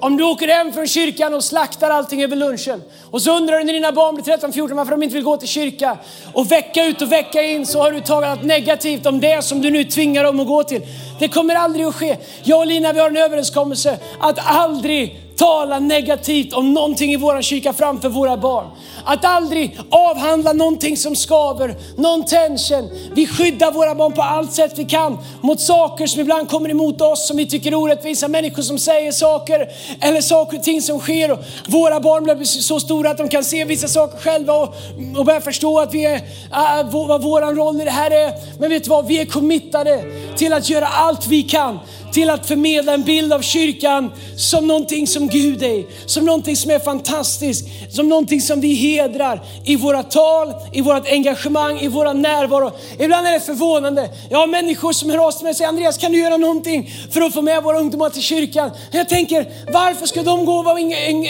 Om 0.00 0.16
du 0.16 0.24
åker 0.24 0.48
hem 0.48 0.72
från 0.72 0.86
kyrkan 0.86 1.34
och 1.34 1.44
slaktar 1.44 1.90
allting 1.90 2.22
över 2.22 2.36
lunchen 2.36 2.82
och 3.10 3.22
så 3.22 3.36
undrar 3.36 3.58
du 3.58 3.64
när 3.64 3.72
dina 3.72 3.92
barn 3.92 4.14
blir 4.14 4.24
13-14 4.24 4.74
varför 4.74 4.90
de 4.90 5.02
inte 5.02 5.14
vill 5.14 5.24
gå 5.24 5.36
till 5.36 5.48
kyrka 5.48 5.98
och 6.32 6.52
vecka 6.52 6.84
ut 6.84 7.02
och 7.02 7.12
vecka 7.12 7.42
in 7.42 7.66
så 7.66 7.82
har 7.82 7.92
du 7.92 8.00
talat 8.00 8.42
negativt 8.44 9.06
om 9.06 9.20
det 9.20 9.44
som 9.44 9.60
du 9.60 9.70
nu 9.70 9.84
tvingar 9.84 10.24
dem 10.24 10.40
att 10.40 10.46
gå 10.46 10.64
till. 10.64 10.82
Det 11.18 11.28
kommer 11.28 11.54
aldrig 11.54 11.86
att 11.86 11.94
ske. 11.94 12.16
Jag 12.42 12.58
och 12.58 12.66
Lina 12.66 12.92
vi 12.92 13.00
har 13.00 13.10
en 13.10 13.16
överenskommelse 13.16 13.98
att 14.20 14.38
aldrig 14.44 15.20
tala 15.36 15.78
negativt 15.78 16.52
om 16.52 16.74
någonting 16.74 17.12
i 17.12 17.16
våran 17.16 17.42
kyrka 17.42 17.72
framför 17.72 18.08
våra 18.08 18.36
barn. 18.36 18.66
Att 19.10 19.24
aldrig 19.24 19.78
avhandla 19.90 20.52
någonting 20.52 20.96
som 20.96 21.16
skaver, 21.16 21.76
någon 21.96 22.24
tension. 22.24 22.90
Vi 23.14 23.26
skyddar 23.26 23.72
våra 23.72 23.94
barn 23.94 24.12
på 24.12 24.22
allt 24.22 24.52
sätt 24.52 24.72
vi 24.76 24.84
kan 24.84 25.18
mot 25.40 25.60
saker 25.60 26.06
som 26.06 26.20
ibland 26.20 26.48
kommer 26.48 26.70
emot 26.70 27.00
oss 27.00 27.28
som 27.28 27.36
vi 27.36 27.46
tycker 27.46 27.72
är 27.72 27.74
orättvisa. 27.74 28.28
Människor 28.28 28.62
som 28.62 28.78
säger 28.78 29.12
saker 29.12 29.68
eller 30.00 30.20
saker 30.20 30.58
och 30.58 30.64
ting 30.64 30.82
som 30.82 30.98
sker. 30.98 31.32
Och 31.32 31.38
våra 31.68 32.00
barn 32.00 32.24
blir 32.24 32.44
så 32.44 32.80
stora 32.80 33.10
att 33.10 33.18
de 33.18 33.28
kan 33.28 33.44
se 33.44 33.64
vissa 33.64 33.88
saker 33.88 34.18
själva 34.18 34.52
och, 34.52 34.74
och 35.16 35.24
börja 35.24 35.40
förstå 35.40 35.80
att 35.80 35.94
vi 35.94 36.04
är, 36.04 36.14
äh, 36.14 36.90
vad 36.90 37.22
vår 37.22 37.54
roll 37.54 37.80
i 37.80 37.84
det 37.84 37.90
här 37.90 38.10
är. 38.10 38.32
Men 38.60 38.70
vet 38.70 38.84
du 38.84 38.90
vad, 38.90 39.06
vi 39.06 39.20
är 39.20 39.26
committade 39.26 40.04
till 40.36 40.52
att 40.52 40.68
göra 40.70 40.86
allt 40.86 41.26
vi 41.26 41.42
kan 41.42 41.78
till 42.12 42.30
att 42.30 42.46
förmedla 42.46 42.94
en 42.94 43.02
bild 43.02 43.32
av 43.32 43.40
kyrkan 43.40 44.12
som 44.36 44.66
någonting 44.66 45.06
som 45.06 45.28
Gud 45.28 45.62
är, 45.62 45.84
som 46.06 46.24
någonting 46.24 46.56
som 46.56 46.70
är 46.70 46.78
fantastiskt, 46.78 47.68
som 47.90 48.08
någonting 48.08 48.40
som 48.40 48.60
vi 48.60 48.74
hedrar 49.02 49.40
i 49.64 49.76
våra 49.76 50.02
tal, 50.02 50.54
i 50.72 50.80
vårt 50.80 51.08
engagemang, 51.08 51.78
i 51.80 51.88
våra 51.88 52.12
närvaro. 52.12 52.72
Ibland 52.98 53.26
är 53.26 53.32
det 53.32 53.40
förvånande. 53.40 54.08
Jag 54.30 54.38
har 54.38 54.46
människor 54.46 54.92
som 54.92 55.10
hör 55.10 55.26
av 55.26 55.30
sig 55.30 55.48
och 55.50 55.56
säger 55.56 55.68
Andreas 55.68 55.98
kan 55.98 56.12
du 56.12 56.18
göra 56.18 56.36
någonting 56.36 56.90
för 57.10 57.20
att 57.20 57.34
få 57.34 57.42
med 57.42 57.62
våra 57.62 57.78
ungdomar 57.78 58.10
till 58.10 58.22
kyrkan? 58.22 58.70
Jag 58.90 59.08
tänker 59.08 59.46
varför 59.72 60.06
ska 60.06 60.22
de 60.22 60.44
gå 60.44 60.52
och 60.52 60.64
vara 60.64 60.78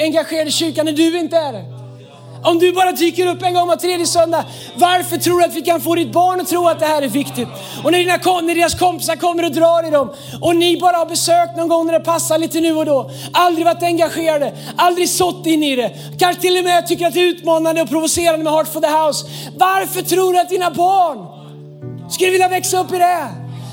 engagerade 0.03 0.49
i 0.49 0.53
kyrkan 0.53 0.87
när 0.87 0.93
du 0.93 1.19
inte 1.19 1.37
är 1.37 1.53
det? 1.53 1.78
Om 2.43 2.59
du 2.59 2.73
bara 2.73 2.93
dyker 2.93 3.27
upp 3.27 3.43
en 3.43 3.55
gång 3.55 3.69
var 3.69 3.77
tredje 3.77 4.07
söndag, 4.07 4.45
varför 4.75 5.17
tror 5.17 5.39
du 5.39 5.45
att 5.45 5.55
vi 5.55 5.63
kan 5.63 5.81
få 5.81 5.95
ditt 5.95 6.13
barn 6.13 6.41
att 6.41 6.49
tro 6.49 6.67
att 6.67 6.81
det 6.81 6.87
här 6.87 7.03
är 7.03 7.09
viktigt? 7.09 7.49
Och 7.85 7.93
när, 7.93 7.99
dina, 7.99 8.41
när 8.41 8.55
deras 8.55 8.75
kompisar 8.75 9.17
kommer 9.17 9.45
och 9.45 9.53
drar 9.53 9.87
i 9.87 9.91
dem 9.91 10.13
och 10.41 10.57
ni 10.57 10.81
bara 10.81 10.97
har 10.97 11.07
besökt 11.07 11.57
någon 11.57 11.69
gång 11.69 11.87
när 11.87 11.93
det 11.93 12.01
passar 12.01 12.39
lite 12.39 12.61
nu 12.61 12.77
och 12.77 12.87
då, 12.87 13.11
aldrig 13.33 13.67
varit 13.67 13.83
engagerade, 13.83 14.57
aldrig 14.77 15.11
sått 15.11 15.47
in 15.47 15.63
i 15.63 15.77
det, 15.77 15.91
kanske 16.19 16.43
till 16.43 16.59
och 16.59 16.65
med 16.65 16.87
tycker 16.87 17.07
att 17.07 17.15
det 17.15 17.21
är 17.21 17.29
utmanande 17.29 17.83
och 17.83 17.89
provocerande 17.89 18.45
med 18.45 18.53
Heart 18.53 18.73
for 18.73 18.81
the 18.81 18.87
House. 18.87 19.27
Varför 19.57 20.03
tror 20.03 20.33
du 20.33 20.39
att 20.39 20.49
dina 20.49 20.71
barn 20.71 21.27
skulle 22.11 22.31
vilja 22.31 22.49
växa 22.49 22.81
upp 22.81 22.93
i 22.93 22.99
det? 22.99 23.29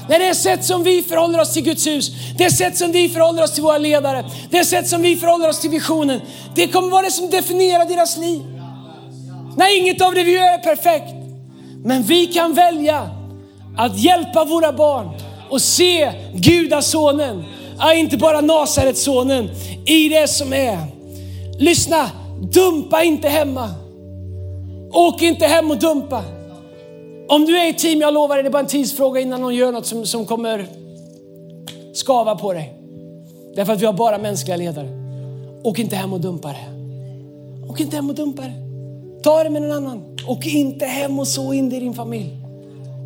När 0.10 0.20
det 0.20 0.28
är 0.28 0.34
sätt 0.34 0.66
som 0.66 0.84
vi 0.84 1.04
förhåller 1.04 1.42
oss 1.42 1.54
till 1.54 1.64
Guds 1.64 1.88
hus, 1.88 2.12
det 2.38 2.52
sätt 2.52 2.78
som 2.78 2.92
vi 2.92 3.10
förhåller 3.10 3.44
oss 3.44 3.54
till 3.54 3.64
våra 3.64 3.78
ledare, 3.78 4.26
det 4.50 4.66
sätt 4.66 4.88
som 4.88 5.02
vi 5.02 5.16
förhåller 5.16 5.50
oss 5.50 5.60
till 5.60 5.70
visionen. 5.70 6.22
Det 6.56 6.68
kommer 6.68 6.90
vara 6.90 7.02
det 7.02 7.12
som 7.12 7.30
definierar 7.30 7.86
deras 7.86 8.18
liv. 8.18 8.55
När 9.58 9.82
inget 9.82 10.02
av 10.02 10.14
det 10.14 10.24
vi 10.24 10.34
gör 10.34 10.54
är 10.54 10.58
perfekt. 10.58 11.14
Men 11.84 12.04
vi 12.04 12.28
kan 12.28 12.54
välja 12.54 13.10
att 13.78 14.00
hjälpa 14.00 14.46
våra 14.46 14.74
barn 14.74 15.10
och 15.50 15.62
se 15.62 16.12
gudasonen, 16.34 17.44
ja, 17.78 17.94
inte 17.94 18.18
bara 18.18 18.42
Nasaretsonen, 18.42 19.50
i 19.86 20.10
det 20.10 20.28
som 20.28 20.54
är. 20.54 20.78
Lyssna, 21.60 22.10
dumpa 22.42 23.04
inte 23.04 23.30
hemma. 23.30 23.70
Åk 24.92 25.22
inte 25.22 25.46
hem 25.46 25.72
och 25.72 25.78
dumpa. 25.78 26.24
Om 27.28 27.46
du 27.46 27.58
är 27.58 27.70
i 27.70 27.74
team, 27.74 28.02
jag 28.02 28.14
lovar 28.14 28.36
dig, 28.36 28.44
det 28.44 28.50
är 28.50 28.52
bara 28.52 28.60
en 28.60 28.68
tidsfråga 28.68 29.22
innan 29.22 29.42
någon 29.42 29.56
gör 29.56 29.72
något 29.72 29.86
som, 29.86 30.06
som 30.06 30.26
kommer 30.26 30.66
skava 31.94 32.36
på 32.36 32.54
dig. 32.54 32.74
Därför 33.56 33.74
att 33.74 33.82
vi 33.82 33.86
har 33.86 33.94
bara 33.94 34.18
mänskliga 34.18 34.58
ledare. 34.58 34.90
Åk 35.64 35.80
inte 35.80 35.96
hem 35.96 36.14
och 36.14 36.22
dumpa 36.22 36.48
det. 36.48 36.66
Åk 37.70 37.80
inte 37.80 37.96
hem 37.96 38.10
och 38.10 38.16
dumpa 38.16 38.42
det. 38.42 38.65
Ta 39.26 39.44
det 39.44 39.50
med 39.50 39.62
någon 39.62 39.72
annan. 39.72 40.18
Åk 40.28 40.46
inte 40.46 40.86
hem 40.86 41.20
och 41.20 41.28
så 41.28 41.54
in 41.54 41.70
det 41.70 41.76
i 41.76 41.80
din 41.80 41.94
familj. 41.94 42.32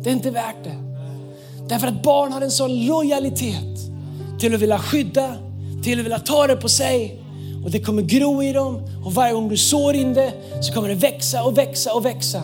Det 0.02 0.10
är 0.10 0.14
inte 0.14 0.30
värt 0.30 0.64
det. 0.64 0.76
Därför 1.68 1.86
att 1.86 2.02
barn 2.02 2.32
har 2.32 2.40
en 2.40 2.50
sån 2.50 2.86
lojalitet 2.86 3.78
till 4.40 4.54
att 4.54 4.60
vilja 4.60 4.78
skydda, 4.78 5.36
till 5.84 5.98
att 5.98 6.04
vilja 6.04 6.18
ta 6.18 6.46
det 6.46 6.56
på 6.56 6.68
sig. 6.68 7.22
Och 7.64 7.70
det 7.70 7.80
kommer 7.80 8.02
gro 8.02 8.42
i 8.42 8.52
dem 8.52 8.82
och 9.04 9.14
varje 9.14 9.32
gång 9.32 9.48
du 9.48 9.56
sår 9.56 9.94
in 9.94 10.14
det 10.14 10.32
så 10.62 10.72
kommer 10.72 10.88
det 10.88 10.94
växa 10.94 11.44
och 11.44 11.58
växa 11.58 11.94
och 11.94 12.04
växa. 12.04 12.42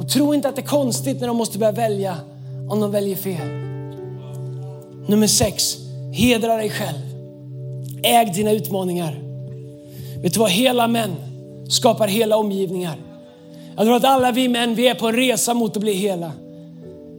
Och 0.00 0.08
tro 0.08 0.34
inte 0.34 0.48
att 0.48 0.56
det 0.56 0.62
är 0.62 0.66
konstigt 0.66 1.20
när 1.20 1.28
de 1.28 1.36
måste 1.36 1.58
börja 1.58 1.72
välja 1.72 2.16
om 2.70 2.80
de 2.80 2.90
väljer 2.90 3.16
fel. 3.16 3.48
Nummer 5.06 5.26
sex, 5.26 5.76
hedra 6.12 6.56
dig 6.56 6.70
själv. 6.70 6.98
Äg 8.02 8.32
dina 8.34 8.52
utmaningar. 8.52 9.22
Vet 10.22 10.34
du 10.34 10.40
vad? 10.40 10.50
Hela 10.50 10.88
män 10.88 11.25
skapar 11.68 12.08
hela 12.08 12.36
omgivningar. 12.36 12.96
Jag 13.76 13.84
tror 13.84 13.96
att 13.96 14.04
alla 14.04 14.32
vi 14.32 14.48
män, 14.48 14.74
vi 14.74 14.88
är 14.88 14.94
på 14.94 15.08
en 15.08 15.16
resa 15.16 15.54
mot 15.54 15.76
att 15.76 15.82
bli 15.82 15.92
hela. 15.92 16.32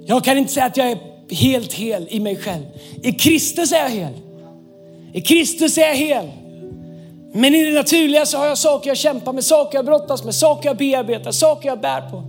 Jag 0.05 0.23
kan 0.23 0.37
inte 0.37 0.53
säga 0.53 0.65
att 0.65 0.77
jag 0.77 0.91
är 0.91 0.97
helt 1.29 1.73
hel 1.73 2.07
i 2.09 2.19
mig 2.19 2.35
själv. 2.35 2.63
I 3.03 3.11
Kristus 3.11 3.71
är 3.71 3.79
jag 3.79 3.89
hel. 3.89 4.13
I 5.13 5.21
Kristus 5.21 5.77
är 5.77 5.81
jag 5.81 5.95
hel. 5.95 6.31
Men 7.33 7.55
i 7.55 7.65
det 7.65 7.73
naturliga 7.73 8.25
så 8.25 8.37
har 8.37 8.45
jag 8.45 8.57
saker 8.57 8.89
jag 8.89 8.97
kämpar 8.97 9.33
med, 9.33 9.43
saker 9.43 9.77
jag 9.77 9.85
brottas 9.85 10.23
med, 10.23 10.35
saker 10.35 10.69
jag 10.69 10.77
bearbetar, 10.77 11.31
saker 11.31 11.69
jag 11.69 11.81
bär 11.81 12.01
på. 12.01 12.23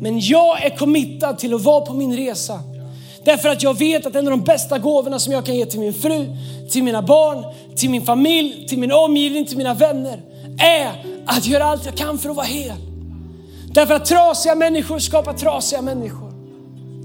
Men 0.00 0.20
jag 0.20 0.64
är 0.64 0.76
committad 0.76 1.38
till 1.38 1.54
att 1.54 1.62
vara 1.62 1.86
på 1.86 1.94
min 1.94 2.16
resa. 2.16 2.60
Därför 3.24 3.48
att 3.48 3.62
jag 3.62 3.78
vet 3.78 4.06
att 4.06 4.14
en 4.16 4.26
av 4.26 4.30
de 4.30 4.44
bästa 4.44 4.78
gåvorna 4.78 5.18
som 5.18 5.32
jag 5.32 5.46
kan 5.46 5.56
ge 5.56 5.66
till 5.66 5.80
min 5.80 5.94
fru, 5.94 6.26
till 6.70 6.82
mina 6.82 7.02
barn, 7.02 7.44
till 7.76 7.90
min 7.90 8.02
familj, 8.02 8.66
till 8.68 8.78
min 8.78 8.92
omgivning, 8.92 9.46
till 9.46 9.56
mina 9.56 9.74
vänner 9.74 10.20
är 10.58 11.04
att 11.26 11.46
göra 11.46 11.64
allt 11.64 11.84
jag 11.84 11.96
kan 11.96 12.18
för 12.18 12.30
att 12.30 12.36
vara 12.36 12.46
hel. 12.46 12.76
Därför 13.66 13.94
att 13.94 14.04
trasiga 14.04 14.54
människor 14.54 14.98
skapar 14.98 15.32
trasiga 15.32 15.82
människor. 15.82 16.32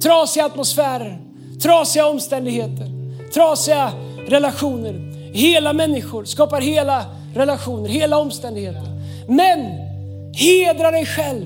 Trasiga 0.02 0.46
atmosfärer, 0.46 1.22
trasiga 1.62 2.08
omständigheter, 2.08 2.88
trasiga 3.34 3.92
relationer. 4.28 5.12
Hela 5.34 5.74
människor 5.74 6.26
skapar 6.26 6.62
hela 6.62 7.06
relationer, 7.36 7.90
hela 7.90 8.18
omständigheter. 8.18 8.84
Men 9.28 9.60
hedra 10.34 10.92
dig 10.92 11.06
själv 11.06 11.46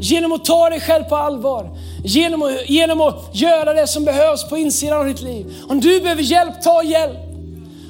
genom 0.00 0.32
att 0.32 0.44
ta 0.44 0.70
dig 0.70 0.80
själv 0.80 1.04
på 1.04 1.16
allvar. 1.16 1.70
Genom 2.04 2.42
att, 2.42 2.70
genom 2.70 3.00
att 3.00 3.30
göra 3.32 3.72
det 3.72 3.86
som 3.86 4.04
behövs 4.04 4.48
på 4.48 4.56
insidan 4.56 4.98
av 4.98 5.06
ditt 5.06 5.20
liv. 5.20 5.54
Om 5.68 5.80
du 5.80 6.00
behöver 6.00 6.22
hjälp, 6.22 6.62
ta 6.62 6.82
hjälp. 6.82 7.18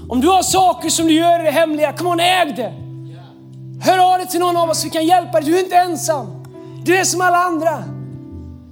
Om 0.08 0.20
du 0.20 0.28
har 0.28 0.42
saker 0.42 0.88
som 0.88 1.06
du 1.06 1.14
gör 1.14 1.40
i 1.40 1.44
det 1.44 1.50
hemliga, 1.50 1.92
kom 1.92 2.06
on, 2.06 2.20
äg 2.20 2.52
det. 2.56 2.89
Hör 3.81 4.12
av 4.12 4.18
dig 4.18 4.28
till 4.28 4.41
någon 4.41 4.57
av 4.57 4.70
oss, 4.70 4.85
vi 4.85 4.91
kan 4.91 5.07
hjälpa 5.07 5.41
dig. 5.41 5.51
Du 5.51 5.59
är 5.59 5.64
inte 5.64 5.76
ensam. 5.76 6.45
Du 6.85 6.97
är 6.97 7.05
som 7.05 7.20
alla 7.20 7.39
andra. 7.39 7.85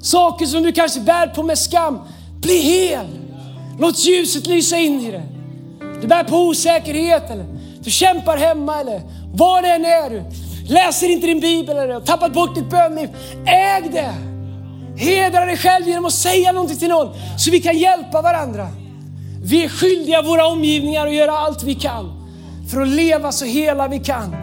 Saker 0.00 0.46
som 0.46 0.62
du 0.62 0.72
kanske 0.72 1.00
bär 1.00 1.26
på 1.26 1.42
med 1.42 1.58
skam, 1.58 1.98
bli 2.40 2.58
hel. 2.58 3.06
Låt 3.78 3.98
ljuset 3.98 4.46
lysa 4.46 4.76
in 4.76 5.00
i 5.00 5.10
det. 5.10 5.22
Du 6.00 6.06
bär 6.06 6.24
på 6.24 6.36
osäkerhet 6.36 7.30
eller 7.30 7.46
du 7.80 7.90
kämpar 7.90 8.36
hemma 8.36 8.80
eller 8.80 9.02
vad 9.34 9.62
det 9.62 9.68
än 9.68 9.84
är 9.84 10.10
du. 10.10 10.22
Läser 10.68 11.08
inte 11.08 11.26
din 11.26 11.40
bibel 11.40 11.76
eller 11.76 11.94
har 11.94 12.00
tappat 12.00 12.32
bort 12.32 12.54
ditt 12.54 12.70
bönliv. 12.70 13.08
Äg 13.46 13.88
det. 13.92 14.14
Hedra 15.04 15.44
dig 15.44 15.56
själv 15.56 15.88
genom 15.88 16.04
att 16.04 16.12
säga 16.12 16.52
någonting 16.52 16.78
till 16.78 16.88
någon 16.88 17.14
så 17.38 17.50
vi 17.50 17.60
kan 17.60 17.78
hjälpa 17.78 18.22
varandra. 18.22 18.68
Vi 19.42 19.64
är 19.64 19.68
skyldiga 19.68 20.22
våra 20.22 20.46
omgivningar 20.46 21.06
att 21.06 21.14
göra 21.14 21.38
allt 21.38 21.62
vi 21.62 21.74
kan 21.74 22.28
för 22.70 22.80
att 22.80 22.88
leva 22.88 23.32
så 23.32 23.44
hela 23.44 23.88
vi 23.88 23.98
kan. 23.98 24.36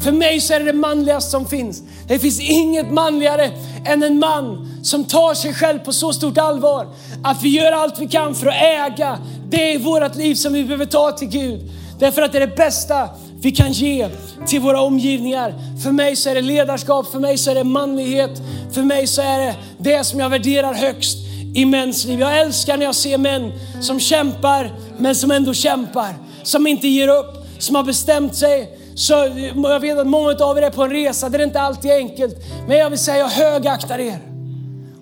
För 0.00 0.12
mig 0.12 0.40
så 0.40 0.54
är 0.54 0.58
det 0.58 0.64
det 0.64 0.72
manligaste 0.78 1.30
som 1.30 1.46
finns. 1.46 1.82
Det 2.08 2.18
finns 2.18 2.40
inget 2.40 2.92
manligare 2.92 3.50
än 3.84 4.02
en 4.02 4.18
man 4.18 4.68
som 4.82 5.04
tar 5.04 5.34
sig 5.34 5.54
själv 5.54 5.78
på 5.78 5.92
så 5.92 6.12
stort 6.12 6.38
allvar 6.38 6.86
att 7.24 7.42
vi 7.42 7.48
gör 7.48 7.72
allt 7.72 7.98
vi 7.98 8.08
kan 8.08 8.34
för 8.34 8.46
att 8.46 8.62
äga 8.62 9.18
det 9.50 9.72
i 9.72 9.78
vårt 9.78 10.16
liv 10.16 10.34
som 10.34 10.52
vi 10.52 10.64
behöver 10.64 10.86
ta 10.86 11.12
till 11.12 11.28
Gud. 11.28 11.60
Därför 11.98 12.22
att 12.22 12.32
det 12.32 12.38
är 12.38 12.46
det 12.46 12.56
bästa 12.56 13.08
vi 13.40 13.52
kan 13.52 13.72
ge 13.72 14.08
till 14.46 14.60
våra 14.60 14.80
omgivningar. 14.80 15.54
För 15.82 15.92
mig 15.92 16.16
så 16.16 16.30
är 16.30 16.34
det 16.34 16.40
ledarskap, 16.40 17.12
för 17.12 17.18
mig 17.18 17.38
så 17.38 17.50
är 17.50 17.54
det 17.54 17.64
manlighet, 17.64 18.42
för 18.72 18.82
mig 18.82 19.06
så 19.06 19.22
är 19.22 19.38
det 19.38 19.54
det 19.78 20.04
som 20.04 20.20
jag 20.20 20.30
värderar 20.30 20.74
högst 20.74 21.18
i 21.54 21.64
mäns 21.64 22.04
liv. 22.04 22.20
Jag 22.20 22.40
älskar 22.40 22.76
när 22.76 22.84
jag 22.84 22.94
ser 22.94 23.18
män 23.18 23.52
som 23.80 24.00
kämpar, 24.00 24.72
men 24.98 25.14
som 25.14 25.30
ändå 25.30 25.54
kämpar. 25.54 26.14
Som 26.42 26.66
inte 26.66 26.88
ger 26.88 27.08
upp, 27.08 27.46
som 27.58 27.76
har 27.76 27.82
bestämt 27.82 28.36
sig. 28.36 28.78
Så 28.94 29.12
jag 29.54 29.80
vet 29.80 29.98
att 29.98 30.06
många 30.06 30.30
av 30.40 30.58
er 30.58 30.62
är 30.62 30.70
på 30.70 30.82
en 30.82 30.90
resa 30.90 31.28
där 31.28 31.38
det 31.38 31.44
inte 31.44 31.60
alltid 31.60 31.90
är 31.90 31.96
enkelt. 31.96 32.36
Men 32.68 32.76
jag 32.76 32.90
vill 32.90 32.98
säga, 32.98 33.18
jag 33.18 33.28
högaktar 33.28 33.98
er. 33.98 34.18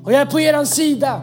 Och 0.05 0.13
jag 0.13 0.21
är 0.21 0.27
på 0.27 0.41
er 0.41 0.65
sida. 0.65 1.21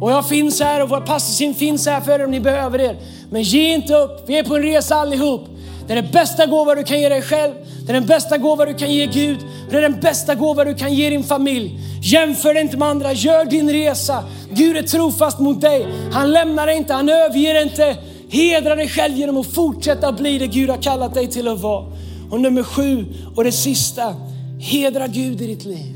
Och 0.00 0.10
jag 0.10 0.28
finns 0.28 0.60
här 0.60 0.82
och 0.82 0.88
vår 0.88 1.00
pastorsin 1.00 1.54
finns 1.54 1.86
här 1.86 2.00
för 2.00 2.20
er 2.20 2.24
om 2.24 2.30
ni 2.30 2.40
behöver 2.40 2.80
er. 2.80 2.96
Men 3.30 3.42
ge 3.42 3.74
inte 3.74 3.94
upp, 3.94 4.24
vi 4.26 4.38
är 4.38 4.44
på 4.44 4.56
en 4.56 4.62
resa 4.62 4.94
allihop. 4.94 5.48
Det 5.86 5.92
är 5.92 6.02
den 6.02 6.10
bästa 6.12 6.46
gåva 6.46 6.74
du 6.74 6.84
kan 6.84 7.00
ge 7.00 7.08
dig 7.08 7.22
själv. 7.22 7.52
Det 7.86 7.92
är 7.92 7.94
den 7.94 8.06
bästa 8.06 8.36
gåva 8.36 8.64
du 8.64 8.74
kan 8.74 8.92
ge 8.92 9.06
Gud. 9.06 9.38
Det 9.70 9.76
är 9.76 9.82
den 9.82 10.00
bästa 10.00 10.34
gåva 10.34 10.64
du 10.64 10.74
kan 10.74 10.94
ge 10.94 11.10
din 11.10 11.24
familj. 11.24 11.78
Jämför 12.02 12.54
dig 12.54 12.62
inte 12.62 12.76
med 12.76 12.88
andra, 12.88 13.12
gör 13.12 13.44
din 13.44 13.72
resa. 13.72 14.24
Gud 14.50 14.76
är 14.76 14.82
trofast 14.82 15.38
mot 15.38 15.60
dig. 15.60 15.86
Han 16.12 16.32
lämnar 16.32 16.66
dig 16.66 16.76
inte, 16.76 16.94
han 16.94 17.08
överger 17.08 17.54
dig 17.54 17.62
inte. 17.62 17.96
Hedra 18.28 18.74
dig 18.74 18.88
själv 18.88 19.16
genom 19.16 19.36
att 19.36 19.46
fortsätta 19.46 20.12
bli 20.12 20.38
det 20.38 20.46
Gud 20.46 20.70
har 20.70 20.82
kallat 20.82 21.14
dig 21.14 21.26
till 21.26 21.48
att 21.48 21.60
vara. 21.60 21.86
Och 22.30 22.40
nummer 22.40 22.62
sju 22.62 23.06
och 23.36 23.44
det 23.44 23.52
sista, 23.52 24.14
hedra 24.60 25.06
Gud 25.06 25.40
i 25.40 25.46
ditt 25.46 25.64
liv. 25.64 25.94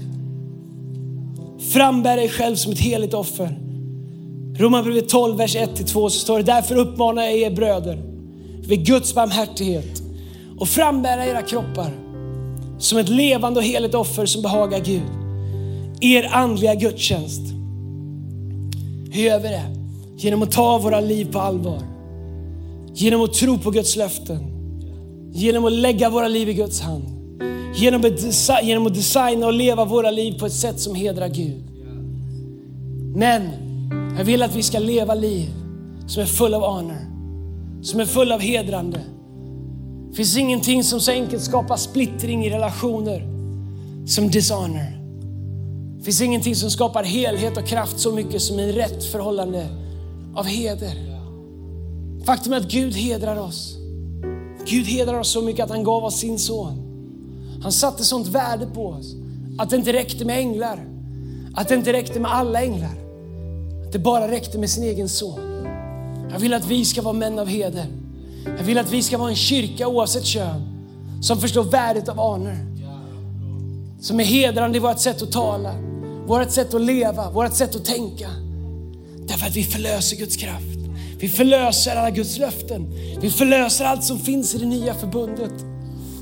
Frambär 1.72 2.16
dig 2.16 2.28
själv 2.28 2.56
som 2.56 2.72
ett 2.72 2.78
heligt 2.78 3.14
offer. 3.14 3.58
Romarbrevet 4.58 5.08
12, 5.08 5.36
vers 5.36 5.56
1-2 5.56 5.84
så 5.86 6.10
står 6.10 6.36
det, 6.36 6.42
därför 6.42 6.76
uppmanar 6.76 7.22
jag 7.22 7.34
er 7.34 7.50
bröder 7.50 8.02
vid 8.68 8.86
Guds 8.86 9.14
barmhärtighet 9.14 10.02
och 10.58 10.68
frambära 10.68 11.26
era 11.26 11.42
kroppar 11.42 11.92
som 12.78 12.98
ett 12.98 13.08
levande 13.08 13.60
och 13.60 13.66
heligt 13.66 13.94
offer 13.94 14.26
som 14.26 14.42
behagar 14.42 14.80
Gud. 14.80 15.02
Er 16.00 16.28
andliga 16.32 16.74
gudstjänst. 16.74 17.40
Hur 19.10 19.22
gör 19.22 19.40
vi 19.40 19.48
det? 19.48 19.76
Genom 20.16 20.42
att 20.42 20.52
ta 20.52 20.78
våra 20.78 21.00
liv 21.00 21.32
på 21.32 21.38
allvar. 21.38 21.97
Genom 23.00 23.22
att 23.22 23.32
tro 23.32 23.58
på 23.58 23.70
Guds 23.70 23.96
löften. 23.96 24.38
Genom 25.32 25.64
att 25.64 25.72
lägga 25.72 26.10
våra 26.10 26.28
liv 26.28 26.48
i 26.48 26.54
Guds 26.54 26.80
hand. 26.80 27.04
Genom 27.74 28.00
att, 28.00 28.64
genom 28.64 28.86
att 28.86 28.94
designa 28.94 29.46
och 29.46 29.52
leva 29.52 29.84
våra 29.84 30.10
liv 30.10 30.38
på 30.38 30.46
ett 30.46 30.52
sätt 30.52 30.80
som 30.80 30.94
hedrar 30.94 31.28
Gud. 31.28 31.62
Men 33.16 33.42
jag 34.18 34.24
vill 34.24 34.42
att 34.42 34.56
vi 34.56 34.62
ska 34.62 34.78
leva 34.78 35.14
liv 35.14 35.48
som 36.06 36.22
är 36.22 36.26
full 36.26 36.54
av 36.54 36.62
honor 36.62 37.08
som 37.82 38.00
är 38.00 38.04
full 38.04 38.32
av 38.32 38.40
hedrande. 38.40 39.00
Det 40.10 40.16
finns 40.16 40.36
ingenting 40.36 40.84
som 40.84 41.00
så 41.00 41.10
enkelt 41.10 41.42
skapar 41.42 41.76
splittring 41.76 42.46
i 42.46 42.50
relationer 42.50 43.26
som 44.06 44.30
dishonor. 44.30 44.98
Det 45.98 46.04
finns 46.04 46.20
ingenting 46.20 46.56
som 46.56 46.70
skapar 46.70 47.04
helhet 47.04 47.56
och 47.56 47.66
kraft 47.66 48.00
så 48.00 48.12
mycket 48.12 48.42
som 48.42 48.58
en 48.58 48.72
rätt 48.72 49.04
förhållande 49.04 49.66
av 50.34 50.46
heder. 50.46 51.17
Faktum 52.24 52.52
är 52.52 52.56
att 52.56 52.70
Gud 52.70 52.94
hedrar 52.94 53.36
oss. 53.36 53.76
Gud 54.66 54.86
hedrar 54.86 55.18
oss 55.18 55.30
så 55.32 55.42
mycket 55.42 55.64
att 55.64 55.70
han 55.70 55.84
gav 55.84 56.04
oss 56.04 56.18
sin 56.18 56.38
son. 56.38 56.84
Han 57.62 57.72
satte 57.72 58.04
sånt 58.04 58.26
värde 58.26 58.66
på 58.66 58.86
oss 58.86 59.14
att 59.58 59.70
det 59.70 59.76
inte 59.76 59.92
räckte 59.92 60.24
med 60.24 60.38
änglar. 60.38 60.84
Att 61.54 61.68
det 61.68 61.74
inte 61.74 61.92
räckte 61.92 62.20
med 62.20 62.32
alla 62.34 62.62
änglar. 62.62 62.94
Att 63.86 63.92
det 63.92 63.98
bara 63.98 64.30
räckte 64.30 64.58
med 64.58 64.70
sin 64.70 64.84
egen 64.84 65.08
son. 65.08 65.40
Jag 66.32 66.38
vill 66.38 66.54
att 66.54 66.66
vi 66.66 66.84
ska 66.84 67.02
vara 67.02 67.14
män 67.14 67.38
av 67.38 67.46
heder. 67.46 67.86
Jag 68.58 68.64
vill 68.64 68.78
att 68.78 68.92
vi 68.92 69.02
ska 69.02 69.18
vara 69.18 69.30
en 69.30 69.36
kyrka 69.36 69.88
oavsett 69.88 70.24
kön 70.24 70.62
som 71.20 71.40
förstår 71.40 71.64
värdet 71.64 72.08
av 72.08 72.20
anor. 72.20 72.56
Som 74.00 74.20
är 74.20 74.24
hedrande 74.24 74.76
i 74.76 74.80
vårt 74.80 74.98
sätt 74.98 75.22
att 75.22 75.32
tala, 75.32 75.74
vårt 76.26 76.50
sätt 76.50 76.74
att 76.74 76.82
leva, 76.82 77.30
vårt 77.30 77.54
sätt 77.54 77.76
att 77.76 77.84
tänka. 77.84 78.28
Därför 79.28 79.46
att 79.46 79.56
vi 79.56 79.64
förlöser 79.64 80.16
Guds 80.16 80.36
kraft. 80.36 80.77
Vi 81.20 81.28
förlöser 81.28 81.96
alla 81.96 82.10
Guds 82.10 82.38
löften. 82.38 82.86
Vi 83.20 83.30
förlöser 83.30 83.84
allt 83.84 84.04
som 84.04 84.18
finns 84.18 84.54
i 84.54 84.58
det 84.58 84.66
nya 84.66 84.94
förbundet. 84.94 85.52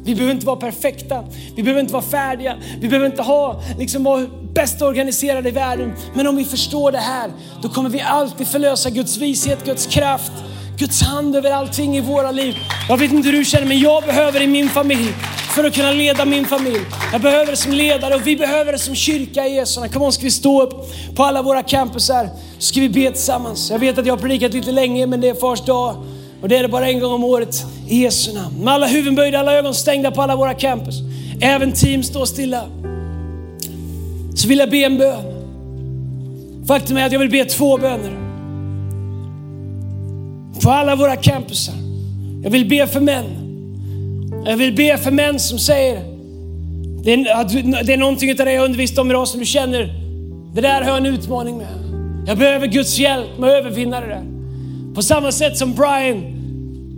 Vi 0.05 0.15
behöver 0.15 0.35
inte 0.35 0.47
vara 0.47 0.57
perfekta, 0.57 1.25
vi 1.57 1.63
behöver 1.63 1.81
inte 1.81 1.93
vara 1.93 2.03
färdiga, 2.03 2.57
vi 2.81 2.89
behöver 2.89 3.07
inte 3.07 3.23
ha, 3.23 3.63
liksom, 3.79 4.05
vara 4.05 4.27
bäst 4.55 4.83
organiserade 4.83 5.49
i 5.49 5.53
världen. 5.53 5.93
Men 6.15 6.27
om 6.27 6.37
vi 6.37 6.45
förstår 6.45 6.93
det 6.93 6.99
här, 6.99 7.31
då 7.63 7.69
kommer 7.69 7.91
vi 7.91 8.01
alltid 8.01 8.47
förlösa 8.47 8.91
Guds 8.91 9.17
vishet, 9.17 9.65
Guds 9.65 9.87
kraft, 9.87 10.33
Guds 10.79 11.03
hand 11.03 11.37
över 11.37 11.51
allting 11.51 11.97
i 11.97 12.01
våra 12.01 12.31
liv. 12.31 12.55
Jag 12.89 12.97
vet 12.97 13.13
inte 13.13 13.29
hur 13.29 13.39
du 13.39 13.45
känner, 13.45 13.67
men 13.67 13.79
jag 13.79 14.03
behöver 14.05 14.43
i 14.43 14.47
min 14.47 14.69
familj 14.69 15.15
för 15.57 15.65
att 15.65 15.75
kunna 15.75 15.93
leda 15.93 16.25
min 16.25 16.45
familj. 16.45 16.81
Jag 17.13 17.21
behöver 17.21 17.51
det 17.51 17.57
som 17.57 17.73
ledare 17.73 18.15
och 18.15 18.27
vi 18.27 18.37
behöver 18.37 18.73
det 18.73 18.79
som 18.79 18.95
kyrka 18.95 19.47
i 19.47 19.55
Jesu 19.55 19.81
namn. 19.81 19.93
Kom 19.93 20.03
on, 20.03 20.13
ska 20.13 20.25
vi 20.25 20.31
stå 20.31 20.63
upp 20.63 20.75
på 21.15 21.25
alla 21.25 21.43
våra 21.43 21.63
campusar 21.63 22.29
så 22.59 22.67
ska 22.67 22.81
vi 22.81 22.89
be 22.89 23.11
tillsammans. 23.11 23.71
Jag 23.71 23.79
vet 23.79 23.99
att 23.99 24.07
jag 24.07 24.13
har 24.13 24.19
predikat 24.19 24.53
lite 24.53 24.73
länge, 24.73 25.07
men 25.07 25.21
det 25.21 25.29
är 25.29 25.35
fars 25.35 25.61
dag. 25.61 25.97
Och 26.43 26.49
det 26.49 26.57
är 26.57 26.63
det 26.63 26.69
bara 26.69 26.89
en 26.89 27.01
gång 27.01 27.13
om 27.13 27.25
året 27.25 27.65
i 27.89 28.03
Jesu 28.03 28.33
namn. 28.33 28.65
Med 28.65 28.75
alla 28.75 28.87
huvuden 28.87 29.15
böjda, 29.15 29.39
alla 29.39 29.55
ögon 29.55 29.75
stängda 29.75 30.11
på 30.11 30.23
alla 30.23 30.37
våra 30.37 30.55
campus. 30.55 30.95
Även 31.41 31.73
team 31.73 32.03
står 32.03 32.25
stilla. 32.25 32.63
Så 34.35 34.49
vill 34.49 34.59
jag 34.59 34.71
be 34.71 34.79
en 34.79 34.99
bön. 34.99 35.25
Faktum 36.67 36.97
är 36.97 37.07
att 37.07 37.13
jag 37.13 37.19
vill 37.19 37.31
be 37.31 37.45
två 37.45 37.79
böner. 37.79 38.17
På 40.63 40.71
alla 40.71 40.97
våra 40.97 41.17
campusar. 41.17 41.75
Jag 42.43 42.51
vill 42.51 42.69
be 42.69 42.87
för 42.87 43.01
män. 43.01 43.46
Jag 44.49 44.57
vill 44.57 44.73
be 44.73 44.99
för 44.99 45.11
män 45.11 45.41
som 45.41 45.59
säger, 45.59 45.95
det 47.05 47.13
är, 47.13 47.85
det 47.85 47.93
är 47.93 47.97
någonting 47.97 48.31
av 48.31 48.37
det 48.37 48.53
jag 48.53 48.65
undervisat 48.65 48.99
om 48.99 49.11
idag 49.11 49.29
som 49.29 49.41
du 49.41 49.47
känner, 49.47 49.95
det 50.55 50.61
där 50.61 50.83
har 50.83 50.89
jag 50.89 50.99
en 50.99 51.07
utmaning 51.07 51.59
med. 51.59 51.67
Jag 52.27 52.39
behöver 52.39 52.67
Guds 52.67 52.99
hjälp 52.99 53.39
med 53.39 53.51
att 53.51 53.57
övervinna 53.57 54.01
det 54.01 54.07
där. 54.07 54.25
På 54.95 55.03
samma 55.03 55.33
sätt 55.33 55.57
som 55.57 55.75
Brian 55.75 56.36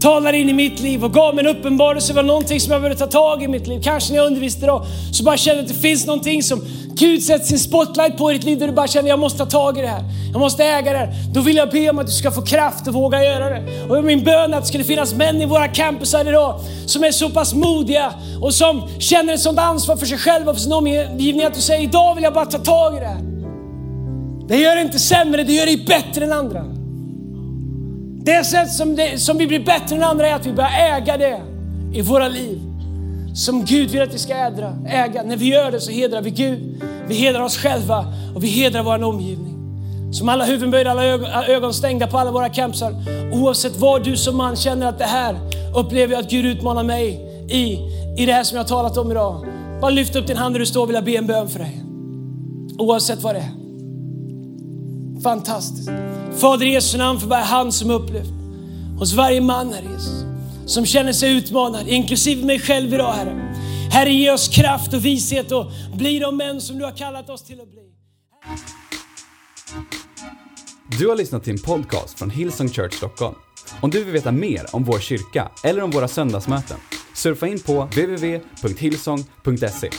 talar 0.01 0.33
in 0.33 0.49
i 0.49 0.53
mitt 0.53 0.81
liv 0.81 1.05
och 1.05 1.13
gav 1.13 1.35
mig 1.35 1.47
en 1.47 1.57
uppenbarelse 1.57 2.13
över 2.13 2.23
någonting 2.23 2.61
som 2.61 2.73
jag 2.73 2.83
behövde 2.83 3.07
ta 3.07 3.11
tag 3.11 3.43
i 3.43 3.45
i 3.45 3.49
mitt 3.49 3.67
liv. 3.67 3.81
Kanske 3.85 4.13
när 4.13 4.19
jag 4.19 4.27
undervisade 4.27 4.65
idag 4.65 4.87
så 5.13 5.25
bara 5.25 5.37
kände 5.37 5.63
att 5.63 5.69
det 5.69 5.75
finns 5.75 6.07
någonting 6.07 6.43
som 6.43 6.61
Gud 6.95 7.23
sätter 7.23 7.45
sin 7.47 7.59
spotlight 7.59 8.17
på 8.17 8.31
i 8.31 8.35
ditt 8.35 8.45
liv 8.45 8.59
där 8.59 8.67
du 8.67 8.73
bara 8.73 8.87
känner 8.87 9.09
jag 9.09 9.19
måste 9.19 9.39
ta 9.39 9.47
tag 9.47 9.79
i 9.79 9.81
det 9.81 9.89
här. 9.89 10.03
Jag 10.33 10.41
måste 10.41 10.65
äga 10.65 10.93
det 10.93 10.99
här. 10.99 11.15
Då 11.35 11.41
vill 11.41 11.57
jag 11.57 11.71
be 11.71 11.91
om 11.91 11.99
att 11.99 12.07
du 12.07 12.13
ska 12.13 12.31
få 12.31 12.43
kraft 12.43 12.89
och 12.89 12.95
våga 12.95 13.25
göra 13.25 13.51
det. 13.51 13.83
Och 13.89 14.05
min 14.05 14.25
bön 14.25 14.53
är 14.53 14.57
att 14.57 14.63
det 14.63 14.69
skulle 14.69 14.85
finnas 14.85 15.15
män 15.15 15.43
i 15.43 15.47
våra 15.47 15.69
campusar 15.69 16.29
idag 16.29 16.61
som 16.87 17.05
är 17.05 17.11
så 17.11 17.31
pass 17.31 17.55
modiga 17.55 18.13
och 18.41 18.55
som 18.55 18.89
känner 18.99 19.35
ett 19.35 19.41
sånt 19.41 19.59
ansvar 19.59 19.97
för 19.97 20.07
sig 20.07 20.19
själva 20.19 20.51
och 20.51 20.57
för 20.57 20.63
sin 20.63 20.73
omgivning 20.73 21.45
att 21.45 21.55
du 21.55 21.61
säger 21.61 21.83
idag 21.83 22.15
vill 22.15 22.25
jag 22.25 22.35
bara 22.35 22.47
ta 22.47 22.59
tag 22.59 22.97
i 22.97 23.01
det 23.01 23.07
här. 23.07 23.23
Det 24.49 24.57
gör 24.57 24.75
det 24.75 24.83
inte 24.83 24.99
sämre, 24.99 25.45
det 25.45 25.53
gör 25.53 25.67
dig 25.67 25.85
bättre 25.87 26.25
än 26.25 26.33
andra. 26.33 26.78
Det 28.21 28.45
sätt 28.45 28.73
som, 28.73 28.97
det, 28.97 29.19
som 29.19 29.39
vi 29.39 29.47
blir 29.47 29.65
bättre 29.65 29.97
än 29.97 30.03
andra 30.03 30.29
är 30.29 30.35
att 30.35 30.47
vi 30.47 30.53
börjar 30.53 30.97
äga 30.97 31.17
det 31.17 31.41
i 31.93 32.03
våra 32.03 32.29
liv. 32.29 32.61
Som 33.35 33.65
Gud 33.65 33.91
vill 33.91 34.03
att 34.03 34.15
vi 34.15 34.19
ska 34.19 34.35
ädra, 34.35 34.77
äga. 34.89 35.23
När 35.23 35.37
vi 35.37 35.47
gör 35.47 35.71
det 35.71 35.81
så 35.81 35.91
hedrar 35.91 36.23
vi 36.23 36.31
Gud, 36.31 36.83
vi 37.09 37.15
hedrar 37.15 37.41
oss 37.41 37.57
själva 37.57 38.05
och 38.35 38.45
vi 38.45 38.49
hedrar 38.49 38.83
vår 38.83 39.05
omgivning. 39.05 39.55
Som 40.13 40.29
alla 40.29 40.45
huvuden 40.45 40.71
böjda, 40.71 40.91
alla 40.91 41.05
ögon, 41.05 41.29
ögon 41.49 41.75
stängda 41.75 42.07
på 42.07 42.19
alla 42.19 42.31
våra 42.31 42.49
campsar. 42.49 42.95
Oavsett 43.33 43.77
vad 43.77 44.05
du 44.05 44.17
som 44.17 44.37
man 44.37 44.57
känner 44.57 44.87
att 44.87 44.99
det 44.99 45.05
här 45.05 45.37
upplever 45.77 46.15
jag 46.15 46.21
att 46.25 46.31
Gud 46.31 46.47
utmanar 46.47 46.85
mig 46.85 47.21
i, 47.51 47.79
i 48.23 48.27
det 48.27 48.33
här 48.33 48.45
som 48.45 48.57
jag 48.57 48.65
har 48.65 48.69
talat 48.69 48.97
om 48.97 49.11
idag. 49.11 49.47
Bara 49.81 49.91
lyft 49.91 50.17
upp 50.17 50.27
din 50.27 50.37
hand 50.37 50.55
där 50.55 50.61
du 50.61 50.67
står 50.67 50.83
och 50.83 50.89
vill 50.89 50.95
jag 50.95 51.05
be 51.05 51.17
en 51.17 51.27
bön 51.27 51.49
för 51.49 51.59
dig. 51.59 51.83
Oavsett 52.79 53.23
vad 53.23 53.35
det 53.35 53.39
är. 53.39 53.68
Fantastiskt. 55.23 55.89
Fader 56.41 56.67
i 56.67 56.73
Jesu 56.73 56.99
namn 56.99 57.21
för 57.21 57.27
varje 57.27 57.45
hand 57.45 57.75
som 57.75 57.91
upplevt 57.91 58.33
hos 58.99 59.13
varje 59.13 59.41
man, 59.41 59.73
Herre 59.73 59.93
Jesus, 59.93 60.25
som 60.67 60.87
känner 60.87 61.13
sig 61.13 61.33
utmanad, 61.33 61.89
inklusive 61.89 62.47
mig 62.47 62.61
själv 62.61 62.95
idag, 62.95 63.13
Herre. 63.13 63.55
Herre, 63.91 64.11
ge 64.11 64.31
oss 64.31 64.49
kraft 64.49 64.95
och 64.95 65.05
vishet 65.05 65.53
och 65.53 65.67
bli 65.95 66.19
de 66.19 66.37
män 66.37 66.61
som 66.61 66.79
du 66.79 66.85
har 66.85 66.97
kallat 66.97 67.31
oss 67.31 67.45
till 67.45 67.61
att 67.61 67.71
bli. 67.71 67.83
Du 70.99 71.09
har 71.09 71.17
lyssnat 71.17 71.45
till 71.45 71.53
en 71.53 71.59
podcast 71.59 72.19
från 72.19 72.31
Hillsong 72.31 72.69
Church 72.69 72.95
Stockholm. 72.95 73.35
Om 73.81 73.91
du 73.91 74.05
vill 74.05 74.13
veta 74.13 74.33
mer 74.33 74.67
om 74.73 74.85
vår 74.85 74.99
kyrka 74.99 75.51
eller 75.65 75.83
om 75.83 75.91
våra 75.91 76.09
söndagsmöten, 76.09 76.77
surfa 77.15 77.47
in 77.47 77.61
på 77.61 77.85
www.hillsong.se. 77.85 79.91